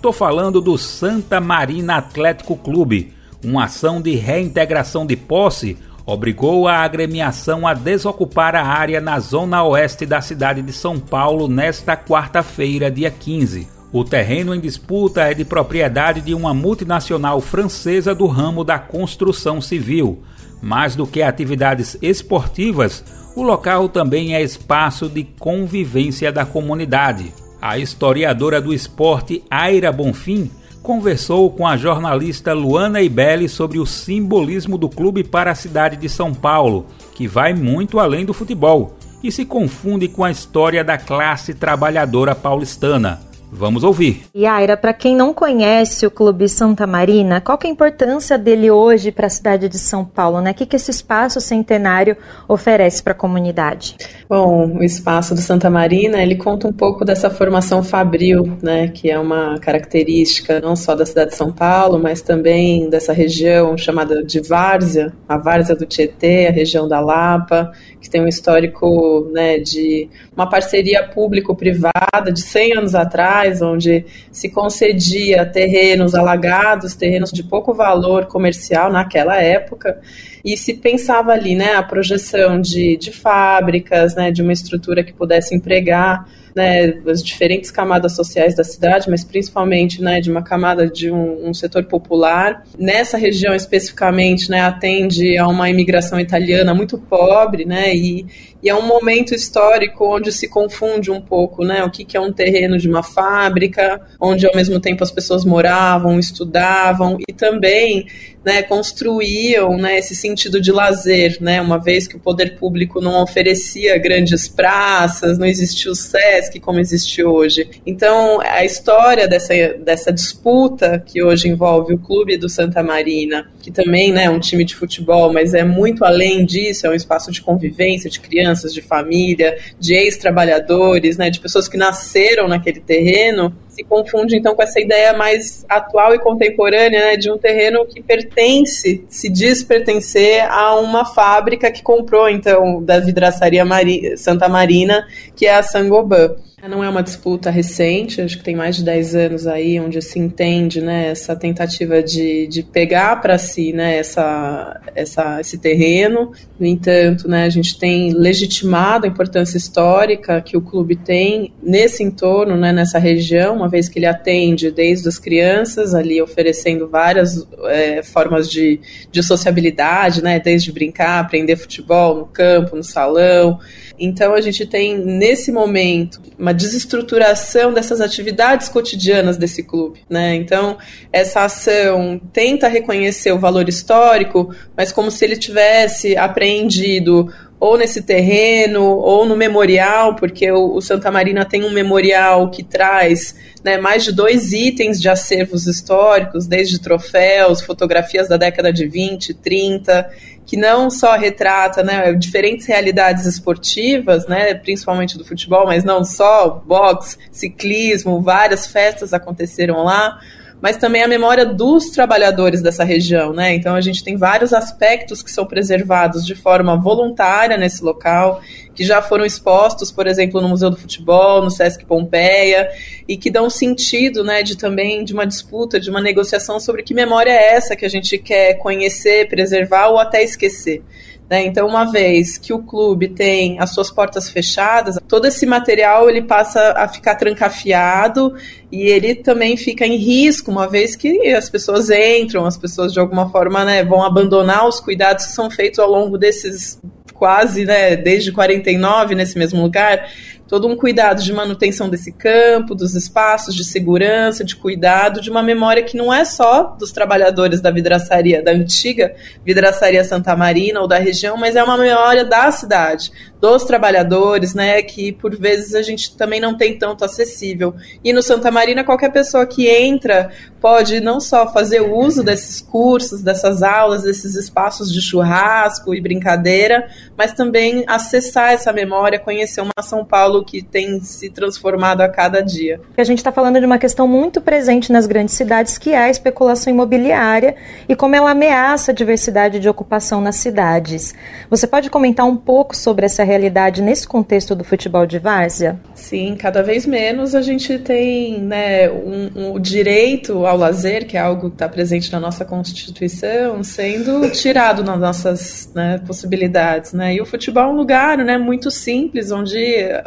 Estou 0.05 0.13
falando 0.13 0.61
do 0.61 0.77
Santa 0.77 1.41
Marina 1.41 1.95
Atlético 1.95 2.55
Clube, 2.55 3.11
uma 3.43 3.63
ação 3.63 3.99
de 3.99 4.13
reintegração 4.13 5.03
de 5.03 5.15
posse 5.15 5.79
obrigou 6.05 6.67
a 6.67 6.77
agremiação 6.77 7.65
a 7.65 7.73
desocupar 7.73 8.55
a 8.55 8.61
área 8.61 9.01
na 9.01 9.19
zona 9.19 9.63
oeste 9.63 10.05
da 10.05 10.21
cidade 10.21 10.61
de 10.61 10.71
São 10.71 10.99
Paulo 10.99 11.47
nesta 11.47 11.97
quarta-feira, 11.97 12.91
dia 12.91 13.09
15. 13.09 13.67
O 13.91 14.03
terreno 14.03 14.53
em 14.53 14.59
disputa 14.59 15.21
é 15.21 15.33
de 15.33 15.43
propriedade 15.43 16.21
de 16.21 16.35
uma 16.35 16.53
multinacional 16.53 17.41
francesa 17.41 18.13
do 18.13 18.27
ramo 18.27 18.63
da 18.63 18.77
construção 18.77 19.59
civil. 19.59 20.21
Mais 20.61 20.95
do 20.95 21.07
que 21.07 21.23
atividades 21.23 21.97
esportivas, 21.99 23.03
o 23.35 23.41
local 23.41 23.89
também 23.89 24.35
é 24.35 24.43
espaço 24.43 25.09
de 25.09 25.23
convivência 25.23 26.31
da 26.31 26.45
comunidade. 26.45 27.33
A 27.67 27.79
historiadora 27.79 28.61
do 28.61 28.71
esporte 28.71 29.43
Aira 29.49 29.91
Bonfim 29.91 30.51
conversou 30.83 31.49
com 31.49 31.65
a 31.65 31.75
jornalista 31.75 32.53
Luana 32.53 33.01
Ibelli 33.01 33.49
sobre 33.49 33.79
o 33.79 33.87
simbolismo 33.87 34.77
do 34.77 34.87
clube 34.87 35.23
para 35.23 35.49
a 35.49 35.55
cidade 35.55 35.97
de 35.97 36.07
São 36.07 36.31
Paulo, 36.31 36.85
que 37.15 37.27
vai 37.27 37.55
muito 37.55 37.97
além 37.99 38.23
do 38.23 38.35
futebol 38.35 38.95
e 39.23 39.31
se 39.31 39.45
confunde 39.45 40.07
com 40.07 40.23
a 40.23 40.29
história 40.29 40.83
da 40.83 40.95
classe 40.95 41.55
trabalhadora 41.55 42.35
paulistana. 42.35 43.19
Vamos 43.55 43.83
ouvir. 43.83 44.23
Yaira, 44.35 44.75
para 44.75 44.93
quem 44.93 45.15
não 45.15 45.33
conhece 45.33 46.05
o 46.05 46.11
Clube 46.11 46.49
Santa 46.49 46.85
Marina, 46.85 47.39
qual 47.39 47.57
é 47.63 47.67
a 47.67 47.69
importância 47.69 48.37
dele 48.37 48.69
hoje 48.69 49.11
para 49.11 49.27
a 49.27 49.29
cidade 49.29 49.69
de 49.69 49.79
São 49.79 50.03
Paulo? 50.03 50.41
Né? 50.41 50.51
O 50.51 50.53
que, 50.53 50.65
que 50.65 50.75
esse 50.75 50.91
espaço 50.91 51.39
centenário 51.39 52.17
oferece 52.47 53.01
para 53.01 53.13
a 53.13 53.15
comunidade? 53.15 53.95
Bom, 54.29 54.77
o 54.77 54.83
espaço 54.83 55.33
do 55.33 55.39
Santa 55.39 55.69
Marina, 55.69 56.21
ele 56.21 56.35
conta 56.35 56.67
um 56.67 56.73
pouco 56.73 57.05
dessa 57.05 57.29
formação 57.29 57.81
fabril, 57.81 58.57
né, 58.61 58.89
que 58.89 59.09
é 59.09 59.17
uma 59.17 59.57
característica 59.59 60.59
não 60.59 60.75
só 60.75 60.95
da 60.95 61.05
cidade 61.05 61.31
de 61.31 61.37
São 61.37 61.51
Paulo, 61.51 61.97
mas 61.97 62.21
também 62.21 62.89
dessa 62.89 63.13
região 63.13 63.77
chamada 63.77 64.23
de 64.23 64.41
Várzea, 64.41 65.13
a 65.27 65.37
Várzea 65.37 65.75
do 65.75 65.85
Tietê, 65.85 66.47
a 66.47 66.51
região 66.51 66.87
da 66.87 66.99
Lapa, 66.99 67.71
que 68.05 68.09
tem 68.11 68.21
um 68.21 68.27
histórico 68.27 69.27
né, 69.33 69.57
de 69.57 70.07
uma 70.37 70.47
parceria 70.47 71.03
público-privada 71.07 72.31
de 72.31 72.39
100 72.39 72.77
anos 72.77 72.93
atrás, 72.93 73.63
onde 73.63 74.05
se 74.31 74.47
concedia 74.49 75.43
terrenos 75.43 76.13
alagados, 76.13 76.93
terrenos 76.93 77.31
de 77.31 77.41
pouco 77.41 77.73
valor 77.73 78.27
comercial 78.27 78.91
naquela 78.91 79.37
época, 79.37 79.99
e 80.43 80.55
se 80.55 80.75
pensava 80.75 81.31
ali 81.31 81.55
né, 81.55 81.73
a 81.73 81.81
projeção 81.81 82.61
de, 82.61 82.95
de 82.95 83.11
fábricas, 83.11 84.13
né, 84.13 84.29
de 84.29 84.43
uma 84.43 84.53
estrutura 84.53 85.03
que 85.03 85.11
pudesse 85.11 85.55
empregar 85.55 86.29
né, 86.55 86.93
as 87.05 87.21
diferentes 87.21 87.69
camadas 87.69 88.15
sociais 88.15 88.55
da 88.55 88.63
cidade, 88.63 89.09
mas 89.09 89.25
principalmente 89.25 90.01
né, 90.01 90.21
de 90.21 90.31
uma 90.31 90.41
camada 90.41 90.87
de 90.89 91.11
um, 91.11 91.49
um, 91.49 91.53
setor 91.53 91.83
popular. 91.83 92.63
Nessa 92.79 93.17
região 93.17 93.53
especificamente, 93.53 94.49
né, 94.49 94.61
atende 94.61 95.37
a 95.37 95.47
uma 95.47 95.69
imigração 95.69 96.17
italiana 96.19 96.73
muito 96.73 96.97
pobre, 96.97 97.65
né, 97.65 97.93
e, 97.93 98.25
e 98.65 98.69
é 98.69 98.73
um 98.73 98.81
momento 98.81 99.35
histórico 99.35 100.15
onde 100.15 100.31
se 100.31 100.47
confunde 100.47 101.11
um 101.11 101.21
pouco, 101.21 101.63
né, 101.63 101.83
o 101.83 101.91
que, 101.91 102.03
que 102.03 102.17
é 102.17 102.19
um 102.19 102.33
terreno 102.33 102.79
de 102.79 102.89
uma 102.89 103.03
fábrica, 103.03 104.01
onde 104.19 104.47
ao 104.47 104.55
mesmo 104.55 104.79
tempo 104.79 105.03
as 105.03 105.11
pessoas 105.11 105.45
moravam, 105.45 106.17
estudavam 106.17 107.19
e 107.29 107.31
também 107.31 108.07
né, 108.45 108.61
construíam 108.61 109.75
né, 109.75 109.97
esse 109.97 110.15
sentido 110.15 110.61
de 110.61 110.71
lazer, 110.71 111.37
né, 111.41 111.59
uma 111.59 111.79
vez 111.79 112.07
que 112.07 112.15
o 112.15 112.19
poder 112.19 112.57
público 112.57 113.01
não 113.01 113.21
oferecia 113.23 113.97
grandes 113.97 114.47
praças, 114.47 115.39
não 115.39 115.47
existia 115.47 115.91
o 115.91 115.95
SESC 115.95 116.59
como 116.59 116.79
existe 116.79 117.23
hoje. 117.23 117.67
Então, 117.85 118.39
a 118.41 118.63
história 118.63 119.27
dessa, 119.27 119.53
dessa 119.79 120.13
disputa 120.13 121.03
que 121.03 121.23
hoje 121.23 121.49
envolve 121.49 121.95
o 121.95 121.97
clube 121.97 122.37
do 122.37 122.47
Santa 122.47 122.83
Marina, 122.83 123.49
que 123.61 123.71
também 123.71 124.11
né, 124.11 124.25
é 124.25 124.29
um 124.29 124.39
time 124.39 124.63
de 124.63 124.75
futebol, 124.75 125.33
mas 125.33 125.55
é 125.55 125.63
muito 125.63 126.05
além 126.05 126.45
disso, 126.45 126.85
é 126.85 126.89
um 126.91 126.93
espaço 126.93 127.31
de 127.31 127.41
convivência 127.41 128.11
de 128.11 128.19
crianças, 128.19 128.54
de 128.61 128.81
família, 128.81 129.57
de 129.79 129.93
ex-trabalhadores, 129.93 131.17
né, 131.17 131.29
de 131.29 131.39
pessoas 131.39 131.67
que 131.67 131.77
nasceram 131.77 132.47
naquele 132.47 132.79
terreno, 132.79 133.53
se 133.75 133.83
confunde 133.83 134.37
então 134.37 134.55
com 134.55 134.63
essa 134.63 134.79
ideia 134.79 135.13
mais 135.13 135.65
atual 135.67 136.15
e 136.15 136.19
contemporânea 136.19 136.99
né, 136.99 137.17
de 137.17 137.29
um 137.29 137.37
terreno 137.37 137.85
que 137.85 138.01
pertence, 138.01 139.03
se 139.09 139.29
diz 139.29 139.61
pertencer 139.61 140.49
a 140.49 140.75
uma 140.79 141.03
fábrica 141.03 141.69
que 141.69 141.83
comprou 141.83 142.29
então 142.29 142.81
da 142.81 142.99
vidraçaria 142.99 143.65
Mari 143.65 144.17
Santa 144.17 144.47
Marina, 144.47 145.05
que 145.35 145.45
é 145.45 145.55
a 145.55 145.63
Sangoban. 145.63 146.35
Não 146.67 146.83
é 146.83 146.89
uma 146.89 147.03
disputa 147.03 147.51
recente, 147.51 148.21
acho 148.21 148.39
que 148.39 148.43
tem 148.43 148.55
mais 148.55 148.77
de 148.77 148.83
10 148.83 149.15
anos 149.15 149.47
aí, 149.47 149.79
onde 149.79 150.01
se 150.01 150.17
entende 150.17 150.81
né, 150.81 151.09
essa 151.09 151.35
tentativa 151.35 152.01
de, 152.01 152.47
de 152.47 152.63
pegar 152.63 153.21
para 153.21 153.37
si 153.37 153.71
né, 153.71 153.97
essa, 153.97 154.81
essa, 154.95 155.39
esse 155.39 155.59
terreno. 155.59 156.31
No 156.59 156.65
entanto, 156.65 157.27
né, 157.27 157.43
a 157.43 157.49
gente 157.49 157.77
tem 157.77 158.13
legitimado 158.13 159.05
a 159.05 159.09
importância 159.09 159.57
histórica 159.57 160.41
que 160.41 160.57
o 160.57 160.61
clube 160.61 160.95
tem 160.95 161.53
nesse 161.61 162.01
entorno, 162.01 162.57
né, 162.57 162.71
nessa 162.71 162.97
região, 162.97 163.55
uma 163.55 163.69
vez 163.69 163.87
que 163.87 163.99
ele 163.99 164.07
atende 164.07 164.71
desde 164.71 165.07
as 165.07 165.19
crianças, 165.19 165.93
ali 165.93 166.19
oferecendo 166.19 166.87
várias 166.87 167.45
é, 167.65 168.01
formas 168.01 168.49
de, 168.49 168.79
de 169.11 169.21
sociabilidade, 169.21 170.23
né, 170.23 170.39
desde 170.39 170.71
brincar, 170.71 171.19
aprender 171.19 171.57
futebol 171.57 172.15
no 172.15 172.25
campo, 172.25 172.75
no 172.75 172.83
salão. 172.83 173.59
Então 173.97 174.33
a 174.33 174.41
gente 174.41 174.65
tem 174.65 174.97
nesse 174.97 175.51
momento 175.51 176.21
uma 176.37 176.53
desestruturação 176.55 177.73
dessas 177.73 178.01
atividades 178.01 178.69
cotidianas 178.69 179.37
desse 179.37 179.61
clube, 179.61 180.01
né? 180.09 180.35
Então 180.35 180.77
essa 181.11 181.43
ação 181.43 182.19
tenta 182.33 182.67
reconhecer 182.67 183.31
o 183.31 183.39
valor 183.39 183.69
histórico, 183.69 184.53
mas 184.75 184.91
como 184.91 185.11
se 185.11 185.23
ele 185.25 185.37
tivesse 185.37 186.17
apreendido 186.17 187.31
ou 187.59 187.77
nesse 187.77 188.01
terreno, 188.01 188.83
ou 188.83 189.25
no 189.25 189.35
memorial, 189.35 190.15
porque 190.15 190.51
o, 190.51 190.79
Santa 190.81 191.09
Marina 191.09 191.45
tem 191.45 191.63
um 191.63 191.71
memorial 191.71 192.51
que 192.51 192.61
traz 192.61 193.35
né, 193.63 193.77
mais 193.77 194.03
de 194.03 194.11
dois 194.11 194.51
itens 194.51 195.01
de 195.01 195.07
acervos 195.07 195.65
históricos, 195.65 196.45
desde 196.45 196.79
troféus, 196.79 197.61
fotografias 197.61 198.27
da 198.27 198.37
década 198.37 198.73
de 198.73 198.85
20, 198.85 199.33
30, 199.35 200.11
que 200.45 200.55
não 200.55 200.89
só 200.89 201.15
retrata 201.17 201.83
né, 201.83 202.13
diferentes 202.13 202.65
realidades 202.65 203.25
esportivas, 203.25 204.27
né, 204.27 204.53
principalmente 204.53 205.17
do 205.17 205.25
futebol, 205.25 205.65
mas 205.65 205.83
não 205.83 206.03
só, 206.03 206.49
boxe, 206.65 207.17
ciclismo, 207.31 208.21
várias 208.21 208.67
festas 208.67 209.13
aconteceram 209.13 209.83
lá, 209.83 210.19
mas 210.61 210.77
também 210.77 211.03
a 211.03 211.07
memória 211.07 211.45
dos 211.45 211.89
trabalhadores 211.89 212.61
dessa 212.61 212.83
região, 212.83 213.33
né? 213.33 213.53
Então 213.53 213.75
a 213.75 213.81
gente 213.81 214.03
tem 214.03 214.15
vários 214.15 214.53
aspectos 214.53 215.21
que 215.21 215.31
são 215.31 215.45
preservados 215.45 216.25
de 216.25 216.33
forma 216.33 216.75
voluntária 216.75 217.57
nesse 217.57 217.83
local, 217.83 218.41
que 218.73 218.83
já 218.83 219.01
foram 219.01 219.25
expostos, 219.25 219.91
por 219.91 220.07
exemplo, 220.07 220.41
no 220.41 220.49
Museu 220.49 220.69
do 220.69 220.77
Futebol, 220.77 221.43
no 221.43 221.51
Sesc 221.51 221.85
Pompeia, 221.85 222.69
e 223.07 223.15
que 223.15 223.29
dão 223.29 223.49
sentido, 223.49 224.23
né, 224.23 224.43
de 224.43 224.57
também 224.57 225.03
de 225.03 225.13
uma 225.13 225.25
disputa, 225.25 225.79
de 225.79 225.89
uma 225.89 226.01
negociação 226.01 226.59
sobre 226.59 226.83
que 226.83 226.93
memória 226.93 227.31
é 227.31 227.55
essa 227.55 227.75
que 227.75 227.85
a 227.85 227.89
gente 227.89 228.17
quer 228.17 228.55
conhecer, 228.55 229.29
preservar 229.29 229.87
ou 229.87 229.99
até 229.99 230.23
esquecer. 230.23 230.83
Né? 231.29 231.45
Então, 231.45 231.67
uma 231.67 231.91
vez 231.91 232.37
que 232.37 232.53
o 232.53 232.59
clube 232.59 233.09
tem 233.09 233.59
as 233.59 233.73
suas 233.73 233.89
portas 233.89 234.29
fechadas, 234.29 234.97
todo 235.07 235.25
esse 235.25 235.45
material 235.45 236.09
ele 236.09 236.21
passa 236.21 236.73
a 236.77 236.87
ficar 236.87 237.15
trancafiado 237.15 238.35
e 238.71 238.83
ele 238.83 239.15
também 239.15 239.57
fica 239.57 239.85
em 239.85 239.95
risco, 239.95 240.51
uma 240.51 240.67
vez 240.67 240.95
que 240.95 241.33
as 241.33 241.49
pessoas 241.49 241.89
entram, 241.89 242.45
as 242.45 242.57
pessoas 242.57 242.93
de 242.93 242.99
alguma 242.99 243.29
forma 243.29 243.65
né, 243.65 243.83
vão 243.83 244.03
abandonar 244.03 244.67
os 244.67 244.79
cuidados 244.79 245.25
que 245.25 245.31
são 245.31 245.49
feitos 245.49 245.79
ao 245.79 245.89
longo 245.89 246.17
desses 246.17 246.79
quase, 247.15 247.65
né, 247.65 247.95
desde 247.95 248.31
49 248.31 249.15
nesse 249.15 249.37
mesmo 249.37 249.61
lugar 249.61 250.09
todo 250.47 250.67
um 250.67 250.75
cuidado 250.75 251.23
de 251.23 251.33
manutenção 251.33 251.89
desse 251.89 252.11
campo, 252.11 252.75
dos 252.75 252.93
espaços 252.95 253.55
de 253.55 253.63
segurança, 253.63 254.43
de 254.43 254.55
cuidado, 254.55 255.19
de 255.21 255.29
uma 255.29 255.41
memória 255.41 255.83
que 255.83 255.97
não 255.97 256.13
é 256.13 256.23
só 256.23 256.75
dos 256.77 256.91
trabalhadores 256.91 257.61
da 257.61 257.71
vidraçaria, 257.71 258.43
da 258.43 258.51
antiga 258.51 259.15
vidraçaria 259.43 260.03
Santa 260.03 260.35
Marina 260.35 260.81
ou 260.81 260.87
da 260.87 260.97
região, 260.97 261.35
mas 261.37 261.55
é 261.55 261.63
uma 261.63 261.77
memória 261.77 262.23
da 262.23 262.51
cidade, 262.51 263.11
dos 263.41 263.63
trabalhadores, 263.63 264.53
né, 264.53 264.81
que 264.81 265.11
por 265.11 265.35
vezes 265.35 265.75
a 265.75 265.81
gente 265.81 266.15
também 266.15 266.39
não 266.39 266.55
tem 266.55 266.77
tanto 266.77 267.03
acessível. 267.03 267.75
E 268.03 268.13
no 268.13 268.21
Santa 268.21 268.51
Marina, 268.51 268.83
qualquer 268.83 269.11
pessoa 269.11 269.45
que 269.45 269.67
entra 269.67 270.31
pode 270.65 270.99
não 270.99 271.19
só 271.19 271.47
fazer 271.53 271.81
uso 271.81 272.23
desses 272.23 272.59
cursos, 272.59 273.21
dessas 273.21 273.61
aulas, 273.61 274.01
desses 274.01 274.33
espaços 274.33 274.91
de 274.91 274.99
churrasco 274.99 275.93
e 275.93 276.01
brincadeira, 276.01 276.87
mas 277.15 277.33
também 277.33 277.83
acessar 277.85 278.51
essa 278.51 278.73
memória, 278.73 279.19
conhecer 279.19 279.61
uma 279.61 279.83
São 279.83 280.03
Paulo 280.03 280.43
que 280.43 280.63
tem 280.63 280.99
se 281.01 281.29
transformado 281.29 282.01
a 282.01 282.09
cada 282.09 282.41
dia. 282.41 282.81
A 282.97 283.03
gente 283.03 283.19
está 283.19 283.31
falando 283.31 283.59
de 283.59 283.65
uma 283.67 283.77
questão 283.77 284.07
muito 284.07 284.41
presente 284.41 284.91
nas 284.91 285.05
grandes 285.05 285.35
cidades, 285.35 285.77
que 285.77 285.91
é 285.91 285.99
a 285.99 286.09
especulação 286.09 286.73
imobiliária 286.73 287.55
e 287.87 287.95
como 287.95 288.15
ela 288.15 288.31
ameaça 288.31 288.91
a 288.91 288.95
diversidade 288.95 289.59
de 289.59 289.69
ocupação 289.69 290.19
nas 290.19 290.37
cidades. 290.37 291.13
Você 291.47 291.67
pode 291.67 291.91
comentar 291.91 292.25
um 292.25 292.35
pouco 292.35 292.75
sobre 292.75 293.05
essa 293.05 293.23
realidade 293.23 293.83
nesse 293.83 294.07
contexto 294.07 294.55
do 294.55 294.63
futebol 294.63 295.05
de 295.05 295.19
várzea? 295.19 295.79
Sim, 295.93 296.35
cada 296.35 296.63
vez 296.63 296.87
menos 296.87 297.35
a 297.35 297.41
gente 297.43 297.77
tem 297.77 298.39
né, 298.39 298.89
um, 298.89 299.53
um 299.53 299.59
direito 299.59 300.43
ao 300.43 300.54
lazer, 300.55 301.07
que 301.07 301.17
é 301.17 301.19
algo 301.19 301.49
que 301.49 301.55
está 301.55 301.67
presente 301.67 302.11
na 302.11 302.19
nossa 302.19 302.45
Constituição, 302.45 303.63
sendo 303.63 304.29
tirado 304.31 304.83
nas 304.83 304.99
nossas 304.99 305.71
né, 305.73 306.01
possibilidades. 306.05 306.93
Né? 306.93 307.15
E 307.15 307.21
o 307.21 307.25
futebol 307.25 307.63
é 307.63 307.67
um 307.67 307.75
lugar 307.75 308.17
né, 308.19 308.37
muito 308.37 308.69
simples, 308.71 309.31
onde 309.31 309.57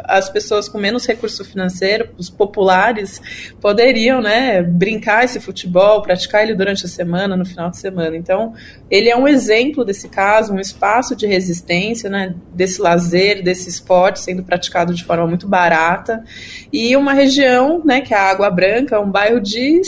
as 0.03 0.29
pessoas 0.29 0.67
com 0.67 0.77
menos 0.77 1.05
recurso 1.05 1.43
financeiro, 1.45 2.09
os 2.17 2.29
populares, 2.29 3.21
poderiam 3.61 4.21
né, 4.21 4.61
brincar 4.61 5.23
esse 5.25 5.39
futebol, 5.39 6.01
praticar 6.01 6.43
ele 6.43 6.55
durante 6.55 6.85
a 6.85 6.89
semana, 6.89 7.35
no 7.35 7.45
final 7.45 7.69
de 7.69 7.77
semana. 7.77 8.15
Então, 8.15 8.53
ele 8.89 9.09
é 9.09 9.15
um 9.15 9.27
exemplo 9.27 9.85
desse 9.85 10.09
caso, 10.09 10.53
um 10.53 10.59
espaço 10.59 11.15
de 11.15 11.27
resistência, 11.27 12.09
né, 12.09 12.35
desse 12.53 12.81
lazer, 12.81 13.43
desse 13.43 13.69
esporte 13.69 14.19
sendo 14.19 14.43
praticado 14.43 14.93
de 14.93 15.03
forma 15.03 15.27
muito 15.27 15.47
barata, 15.47 16.23
e 16.71 16.95
uma 16.95 17.13
região, 17.13 17.81
né, 17.83 18.01
que 18.01 18.13
é 18.13 18.17
a 18.17 18.29
Água 18.29 18.49
Branca, 18.49 18.99
um 18.99 19.09
bairro 19.09 19.39
de 19.39 19.79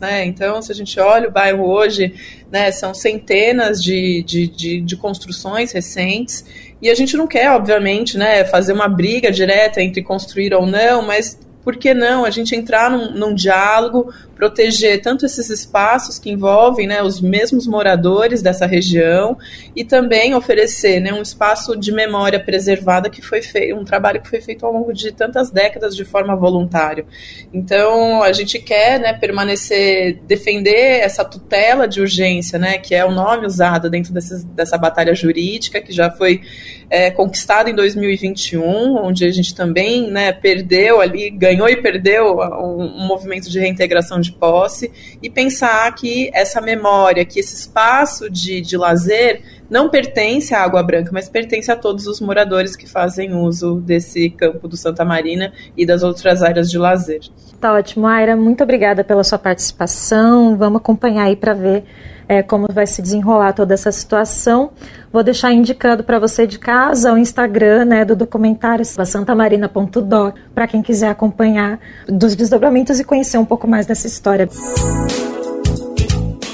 né, 0.00 0.24
então 0.24 0.60
se 0.62 0.70
a 0.70 0.74
gente 0.74 0.98
olha 1.00 1.28
o 1.28 1.32
bairro 1.32 1.64
hoje, 1.64 2.14
né, 2.50 2.70
são 2.70 2.92
centenas 2.94 3.82
de, 3.82 4.22
de, 4.22 4.46
de, 4.48 4.80
de 4.80 4.96
construções 4.96 5.72
recentes, 5.72 6.44
e 6.80 6.88
a 6.88 6.94
gente 6.94 7.16
não 7.16 7.26
quer, 7.26 7.50
obviamente, 7.50 8.16
né, 8.16 8.44
fazer 8.44 8.72
uma 8.72 8.88
briga 8.88 9.32
direta 9.32 9.82
entre 9.82 10.02
construir 10.02 10.54
ou 10.54 10.64
não, 10.64 11.02
mas 11.02 11.38
por 11.64 11.76
que 11.76 11.92
não 11.92 12.24
a 12.24 12.30
gente 12.30 12.54
entrar 12.54 12.90
num, 12.90 13.12
num 13.12 13.34
diálogo, 13.34 14.12
proteger 14.38 15.02
tanto 15.02 15.26
esses 15.26 15.50
espaços 15.50 16.16
que 16.16 16.30
envolvem 16.30 16.86
né, 16.86 17.02
os 17.02 17.20
mesmos 17.20 17.66
moradores 17.66 18.40
dessa 18.40 18.66
região 18.66 19.36
e 19.74 19.84
também 19.84 20.32
oferecer 20.32 21.00
né, 21.00 21.12
um 21.12 21.20
espaço 21.20 21.76
de 21.76 21.90
memória 21.90 22.38
preservada 22.38 23.10
que 23.10 23.20
foi 23.20 23.42
feito, 23.42 23.76
um 23.76 23.84
trabalho 23.84 24.22
que 24.22 24.28
foi 24.28 24.40
feito 24.40 24.64
ao 24.64 24.72
longo 24.72 24.92
de 24.92 25.10
tantas 25.10 25.50
décadas 25.50 25.96
de 25.96 26.04
forma 26.04 26.36
voluntária. 26.36 27.04
Então 27.52 28.22
a 28.22 28.32
gente 28.32 28.60
quer 28.60 29.00
né, 29.00 29.12
permanecer, 29.12 30.20
defender 30.24 31.00
essa 31.00 31.24
tutela 31.24 31.88
de 31.88 32.00
urgência, 32.00 32.60
né, 32.60 32.78
que 32.78 32.94
é 32.94 33.04
o 33.04 33.10
nome 33.10 33.44
usado 33.44 33.90
dentro 33.90 34.14
dessa 34.14 34.78
batalha 34.78 35.16
jurídica 35.16 35.80
que 35.80 35.92
já 35.92 36.12
foi 36.12 36.42
é, 36.88 37.10
conquistada 37.10 37.68
em 37.68 37.74
2021, 37.74 38.96
onde 39.04 39.24
a 39.24 39.30
gente 39.32 39.52
também 39.52 40.08
né, 40.10 40.32
perdeu 40.32 41.00
ali, 41.00 41.28
ganhou 41.28 41.68
e 41.68 41.76
perdeu 41.76 42.38
um, 42.38 43.02
um 43.02 43.06
movimento 43.06 43.50
de 43.50 43.58
reintegração 43.58 44.20
de 44.20 44.27
de 44.30 44.38
posse 44.38 44.90
e 45.22 45.28
pensar 45.28 45.92
que 45.94 46.30
essa 46.32 46.60
memória, 46.60 47.24
que 47.24 47.40
esse 47.40 47.54
espaço 47.54 48.30
de, 48.30 48.60
de 48.60 48.76
lazer 48.76 49.42
não 49.68 49.88
pertence 49.90 50.54
à 50.54 50.62
Água 50.62 50.82
Branca, 50.82 51.10
mas 51.12 51.28
pertence 51.28 51.70
a 51.70 51.76
todos 51.76 52.06
os 52.06 52.20
moradores 52.20 52.74
que 52.74 52.88
fazem 52.88 53.34
uso 53.34 53.80
desse 53.80 54.30
campo 54.30 54.66
do 54.66 54.76
Santa 54.76 55.04
Marina 55.04 55.52
e 55.76 55.84
das 55.84 56.02
outras 56.02 56.42
áreas 56.42 56.70
de 56.70 56.78
lazer. 56.78 57.20
Tá 57.60 57.74
ótimo, 57.74 58.06
Aira. 58.06 58.36
Muito 58.36 58.62
obrigada 58.62 59.04
pela 59.04 59.24
sua 59.24 59.38
participação. 59.38 60.56
Vamos 60.56 60.80
acompanhar 60.80 61.24
aí 61.24 61.36
para 61.36 61.54
ver 61.54 61.84
é, 62.28 62.42
como 62.42 62.66
vai 62.72 62.86
se 62.86 63.00
desenrolar 63.00 63.54
toda 63.54 63.72
essa 63.72 63.90
situação. 63.90 64.70
Vou 65.10 65.22
deixar 65.22 65.52
indicando 65.52 66.04
para 66.04 66.18
você 66.18 66.46
de 66.46 66.58
casa 66.58 67.12
o 67.12 67.16
Instagram 67.16 67.86
né, 67.86 68.04
do 68.04 68.14
documentário 68.14 68.84
santamarina.doc 68.84 70.36
para 70.54 70.66
quem 70.66 70.82
quiser 70.82 71.08
acompanhar 71.08 71.80
dos 72.06 72.36
desdobramentos 72.36 73.00
e 73.00 73.04
conhecer 73.04 73.38
um 73.38 73.44
pouco 73.44 73.66
mais 73.66 73.86
dessa 73.86 74.06
história. 74.06 74.48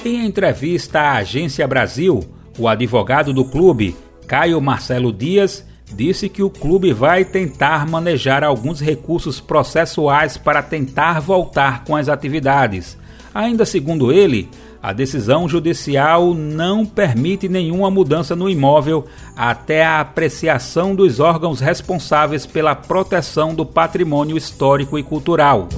Em 0.05 0.25
entrevista 0.27 1.01
à 1.01 1.17
Agência 1.17 1.67
Brasil, 1.67 2.23
o 2.59 2.69
advogado 2.69 3.33
do 3.33 3.45
clube, 3.45 3.97
Caio 4.29 4.61
Marcelo 4.61 5.13
Dias, 5.13 5.67
disse 5.93 6.29
que 6.29 6.43
o 6.43 6.51
clube 6.51 6.93
vai 6.93 7.25
tentar 7.25 7.87
manejar 7.87 8.45
alguns 8.45 8.81
recursos 8.81 9.41
processuais 9.41 10.37
para 10.37 10.63
tentar 10.63 11.21
voltar 11.21 11.85
com 11.85 11.97
as 11.97 12.09
atividades. 12.09 12.97
Ainda 13.35 13.65
segundo 13.65 14.13
ele, 14.13 14.49
a 14.85 14.93
decisão 14.93 15.49
judicial 15.49 16.35
não 16.35 16.85
permite 16.85 17.49
nenhuma 17.49 17.91
mudança 17.91 18.37
no 18.37 18.51
imóvel 18.51 19.07
até 19.35 19.83
a 19.83 20.01
apreciação 20.01 20.95
dos 20.95 21.21
órgãos 21.21 21.59
responsáveis 21.59 22.45
pela 22.45 22.75
proteção 22.75 23.55
do 23.55 23.65
patrimônio 23.65 24.37
histórico 24.37 24.99
e 24.99 25.03
cultural. 25.03 25.71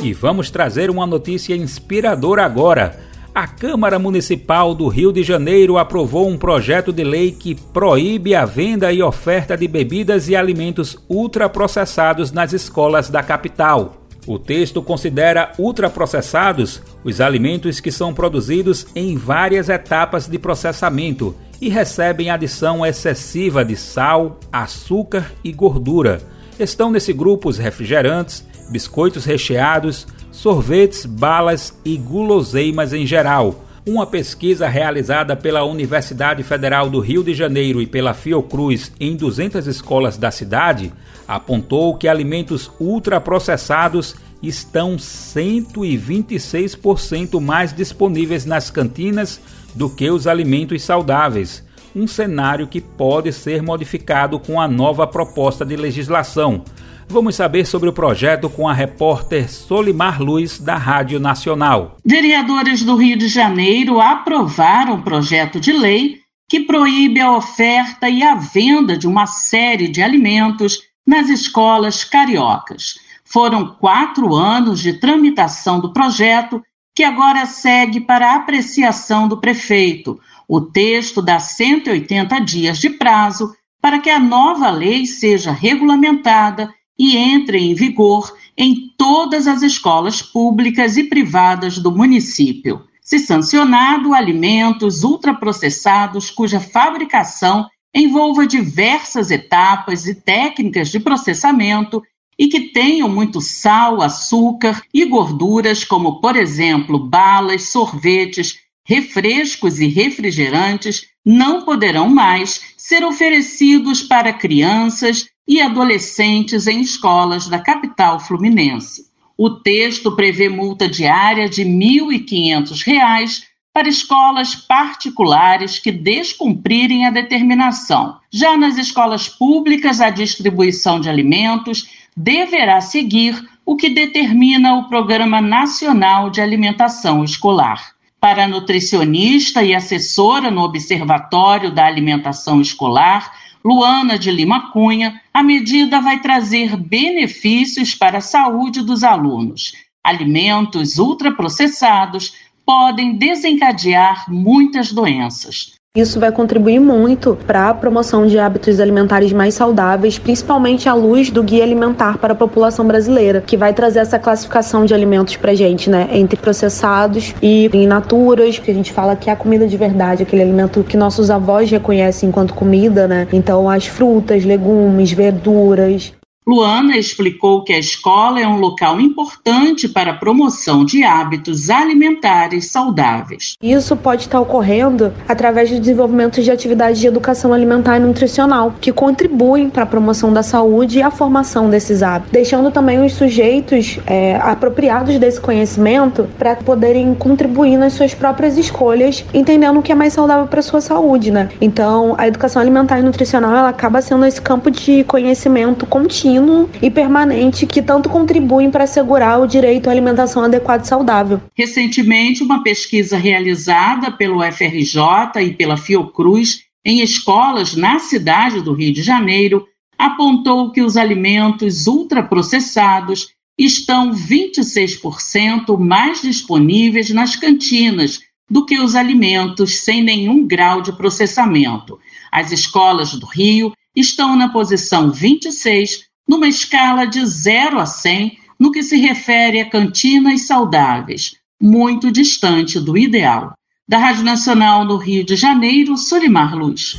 E 0.00 0.12
vamos 0.12 0.52
trazer 0.52 0.88
uma 0.88 1.04
notícia 1.04 1.56
inspiradora 1.56 2.44
agora. 2.44 3.00
a 3.34 3.48
Câmara 3.48 3.98
Municipal 3.98 4.72
do 4.72 4.86
Rio 4.86 5.12
de 5.12 5.24
Janeiro 5.24 5.76
aprovou 5.76 6.28
um 6.28 6.38
projeto 6.38 6.92
de 6.92 7.02
lei 7.02 7.32
que 7.32 7.56
proíbe 7.56 8.36
a 8.36 8.44
venda 8.44 8.92
e 8.92 9.02
oferta 9.02 9.56
de 9.56 9.66
bebidas 9.66 10.28
e 10.28 10.36
alimentos 10.36 10.96
ultraprocessados 11.08 12.30
nas 12.30 12.52
escolas 12.52 13.10
da 13.10 13.20
capital. 13.20 14.03
O 14.26 14.38
texto 14.38 14.82
considera 14.82 15.52
ultraprocessados 15.58 16.80
os 17.04 17.20
alimentos 17.20 17.78
que 17.78 17.92
são 17.92 18.14
produzidos 18.14 18.86
em 18.94 19.16
várias 19.16 19.68
etapas 19.68 20.26
de 20.26 20.38
processamento 20.38 21.34
e 21.60 21.68
recebem 21.68 22.30
adição 22.30 22.84
excessiva 22.84 23.64
de 23.64 23.76
sal, 23.76 24.38
açúcar 24.50 25.30
e 25.42 25.52
gordura. 25.52 26.22
Estão 26.58 26.90
nesse 26.90 27.12
grupo 27.12 27.48
os 27.48 27.58
refrigerantes, 27.58 28.46
biscoitos 28.70 29.24
recheados, 29.24 30.06
sorvetes, 30.30 31.04
balas 31.04 31.78
e 31.84 31.96
guloseimas 31.96 32.92
em 32.92 33.06
geral. 33.06 33.62
Uma 33.86 34.06
pesquisa 34.06 34.66
realizada 34.66 35.36
pela 35.36 35.64
Universidade 35.64 36.42
Federal 36.42 36.88
do 36.88 37.00
Rio 37.00 37.22
de 37.22 37.34
Janeiro 37.34 37.82
e 37.82 37.86
pela 37.86 38.14
Fiocruz 38.14 38.90
em 38.98 39.14
200 39.14 39.66
escolas 39.66 40.16
da 40.16 40.30
cidade 40.30 40.90
apontou 41.26 41.96
que 41.96 42.08
alimentos 42.08 42.70
ultraprocessados 42.78 44.14
estão 44.42 44.96
126% 44.96 47.40
mais 47.40 47.72
disponíveis 47.72 48.44
nas 48.44 48.70
cantinas 48.70 49.40
do 49.74 49.88
que 49.88 50.10
os 50.10 50.26
alimentos 50.26 50.82
saudáveis, 50.82 51.64
um 51.96 52.06
cenário 52.06 52.66
que 52.66 52.80
pode 52.80 53.32
ser 53.32 53.62
modificado 53.62 54.38
com 54.38 54.60
a 54.60 54.68
nova 54.68 55.06
proposta 55.06 55.64
de 55.64 55.76
legislação. 55.76 56.62
Vamos 57.08 57.36
saber 57.36 57.66
sobre 57.66 57.88
o 57.88 57.92
projeto 57.92 58.48
com 58.48 58.68
a 58.68 58.72
repórter 58.72 59.50
Solimar 59.50 60.22
Luz, 60.22 60.58
da 60.58 60.76
Rádio 60.76 61.20
Nacional. 61.20 61.98
Vereadores 62.04 62.82
do 62.82 62.96
Rio 62.96 63.18
de 63.18 63.28
Janeiro 63.28 64.00
aprovaram 64.00 64.94
um 64.94 65.02
projeto 65.02 65.60
de 65.60 65.72
lei 65.72 66.18
que 66.48 66.60
proíbe 66.60 67.20
a 67.20 67.36
oferta 67.36 68.08
e 68.08 68.22
a 68.22 68.34
venda 68.34 68.96
de 68.96 69.06
uma 69.06 69.26
série 69.26 69.88
de 69.88 70.02
alimentos 70.02 70.80
nas 71.06 71.28
escolas 71.28 72.04
cariocas. 72.04 72.98
Foram 73.24 73.74
quatro 73.74 74.34
anos 74.34 74.80
de 74.80 74.94
tramitação 74.94 75.80
do 75.80 75.92
projeto 75.92 76.62
que 76.94 77.02
agora 77.02 77.44
segue 77.46 78.00
para 78.00 78.34
apreciação 78.34 79.26
do 79.26 79.40
prefeito. 79.40 80.20
O 80.46 80.60
texto 80.60 81.20
dá 81.20 81.38
180 81.38 82.38
dias 82.40 82.78
de 82.78 82.90
prazo 82.90 83.54
para 83.80 83.98
que 83.98 84.08
a 84.08 84.20
nova 84.20 84.70
lei 84.70 85.04
seja 85.04 85.50
regulamentada 85.50 86.72
e 86.98 87.16
entre 87.16 87.58
em 87.58 87.74
vigor 87.74 88.32
em 88.56 88.94
todas 88.96 89.46
as 89.46 89.62
escolas 89.62 90.22
públicas 90.22 90.96
e 90.96 91.04
privadas 91.04 91.78
do 91.78 91.90
município. 91.90 92.84
Se 93.00 93.18
sancionado, 93.18 94.14
alimentos 94.14 95.02
ultraprocessados 95.02 96.30
cuja 96.30 96.60
fabricação 96.60 97.68
envolva 97.94 98.46
diversas 98.46 99.30
etapas 99.30 100.06
e 100.06 100.14
técnicas 100.14 100.90
de 100.90 100.98
processamento 100.98 102.02
e 102.38 102.48
que 102.48 102.72
tenham 102.72 103.08
muito 103.08 103.40
sal, 103.40 104.02
açúcar 104.02 104.82
e 104.92 105.04
gorduras, 105.04 105.84
como, 105.84 106.20
por 106.20 106.36
exemplo, 106.36 106.98
balas, 106.98 107.70
sorvetes, 107.70 108.58
refrescos 108.84 109.78
e 109.78 109.86
refrigerantes, 109.86 111.06
não 111.24 111.64
poderão 111.64 112.08
mais 112.08 112.74
ser 112.76 113.04
oferecidos 113.04 114.02
para 114.02 114.32
crianças 114.32 115.28
e 115.46 115.60
adolescentes 115.60 116.66
em 116.66 116.80
escolas 116.80 117.48
da 117.48 117.58
capital 117.58 118.18
fluminense. 118.18 119.04
O 119.36 119.50
texto 119.50 120.14
prevê 120.14 120.48
multa 120.48 120.88
diária 120.88 121.48
de 121.48 121.62
R$ 121.62 121.70
1.500 121.70 123.42
para 123.74 123.88
escolas 123.88 124.54
particulares 124.54 125.80
que 125.80 125.90
descumprirem 125.90 127.06
a 127.06 127.10
determinação. 127.10 128.18
Já 128.30 128.56
nas 128.56 128.78
escolas 128.78 129.28
públicas, 129.28 130.00
a 130.00 130.10
distribuição 130.10 131.00
de 131.00 131.08
alimentos 131.08 131.88
deverá 132.16 132.80
seguir 132.80 133.36
o 133.66 133.74
que 133.74 133.90
determina 133.90 134.76
o 134.76 134.88
Programa 134.88 135.40
Nacional 135.40 136.30
de 136.30 136.40
Alimentação 136.40 137.24
Escolar. 137.24 137.94
Para 138.20 138.44
a 138.44 138.48
nutricionista 138.48 139.64
e 139.64 139.74
assessora 139.74 140.52
no 140.52 140.62
Observatório 140.62 141.72
da 141.72 141.84
Alimentação 141.84 142.60
Escolar, 142.60 143.32
Luana 143.64 144.16
de 144.16 144.30
Lima 144.30 144.70
Cunha, 144.70 145.20
a 145.32 145.42
medida 145.42 146.00
vai 146.00 146.20
trazer 146.20 146.76
benefícios 146.76 147.92
para 147.92 148.18
a 148.18 148.20
saúde 148.20 148.82
dos 148.82 149.02
alunos. 149.02 149.72
Alimentos 150.04 150.98
ultraprocessados 150.98 152.34
podem 152.64 153.16
desencadear 153.16 154.24
muitas 154.28 154.92
doenças. 154.92 155.74
Isso 155.96 156.18
vai 156.18 156.32
contribuir 156.32 156.80
muito 156.80 157.38
para 157.46 157.68
a 157.68 157.74
promoção 157.74 158.26
de 158.26 158.36
hábitos 158.36 158.80
alimentares 158.80 159.32
mais 159.32 159.54
saudáveis, 159.54 160.18
principalmente 160.18 160.88
à 160.88 160.92
luz 160.92 161.30
do 161.30 161.40
Guia 161.40 161.62
Alimentar 161.62 162.18
para 162.18 162.32
a 162.32 162.36
População 162.36 162.84
Brasileira, 162.84 163.40
que 163.40 163.56
vai 163.56 163.72
trazer 163.72 164.00
essa 164.00 164.18
classificação 164.18 164.84
de 164.84 164.92
alimentos 164.92 165.36
para 165.36 165.54
gente, 165.54 165.88
né? 165.88 166.08
Entre 166.10 166.36
processados 166.36 167.32
e 167.40 167.70
in 167.72 167.86
naturas, 167.86 168.58
que 168.58 168.72
a 168.72 168.74
gente 168.74 168.92
fala 168.92 169.14
que 169.14 169.30
é 169.30 169.32
a 169.32 169.36
comida 169.36 169.68
de 169.68 169.76
verdade, 169.76 170.24
aquele 170.24 170.42
alimento 170.42 170.82
que 170.82 170.96
nossos 170.96 171.30
avós 171.30 171.70
reconhecem 171.70 172.28
enquanto 172.28 172.54
comida, 172.54 173.06
né? 173.06 173.28
Então, 173.32 173.70
as 173.70 173.86
frutas, 173.86 174.44
legumes, 174.44 175.12
verduras. 175.12 176.12
Luana 176.46 176.98
explicou 176.98 177.62
que 177.62 177.72
a 177.72 177.78
escola 177.78 178.38
é 178.38 178.46
um 178.46 178.58
local 178.58 179.00
importante 179.00 179.88
para 179.88 180.10
a 180.10 180.14
promoção 180.14 180.84
de 180.84 181.02
hábitos 181.02 181.70
alimentares 181.70 182.70
saudáveis. 182.70 183.54
Isso 183.62 183.96
pode 183.96 184.24
estar 184.24 184.38
ocorrendo 184.38 185.10
através 185.26 185.70
do 185.70 185.80
desenvolvimento 185.80 186.42
de 186.42 186.50
atividades 186.50 187.00
de 187.00 187.06
educação 187.06 187.54
alimentar 187.54 187.96
e 187.96 188.00
nutricional, 188.00 188.74
que 188.78 188.92
contribuem 188.92 189.70
para 189.70 189.84
a 189.84 189.86
promoção 189.86 190.34
da 190.34 190.42
saúde 190.42 190.98
e 190.98 191.02
a 191.02 191.10
formação 191.10 191.70
desses 191.70 192.02
hábitos, 192.02 192.32
deixando 192.32 192.70
também 192.70 193.02
os 193.02 193.14
sujeitos 193.14 193.98
é, 194.06 194.36
apropriados 194.36 195.18
desse 195.18 195.40
conhecimento 195.40 196.28
para 196.38 196.56
poderem 196.56 197.14
contribuir 197.14 197.78
nas 197.78 197.94
suas 197.94 198.12
próprias 198.12 198.58
escolhas, 198.58 199.24
entendendo 199.32 199.78
o 199.78 199.82
que 199.82 199.92
é 199.92 199.94
mais 199.94 200.12
saudável 200.12 200.46
para 200.46 200.60
a 200.60 200.62
sua 200.62 200.82
saúde, 200.82 201.30
né? 201.30 201.48
Então, 201.58 202.14
a 202.18 202.28
educação 202.28 202.60
alimentar 202.60 202.98
e 202.98 203.02
nutricional 203.02 203.56
ela 203.56 203.70
acaba 203.70 204.02
sendo 204.02 204.26
esse 204.26 204.42
campo 204.42 204.70
de 204.70 205.04
conhecimento 205.04 205.86
contínuo 205.86 206.33
contínuo 206.34 206.68
e 206.82 206.90
permanente 206.90 207.66
que 207.66 207.82
tanto 207.82 208.08
contribuem 208.08 208.70
para 208.70 208.84
assegurar 208.84 209.40
o 209.40 209.46
direito 209.46 209.88
à 209.88 209.92
alimentação 209.92 210.42
adequada 210.42 210.82
e 210.82 210.86
saudável. 210.86 211.40
Recentemente, 211.54 212.42
uma 212.42 212.62
pesquisa 212.62 213.16
realizada 213.16 214.10
pelo 214.10 214.42
FRJ 214.42 215.42
e 215.42 215.52
pela 215.52 215.76
Fiocruz 215.76 216.64
em 216.84 217.00
escolas 217.00 217.74
na 217.74 217.98
cidade 217.98 218.60
do 218.60 218.72
Rio 218.72 218.92
de 218.92 219.02
Janeiro 219.02 219.66
apontou 219.98 220.70
que 220.70 220.82
os 220.82 220.96
alimentos 220.96 221.86
ultraprocessados 221.86 223.28
estão 223.56 224.12
26% 224.12 225.78
mais 225.78 226.20
disponíveis 226.20 227.10
nas 227.10 227.36
cantinas 227.36 228.20
do 228.50 228.66
que 228.66 228.78
os 228.78 228.94
alimentos 228.94 229.78
sem 229.78 230.02
nenhum 230.02 230.46
grau 230.46 230.82
de 230.82 230.92
processamento. 230.92 231.98
As 232.30 232.50
escolas 232.50 233.14
do 233.14 233.24
Rio 233.24 233.72
estão 233.94 234.34
na 234.36 234.48
posição 234.48 235.10
26 235.10 236.04
numa 236.28 236.48
escala 236.48 237.06
de 237.06 237.24
0 237.24 237.78
a 237.78 237.86
100 237.86 238.38
no 238.58 238.72
que 238.72 238.82
se 238.82 238.96
refere 238.96 239.60
a 239.60 239.68
cantinas 239.68 240.46
saudáveis, 240.46 241.36
muito 241.60 242.10
distante 242.10 242.80
do 242.80 242.96
ideal. 242.96 243.52
Da 243.86 243.98
Rádio 243.98 244.24
Nacional 244.24 244.84
no 244.84 244.96
Rio 244.96 245.24
de 245.24 245.36
Janeiro, 245.36 245.96
Solimar 245.96 246.56
Luz. 246.56 246.96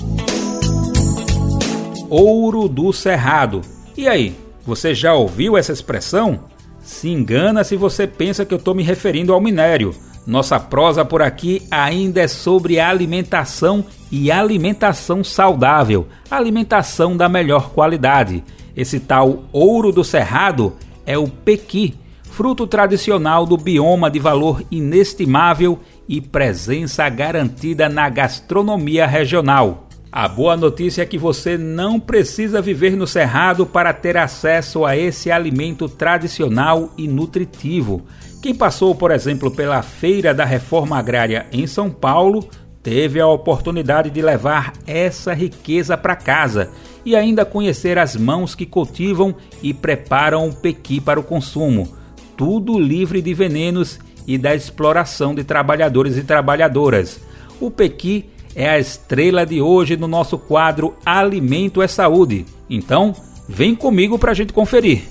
Ouro 2.09 2.67
do 2.67 2.93
Cerrado. 2.93 3.61
E 3.97 4.07
aí, 4.07 4.35
você 4.63 4.93
já 4.93 5.15
ouviu 5.15 5.57
essa 5.57 5.73
expressão? 5.73 6.45
Se 6.79 7.09
engana 7.09 7.63
se 7.63 7.75
você 7.75 8.05
pensa 8.05 8.45
que 8.45 8.53
eu 8.53 8.59
estou 8.59 8.75
me 8.75 8.83
referindo 8.83 9.33
ao 9.33 9.41
minério. 9.41 9.95
Nossa 10.27 10.59
prosa 10.59 11.03
por 11.03 11.21
aqui 11.21 11.65
ainda 11.71 12.21
é 12.21 12.27
sobre 12.27 12.79
alimentação 12.79 13.85
e 14.11 14.31
alimentação 14.31 15.23
saudável, 15.23 16.07
alimentação 16.29 17.17
da 17.17 17.27
melhor 17.27 17.71
qualidade. 17.71 18.43
Esse 18.75 18.99
tal 18.99 19.43
ouro 19.53 19.91
do 19.91 20.03
cerrado 20.03 20.73
é 21.05 21.17
o 21.17 21.27
pequi, 21.27 21.95
fruto 22.23 22.67
tradicional 22.67 23.45
do 23.45 23.55
bioma 23.55 24.11
de 24.11 24.19
valor 24.19 24.61
inestimável 24.69 25.79
e 26.07 26.19
presença 26.19 27.07
garantida 27.07 27.87
na 27.87 28.09
gastronomia 28.09 29.07
regional. 29.07 29.87
A 30.11 30.27
boa 30.27 30.55
notícia 30.55 31.01
é 31.01 31.05
que 31.05 31.17
você 31.17 31.57
não 31.57 31.99
precisa 31.99 32.61
viver 32.61 32.95
no 32.95 33.05
cerrado 33.05 33.65
para 33.65 33.91
ter 33.93 34.15
acesso 34.15 34.85
a 34.85 34.95
esse 34.95 35.29
alimento 35.29 35.89
tradicional 35.89 36.89
e 36.97 37.07
nutritivo. 37.07 38.05
Quem 38.41 38.55
passou, 38.55 38.95
por 38.95 39.11
exemplo, 39.11 39.51
pela 39.51 39.81
Feira 39.81 40.33
da 40.33 40.45
Reforma 40.45 40.97
Agrária 40.97 41.47
em 41.51 41.67
São 41.67 41.89
Paulo 41.89 42.47
teve 42.81 43.19
a 43.19 43.27
oportunidade 43.27 44.09
de 44.09 44.21
levar 44.21 44.71
essa 44.85 45.33
riqueza 45.33 45.97
para 45.97 46.15
casa 46.15 46.69
e 47.05 47.15
ainda 47.15 47.45
conhecer 47.45 47.97
as 47.97 48.15
mãos 48.15 48.55
que 48.55 48.65
cultivam 48.65 49.35
e 49.61 49.73
preparam 49.73 50.49
o 50.49 50.53
pequi 50.53 50.99
para 50.99 51.19
o 51.19 51.23
consumo, 51.23 51.93
tudo 52.35 52.79
livre 52.79 53.21
de 53.21 53.33
venenos 53.33 53.99
e 54.27 54.37
da 54.37 54.55
exploração 54.55 55.35
de 55.35 55.43
trabalhadores 55.43 56.17
e 56.17 56.23
trabalhadoras. 56.23 57.19
O 57.61 57.69
pequi 57.69 58.25
é 58.55 58.69
a 58.69 58.79
estrela 58.79 59.45
de 59.45 59.61
hoje 59.61 59.95
no 59.95 60.07
nosso 60.07 60.37
quadro 60.37 60.95
Alimento 61.05 61.81
é 61.81 61.87
Saúde. 61.87 62.45
Então, 62.69 63.13
vem 63.47 63.75
comigo 63.75 64.17
para 64.17 64.31
a 64.31 64.35
gente 64.35 64.51
conferir. 64.51 65.03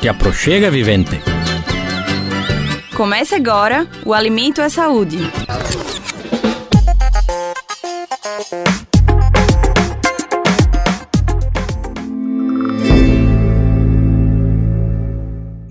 Te 0.00 0.08
aproxega, 0.08 0.70
vivente. 0.70 1.20
Comece 2.96 3.34
agora 3.34 3.86
o 4.04 4.14
Alimento 4.14 4.60
é 4.60 4.68
Saúde. 4.68 5.18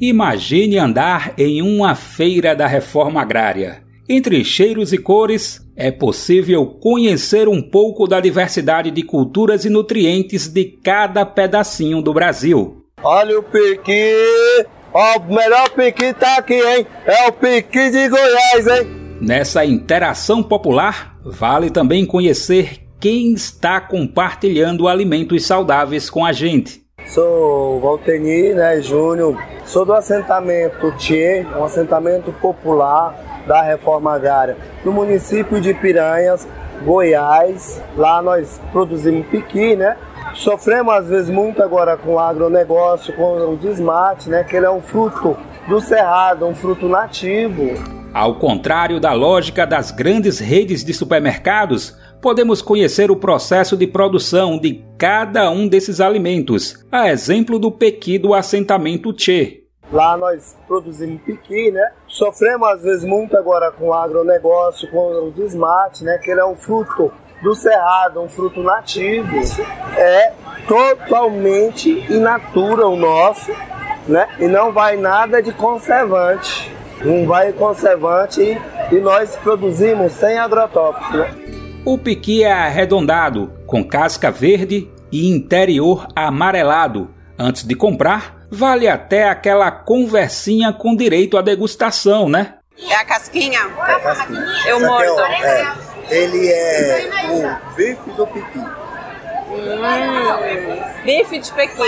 Imagine 0.01 0.77
andar 0.77 1.33
em 1.37 1.61
uma 1.61 1.93
feira 1.93 2.55
da 2.55 2.65
reforma 2.65 3.21
agrária. 3.21 3.83
Entre 4.07 4.43
cheiros 4.45 4.93
e 4.93 4.97
cores, 4.97 5.61
é 5.75 5.91
possível 5.91 6.65
conhecer 6.65 7.49
um 7.49 7.61
pouco 7.61 8.07
da 8.07 8.21
diversidade 8.21 8.91
de 8.91 9.03
culturas 9.03 9.65
e 9.65 9.69
nutrientes 9.69 10.47
de 10.47 10.63
cada 10.65 11.25
pedacinho 11.25 12.01
do 12.01 12.13
Brasil. 12.13 12.85
Olha 13.03 13.39
o 13.39 13.43
piqui! 13.43 14.13
Ó, 14.93 15.19
o 15.19 15.33
melhor 15.33 15.69
piqui 15.71 16.13
tá 16.13 16.37
aqui, 16.37 16.55
hein? 16.55 16.87
É 17.05 17.27
o 17.27 17.33
piqui 17.33 17.91
de 17.91 18.07
Goiás, 18.07 18.67
hein? 18.67 18.87
Nessa 19.21 19.65
interação 19.65 20.41
popular, 20.41 21.19
vale 21.23 21.69
também 21.69 22.05
conhecer 22.05 22.87
quem 23.01 23.33
está 23.33 23.81
compartilhando 23.81 24.87
alimentos 24.87 25.45
saudáveis 25.45 26.09
com 26.09 26.25
a 26.25 26.31
gente. 26.31 26.81
Sou 27.09 27.79
Valtenir, 27.79 28.55
né, 28.55 28.79
Júnior. 28.81 29.35
Sou 29.65 29.83
do 29.83 29.93
assentamento 29.93 30.91
Tchê, 30.91 31.43
um 31.57 31.63
assentamento 31.63 32.31
popular 32.33 33.15
da 33.47 33.63
reforma 33.63 34.13
agrária, 34.13 34.55
no 34.85 34.91
município 34.91 35.59
de 35.59 35.73
Piranhas, 35.73 36.47
Goiás. 36.83 37.81
Lá 37.97 38.21
nós 38.21 38.61
produzimos 38.71 39.25
piqui, 39.25 39.75
né? 39.75 39.97
Sofremos 40.35 40.93
às 40.93 41.07
vezes 41.07 41.29
muito 41.31 41.63
agora 41.63 41.97
com 41.97 42.13
o 42.13 42.19
agronegócio, 42.19 43.11
com 43.15 43.53
o 43.53 43.57
desmate, 43.57 44.29
né? 44.29 44.43
Que 44.43 44.57
ele 44.57 44.67
é 44.67 44.71
um 44.71 44.81
fruto 44.81 45.35
do 45.67 45.81
cerrado, 45.81 46.45
um 46.45 46.53
fruto 46.53 46.87
nativo. 46.87 47.73
Ao 48.13 48.35
contrário 48.35 48.99
da 48.99 49.13
lógica 49.13 49.65
das 49.65 49.89
grandes 49.89 50.39
redes 50.39 50.83
de 50.83 50.93
supermercados, 50.93 51.97
podemos 52.21 52.61
conhecer 52.61 53.09
o 53.11 53.15
processo 53.15 53.77
de 53.77 53.87
produção 53.87 54.57
de 54.57 54.83
cada 54.97 55.49
um 55.49 55.67
desses 55.67 56.01
alimentos, 56.01 56.85
a 56.91 57.09
exemplo 57.09 57.59
do 57.59 57.71
pequi 57.71 58.17
do 58.17 58.33
assentamento 58.33 59.13
Tchê. 59.13 59.63
Lá 59.91 60.15
nós 60.15 60.55
produzimos 60.67 61.19
piqui, 61.23 61.71
né? 61.71 61.91
Sofremos 62.07 62.67
às 62.69 62.83
vezes 62.83 63.03
muito 63.03 63.35
agora 63.35 63.71
com 63.71 63.87
o 63.87 63.93
agronegócio, 63.93 64.89
com 64.91 65.27
o 65.27 65.31
desmate, 65.31 66.03
né? 66.03 66.19
Que 66.19 66.29
ele 66.29 66.41
é 66.41 66.45
um 66.45 66.55
fruto 66.55 67.11
do 67.41 67.55
cerrado, 67.55 68.21
um 68.21 68.29
fruto 68.29 68.61
nativo. 68.61 69.35
É 69.97 70.31
totalmente 70.67 71.89
in 72.07 72.19
natura 72.19 72.87
o 72.87 72.95
nosso, 72.95 73.51
né? 74.07 74.27
E 74.39 74.47
não 74.47 74.71
vai 74.71 74.95
nada 74.95 75.41
de 75.41 75.51
conservante. 75.51 76.71
Não 77.03 77.25
vai 77.25 77.51
conservante 77.53 78.41
e 78.91 78.95
nós 78.99 79.35
produzimos 79.37 80.11
sem 80.11 80.37
agrotóxicos, 80.37 81.17
né? 81.17 81.58
O 81.85 81.97
piqui 81.97 82.43
é 82.43 82.51
arredondado, 82.51 83.53
com 83.65 83.83
casca 83.83 84.29
verde 84.29 84.89
e 85.11 85.29
interior 85.29 86.07
amarelado. 86.15 87.09
Antes 87.37 87.63
de 87.63 87.73
comprar, 87.73 88.45
vale 88.51 88.87
até 88.87 89.29
aquela 89.29 89.71
conversinha 89.71 90.73
com 90.73 90.95
direito 90.95 91.37
à 91.37 91.41
degustação, 91.41 92.27
né? 92.27 92.55
É 92.89 92.95
a 92.95 93.05
casquinha? 93.05 93.59
É 93.59 93.93
a 93.93 93.99
casquinha. 94.01 94.45
Eu 94.67 94.77
Isso 94.77 94.85
aqui 94.85 95.07
mordo. 95.07 95.21
É, 95.21 95.61
é, 95.61 95.73
ele 96.09 96.47
é 96.47 97.09
o 97.31 97.75
bife 97.75 98.11
do 98.11 98.27
piqui. 98.27 98.59
Hum, 99.49 101.05
bife 101.05 101.39
de 101.39 101.51
pequi. 101.53 101.81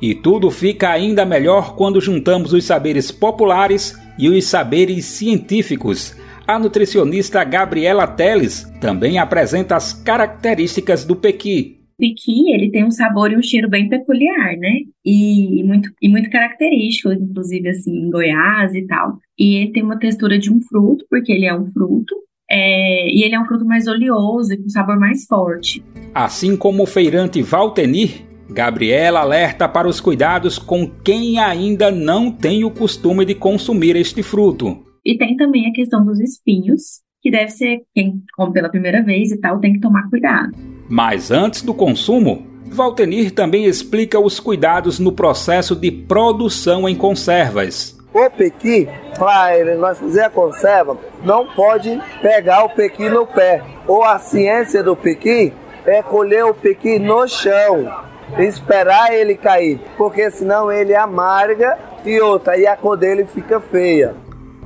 E 0.00 0.14
tudo 0.14 0.50
fica 0.50 0.90
ainda 0.90 1.24
melhor 1.24 1.76
quando 1.76 2.00
juntamos 2.00 2.52
os 2.52 2.64
saberes 2.64 3.10
populares 3.10 3.94
e 4.18 4.28
os 4.28 4.46
saberes 4.46 5.04
científicos. 5.04 6.14
A 6.46 6.58
nutricionista 6.58 7.42
Gabriela 7.42 8.06
Teles 8.06 8.70
também 8.78 9.18
apresenta 9.18 9.76
as 9.76 9.94
características 9.94 11.04
do 11.04 11.16
pequi. 11.16 11.80
Piqui, 11.98 12.52
ele 12.52 12.70
tem 12.70 12.84
um 12.84 12.90
sabor 12.90 13.32
e 13.32 13.36
um 13.36 13.42
cheiro 13.42 13.68
bem 13.68 13.88
peculiar, 13.88 14.56
né? 14.58 14.80
E 15.04 15.62
muito, 15.64 15.88
e 16.02 16.08
muito 16.08 16.28
característico, 16.28 17.12
inclusive 17.12 17.68
assim, 17.68 17.96
em 17.96 18.10
Goiás 18.10 18.74
e 18.74 18.86
tal. 18.86 19.18
E 19.38 19.54
ele 19.54 19.72
tem 19.72 19.82
uma 19.82 19.98
textura 19.98 20.38
de 20.38 20.52
um 20.52 20.60
fruto, 20.60 21.06
porque 21.08 21.32
ele 21.32 21.46
é 21.46 21.54
um 21.54 21.66
fruto. 21.66 22.14
É, 22.50 23.08
e 23.08 23.22
ele 23.22 23.34
é 23.34 23.40
um 23.40 23.46
fruto 23.46 23.64
mais 23.64 23.86
oleoso 23.86 24.52
e 24.52 24.58
com 24.58 24.68
sabor 24.68 24.98
mais 24.98 25.24
forte. 25.24 25.82
Assim 26.14 26.56
como 26.56 26.82
o 26.82 26.86
feirante 26.86 27.40
Valtenir, 27.40 28.22
Gabriela 28.50 29.20
alerta 29.20 29.66
para 29.66 29.88
os 29.88 29.98
cuidados 29.98 30.58
com 30.58 30.86
quem 30.86 31.38
ainda 31.38 31.90
não 31.90 32.30
tem 32.30 32.64
o 32.64 32.70
costume 32.70 33.24
de 33.24 33.34
consumir 33.34 33.96
este 33.96 34.22
fruto. 34.22 34.93
E 35.04 35.18
tem 35.18 35.36
também 35.36 35.68
a 35.68 35.72
questão 35.72 36.04
dos 36.04 36.18
espinhos, 36.18 37.02
que 37.20 37.30
deve 37.30 37.50
ser 37.50 37.82
quem 37.94 38.22
come 38.36 38.52
pela 38.52 38.70
primeira 38.70 39.02
vez 39.02 39.30
e 39.30 39.40
tal, 39.40 39.60
tem 39.60 39.74
que 39.74 39.80
tomar 39.80 40.08
cuidado. 40.08 40.52
Mas 40.88 41.30
antes 41.30 41.62
do 41.62 41.74
consumo, 41.74 42.46
Valtenir 42.66 43.30
também 43.32 43.66
explica 43.66 44.18
os 44.18 44.40
cuidados 44.40 44.98
no 44.98 45.12
processo 45.12 45.76
de 45.76 45.90
produção 45.90 46.88
em 46.88 46.94
conservas. 46.94 47.98
O 48.12 48.30
pequi, 48.30 48.88
para 49.18 49.76
nós 49.76 49.98
fazer 49.98 50.22
a 50.22 50.30
conserva, 50.30 50.96
não 51.24 51.46
pode 51.54 52.00
pegar 52.22 52.64
o 52.64 52.70
pequi 52.70 53.08
no 53.08 53.26
pé. 53.26 53.62
Ou 53.86 54.02
a 54.02 54.18
ciência 54.18 54.82
do 54.82 54.96
pequi 54.96 55.52
é 55.84 56.02
colher 56.02 56.44
o 56.44 56.54
pequi 56.54 56.98
no 56.98 57.26
chão, 57.28 57.92
esperar 58.38 59.12
ele 59.12 59.34
cair, 59.34 59.80
porque 59.96 60.30
senão 60.30 60.72
ele 60.72 60.94
amarga 60.94 61.76
e 62.04 62.20
outra, 62.20 62.56
e 62.56 62.66
a 62.66 62.76
cor 62.76 62.96
dele 62.96 63.26
fica 63.26 63.60
feia. 63.60 64.14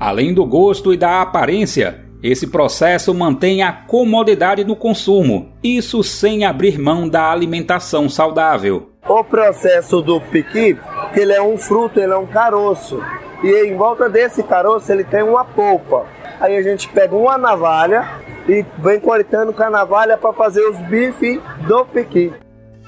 Além 0.01 0.33
do 0.33 0.47
gosto 0.47 0.95
e 0.95 0.97
da 0.97 1.21
aparência, 1.23 2.05
esse 2.23 2.47
processo 2.47 3.13
mantém 3.13 3.63
a 3.63 3.73
comodidade 3.73 4.65
no 4.65 4.77
consumo, 4.77 5.53
isso 5.63 6.05
sem 6.05 6.45
abrir 6.45 6.79
mão 6.79 7.09
da 7.09 7.31
alimentação 7.31 8.09
saudável. 8.09 8.91
O 9.09 9.25
processo 9.25 10.01
do 10.01 10.21
piqui, 10.21 10.79
que 11.13 11.21
ele 11.21 11.33
é 11.33 11.43
um 11.43 11.59
fruto, 11.59 11.99
ele 11.99 12.13
é 12.13 12.17
um 12.17 12.27
caroço. 12.27 13.03
E 13.43 13.67
em 13.67 13.77
volta 13.77 14.09
desse 14.09 14.43
caroço 14.45 14.93
ele 14.93 15.03
tem 15.03 15.23
uma 15.23 15.45
polpa. 15.45 16.07
Aí 16.41 16.57
a 16.57 16.63
gente 16.63 16.89
pega 16.89 17.17
uma 17.17 17.37
navalha 17.37 18.09
e 18.49 18.65
vem 18.79 19.01
cortando 19.01 19.53
com 19.53 19.63
a 19.65 19.71
navalha 19.71 20.17
para 20.17 20.33
fazer 20.33 20.63
os 20.69 20.79
bifes 20.83 21.41
do 21.67 21.85
piqui. 21.87 22.33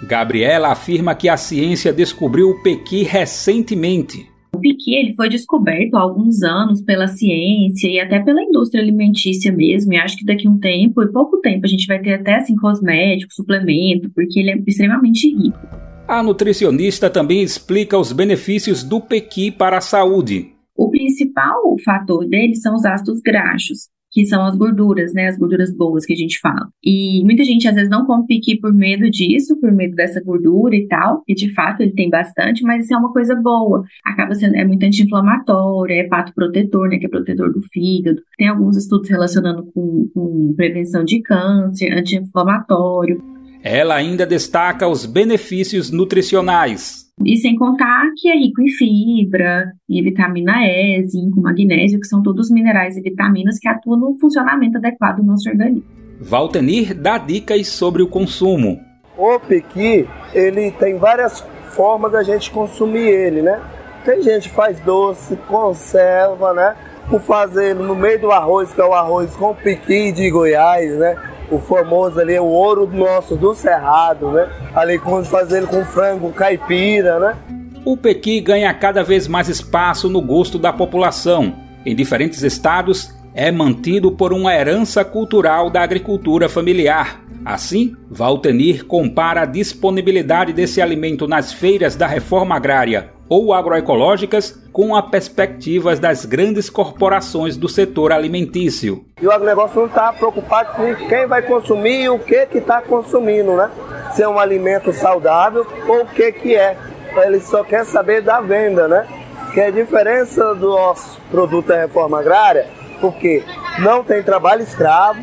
Gabriela 0.04 0.68
afirma 0.68 1.14
que 1.14 1.28
a 1.28 1.36
ciência 1.36 1.92
descobriu 1.92 2.50
o 2.50 2.62
pequi 2.62 3.02
recentemente. 3.02 4.29
O 4.52 4.58
piqui 4.58 4.94
ele 4.94 5.14
foi 5.14 5.28
descoberto 5.28 5.94
há 5.94 6.00
alguns 6.00 6.42
anos 6.42 6.82
pela 6.82 7.06
ciência 7.06 7.88
e 7.88 8.00
até 8.00 8.18
pela 8.20 8.42
indústria 8.42 8.82
alimentícia 8.82 9.52
mesmo. 9.52 9.92
E 9.92 9.96
acho 9.96 10.16
que 10.16 10.24
daqui 10.24 10.46
a 10.46 10.50
um 10.50 10.58
tempo, 10.58 11.02
e 11.02 11.12
pouco 11.12 11.40
tempo, 11.40 11.64
a 11.64 11.68
gente 11.68 11.86
vai 11.86 12.00
ter 12.00 12.14
até 12.14 12.34
assim 12.36 12.56
cosmético, 12.56 13.32
suplemento, 13.32 14.10
porque 14.10 14.40
ele 14.40 14.50
é 14.50 14.58
extremamente 14.66 15.28
rico. 15.28 15.58
A 16.06 16.22
nutricionista 16.22 17.08
também 17.08 17.42
explica 17.42 17.96
os 17.96 18.12
benefícios 18.12 18.82
do 18.82 19.00
pequi 19.00 19.50
para 19.50 19.78
a 19.78 19.80
saúde. 19.80 20.48
O 20.76 20.90
principal 20.90 21.76
fator 21.84 22.26
dele 22.26 22.56
são 22.56 22.74
os 22.74 22.84
ácidos 22.84 23.20
graxos, 23.20 23.88
que 24.10 24.24
são 24.24 24.44
as 24.44 24.56
gorduras, 24.56 25.12
né? 25.12 25.28
As 25.28 25.38
gorduras 25.38 25.74
boas 25.74 26.04
que 26.04 26.12
a 26.12 26.16
gente 26.16 26.38
fala. 26.40 26.68
E 26.84 27.22
muita 27.24 27.44
gente 27.44 27.66
às 27.68 27.74
vezes 27.74 27.90
não 27.90 28.06
come 28.06 28.26
piqui 28.26 28.58
por 28.58 28.72
medo 28.72 29.10
disso, 29.10 29.58
por 29.60 29.72
medo 29.72 29.94
dessa 29.94 30.22
gordura 30.22 30.74
e 30.74 30.86
tal, 30.88 31.22
e 31.26 31.34
de 31.34 31.52
fato 31.54 31.82
ele 31.82 31.92
tem 31.92 32.10
bastante, 32.10 32.62
mas 32.62 32.84
isso 32.84 32.94
é 32.94 32.96
uma 32.96 33.12
coisa 33.12 33.34
boa. 33.34 33.84
Acaba 34.04 34.34
sendo, 34.34 34.56
é 34.56 34.64
muito 34.64 34.84
anti-inflamatório, 34.84 35.94
é 35.94 36.00
hepatoprotetor, 36.00 36.88
né? 36.88 36.98
Que 36.98 37.06
é 37.06 37.08
protetor 37.08 37.52
do 37.52 37.62
fígado. 37.72 38.20
Tem 38.36 38.48
alguns 38.48 38.76
estudos 38.76 39.08
relacionando 39.08 39.64
com, 39.72 40.08
com 40.14 40.54
prevenção 40.56 41.04
de 41.04 41.20
câncer, 41.22 41.92
anti-inflamatório. 41.92 43.22
Ela 43.62 43.94
ainda 43.94 44.26
destaca 44.26 44.88
os 44.88 45.04
benefícios 45.04 45.90
nutricionais. 45.90 47.09
E 47.24 47.36
sem 47.36 47.54
contar 47.56 48.10
que 48.16 48.28
é 48.28 48.36
rico 48.36 48.62
em 48.62 48.68
fibra, 48.68 49.72
em 49.88 50.02
vitamina 50.02 50.66
E, 50.66 51.02
zinco, 51.02 51.40
magnésio, 51.40 52.00
que 52.00 52.06
são 52.06 52.22
todos 52.22 52.50
minerais 52.50 52.96
e 52.96 53.02
vitaminas 53.02 53.58
que 53.58 53.68
atuam 53.68 53.98
no 53.98 54.18
funcionamento 54.18 54.78
adequado 54.78 55.16
do 55.16 55.24
nosso 55.24 55.48
organismo. 55.48 55.84
Valtenir 56.20 56.94
dá 56.94 57.18
dicas 57.18 57.68
sobre 57.68 58.02
o 58.02 58.08
consumo. 58.08 58.80
O 59.16 59.38
pequi, 59.38 60.08
ele 60.32 60.70
tem 60.72 60.96
várias 60.96 61.40
formas 61.70 62.12
da 62.12 62.22
gente 62.22 62.50
consumir 62.50 63.08
ele, 63.08 63.42
né? 63.42 63.60
Tem 64.04 64.22
gente 64.22 64.48
que 64.48 64.54
faz 64.54 64.80
doce, 64.80 65.36
conserva, 65.46 66.54
né? 66.54 66.74
Por 67.08 67.20
fazer 67.20 67.74
no 67.74 67.94
meio 67.94 68.20
do 68.20 68.30
arroz, 68.30 68.72
que 68.72 68.80
é 68.80 68.84
o 68.84 68.94
arroz 68.94 69.36
com 69.36 69.54
piqui 69.54 70.10
de 70.10 70.30
Goiás, 70.30 70.96
né? 70.98 71.16
O 71.50 71.58
famoso 71.58 72.20
ali, 72.20 72.38
o 72.38 72.44
ouro 72.44 72.86
nosso 72.86 73.36
do 73.36 73.54
cerrado, 73.54 74.30
né? 74.30 74.48
Ali 74.74 75.00
fazer 75.24 75.58
ele 75.58 75.66
com 75.66 75.84
frango 75.84 76.32
caipira, 76.32 77.18
né? 77.18 77.36
O 77.84 77.96
pequi 77.96 78.40
ganha 78.40 78.72
cada 78.74 79.02
vez 79.02 79.26
mais 79.26 79.48
espaço 79.48 80.08
no 80.08 80.20
gosto 80.20 80.58
da 80.58 80.72
população. 80.72 81.54
Em 81.84 81.94
diferentes 81.94 82.42
estados, 82.42 83.14
é 83.34 83.50
mantido 83.50 84.12
por 84.12 84.32
uma 84.32 84.54
herança 84.54 85.04
cultural 85.04 85.70
da 85.70 85.82
agricultura 85.82 86.48
familiar. 86.48 87.22
Assim, 87.44 87.96
Valtenir 88.10 88.84
compara 88.84 89.42
a 89.42 89.46
disponibilidade 89.46 90.52
desse 90.52 90.82
alimento 90.82 91.26
nas 91.26 91.52
feiras 91.52 91.96
da 91.96 92.06
reforma 92.06 92.54
agrária 92.54 93.19
ou 93.30 93.54
agroecológicas 93.54 94.60
com 94.72 94.96
as 94.96 95.08
perspectivas 95.08 96.00
das 96.00 96.24
grandes 96.24 96.68
corporações 96.68 97.56
do 97.56 97.68
setor 97.68 98.10
alimentício. 98.10 99.04
E 99.22 99.26
o 99.26 99.30
agronegócio 99.30 99.78
não 99.78 99.86
está 99.86 100.12
preocupado 100.12 100.72
com 100.74 100.92
quem 101.06 101.28
vai 101.28 101.40
consumir 101.42 102.02
e 102.02 102.08
o 102.08 102.18
que 102.18 102.48
está 102.52 102.82
consumindo, 102.82 103.54
né? 103.56 103.70
Se 104.12 104.24
é 104.24 104.28
um 104.28 104.36
alimento 104.36 104.92
saudável 104.92 105.64
ou 105.86 106.02
o 106.02 106.06
que, 106.06 106.32
que 106.32 106.56
é. 106.56 106.76
Ele 107.24 107.40
só 107.40 107.62
quer 107.62 107.84
saber 107.84 108.20
da 108.20 108.40
venda, 108.40 108.88
né? 108.88 109.06
Que 109.54 109.60
é 109.60 109.66
a 109.66 109.70
diferença 109.70 110.52
do 110.56 110.70
nosso 110.70 111.20
produto 111.30 111.68
da 111.68 111.76
reforma 111.76 112.18
agrária, 112.18 112.66
porque 113.00 113.44
não 113.78 114.02
tem 114.02 114.22
trabalho 114.22 114.62
escravo, 114.62 115.20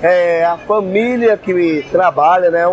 é 0.00 0.44
a 0.44 0.56
família 0.56 1.36
que 1.36 1.84
trabalha, 1.90 2.50
né? 2.50 2.64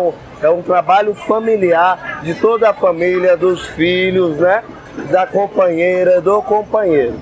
É 0.42 0.50
um 0.50 0.62
trabalho 0.62 1.14
familiar 1.14 2.20
de 2.22 2.34
toda 2.34 2.70
a 2.70 2.74
família, 2.74 3.36
dos 3.36 3.66
filhos, 3.68 4.36
né? 4.36 4.62
Da 5.10 5.26
companheira, 5.26 6.20
do 6.20 6.42
companheiro. 6.42 7.14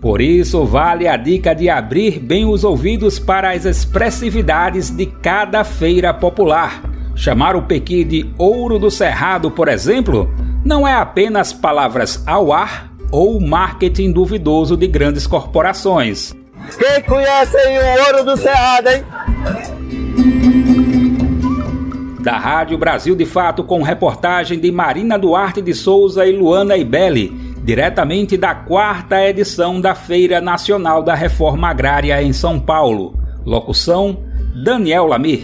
Por 0.00 0.20
isso, 0.20 0.66
vale 0.66 1.08
a 1.08 1.16
dica 1.16 1.54
de 1.54 1.70
abrir 1.70 2.18
bem 2.18 2.44
os 2.44 2.62
ouvidos 2.62 3.18
para 3.18 3.52
as 3.52 3.64
expressividades 3.64 4.90
de 4.90 5.06
cada 5.06 5.64
feira 5.64 6.12
popular. 6.12 6.82
Chamar 7.16 7.56
o 7.56 7.62
Pequi 7.62 8.04
de 8.04 8.30
Ouro 8.36 8.78
do 8.78 8.90
Cerrado, 8.90 9.50
por 9.50 9.68
exemplo, 9.68 10.30
não 10.64 10.86
é 10.86 10.92
apenas 10.92 11.52
palavras 11.52 12.22
ao 12.26 12.52
ar 12.52 12.90
ou 13.10 13.40
marketing 13.40 14.12
duvidoso 14.12 14.76
de 14.76 14.86
grandes 14.86 15.26
corporações. 15.26 16.34
Quem 16.78 17.02
conhece 17.02 17.56
aí 17.56 17.78
o 17.78 18.06
Ouro 18.06 18.24
do 18.24 18.36
Cerrado, 18.36 18.88
hein? 18.88 19.04
Da 22.24 22.38
Rádio 22.38 22.78
Brasil 22.78 23.14
de 23.14 23.26
Fato, 23.26 23.62
com 23.62 23.82
reportagem 23.82 24.58
de 24.58 24.72
Marina 24.72 25.18
Duarte 25.18 25.60
de 25.60 25.74
Souza 25.74 26.24
e 26.24 26.32
Luana 26.34 26.74
Ibelli, 26.74 27.28
diretamente 27.62 28.38
da 28.38 28.54
quarta 28.54 29.22
edição 29.22 29.78
da 29.78 29.94
Feira 29.94 30.40
Nacional 30.40 31.02
da 31.02 31.14
Reforma 31.14 31.68
Agrária 31.68 32.22
em 32.22 32.32
São 32.32 32.58
Paulo. 32.58 33.14
Locução: 33.44 34.16
Daniel 34.64 35.06
Lamir. 35.06 35.42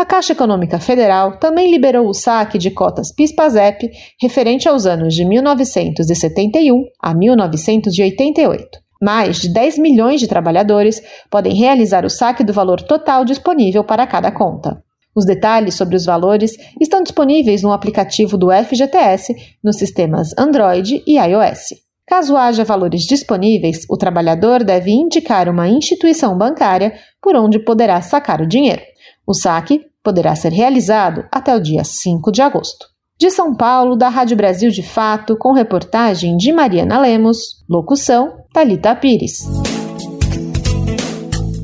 A 0.00 0.04
Caixa 0.06 0.32
Econômica 0.32 0.78
Federal 0.78 1.36
também 1.36 1.70
liberou 1.70 2.08
o 2.08 2.14
saque 2.14 2.56
de 2.56 2.70
cotas 2.70 3.12
PIS/PASEP 3.12 3.90
referente 4.18 4.66
aos 4.66 4.86
anos 4.86 5.14
de 5.14 5.26
1971 5.26 6.84
a 6.98 7.14
1988. 7.14 8.78
Mais 8.98 9.42
de 9.42 9.52
10 9.52 9.76
milhões 9.76 10.18
de 10.18 10.26
trabalhadores 10.26 11.02
podem 11.30 11.54
realizar 11.54 12.06
o 12.06 12.08
saque 12.08 12.42
do 12.42 12.50
valor 12.50 12.80
total 12.80 13.26
disponível 13.26 13.84
para 13.84 14.06
cada 14.06 14.32
conta. 14.32 14.82
Os 15.14 15.26
detalhes 15.26 15.74
sobre 15.74 15.96
os 15.96 16.06
valores 16.06 16.52
estão 16.80 17.02
disponíveis 17.02 17.62
no 17.62 17.70
aplicativo 17.70 18.38
do 18.38 18.50
FGTS 18.50 19.34
nos 19.62 19.76
sistemas 19.76 20.30
Android 20.38 21.02
e 21.06 21.18
iOS. 21.18 21.74
Caso 22.06 22.38
haja 22.38 22.64
valores 22.64 23.02
disponíveis, 23.02 23.84
o 23.88 23.98
trabalhador 23.98 24.64
deve 24.64 24.92
indicar 24.92 25.46
uma 25.46 25.68
instituição 25.68 26.38
bancária 26.38 26.94
por 27.20 27.36
onde 27.36 27.58
poderá 27.58 28.00
sacar 28.00 28.40
o 28.40 28.48
dinheiro. 28.48 28.80
O 29.26 29.34
saque 29.34 29.89
poderá 30.02 30.34
ser 30.34 30.52
realizado 30.52 31.24
até 31.30 31.54
o 31.54 31.60
dia 31.60 31.84
5 31.84 32.32
de 32.32 32.42
agosto. 32.42 32.86
De 33.18 33.30
São 33.30 33.54
Paulo, 33.54 33.96
da 33.96 34.08
Rádio 34.08 34.36
Brasil 34.36 34.70
de 34.70 34.82
Fato, 34.82 35.36
com 35.36 35.52
reportagem 35.52 36.36
de 36.36 36.52
Mariana 36.52 36.98
Lemos, 36.98 37.62
locução 37.68 38.38
Talita 38.52 38.94
Pires. 38.94 39.46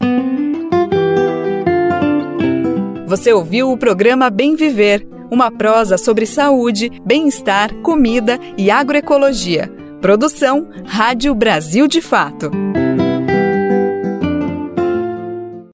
Você 3.04 3.32
ouviu 3.32 3.72
o 3.72 3.76
programa 3.76 4.30
Bem 4.30 4.54
Viver, 4.54 5.04
uma 5.28 5.50
prosa 5.50 5.98
sobre 5.98 6.24
saúde, 6.24 6.88
bem-estar, 7.04 7.74
comida 7.82 8.38
e 8.56 8.70
agroecologia. 8.70 9.68
Produção 10.00 10.68
Rádio 10.86 11.34
Brasil 11.34 11.88
de 11.88 12.00
Fato. 12.00 12.48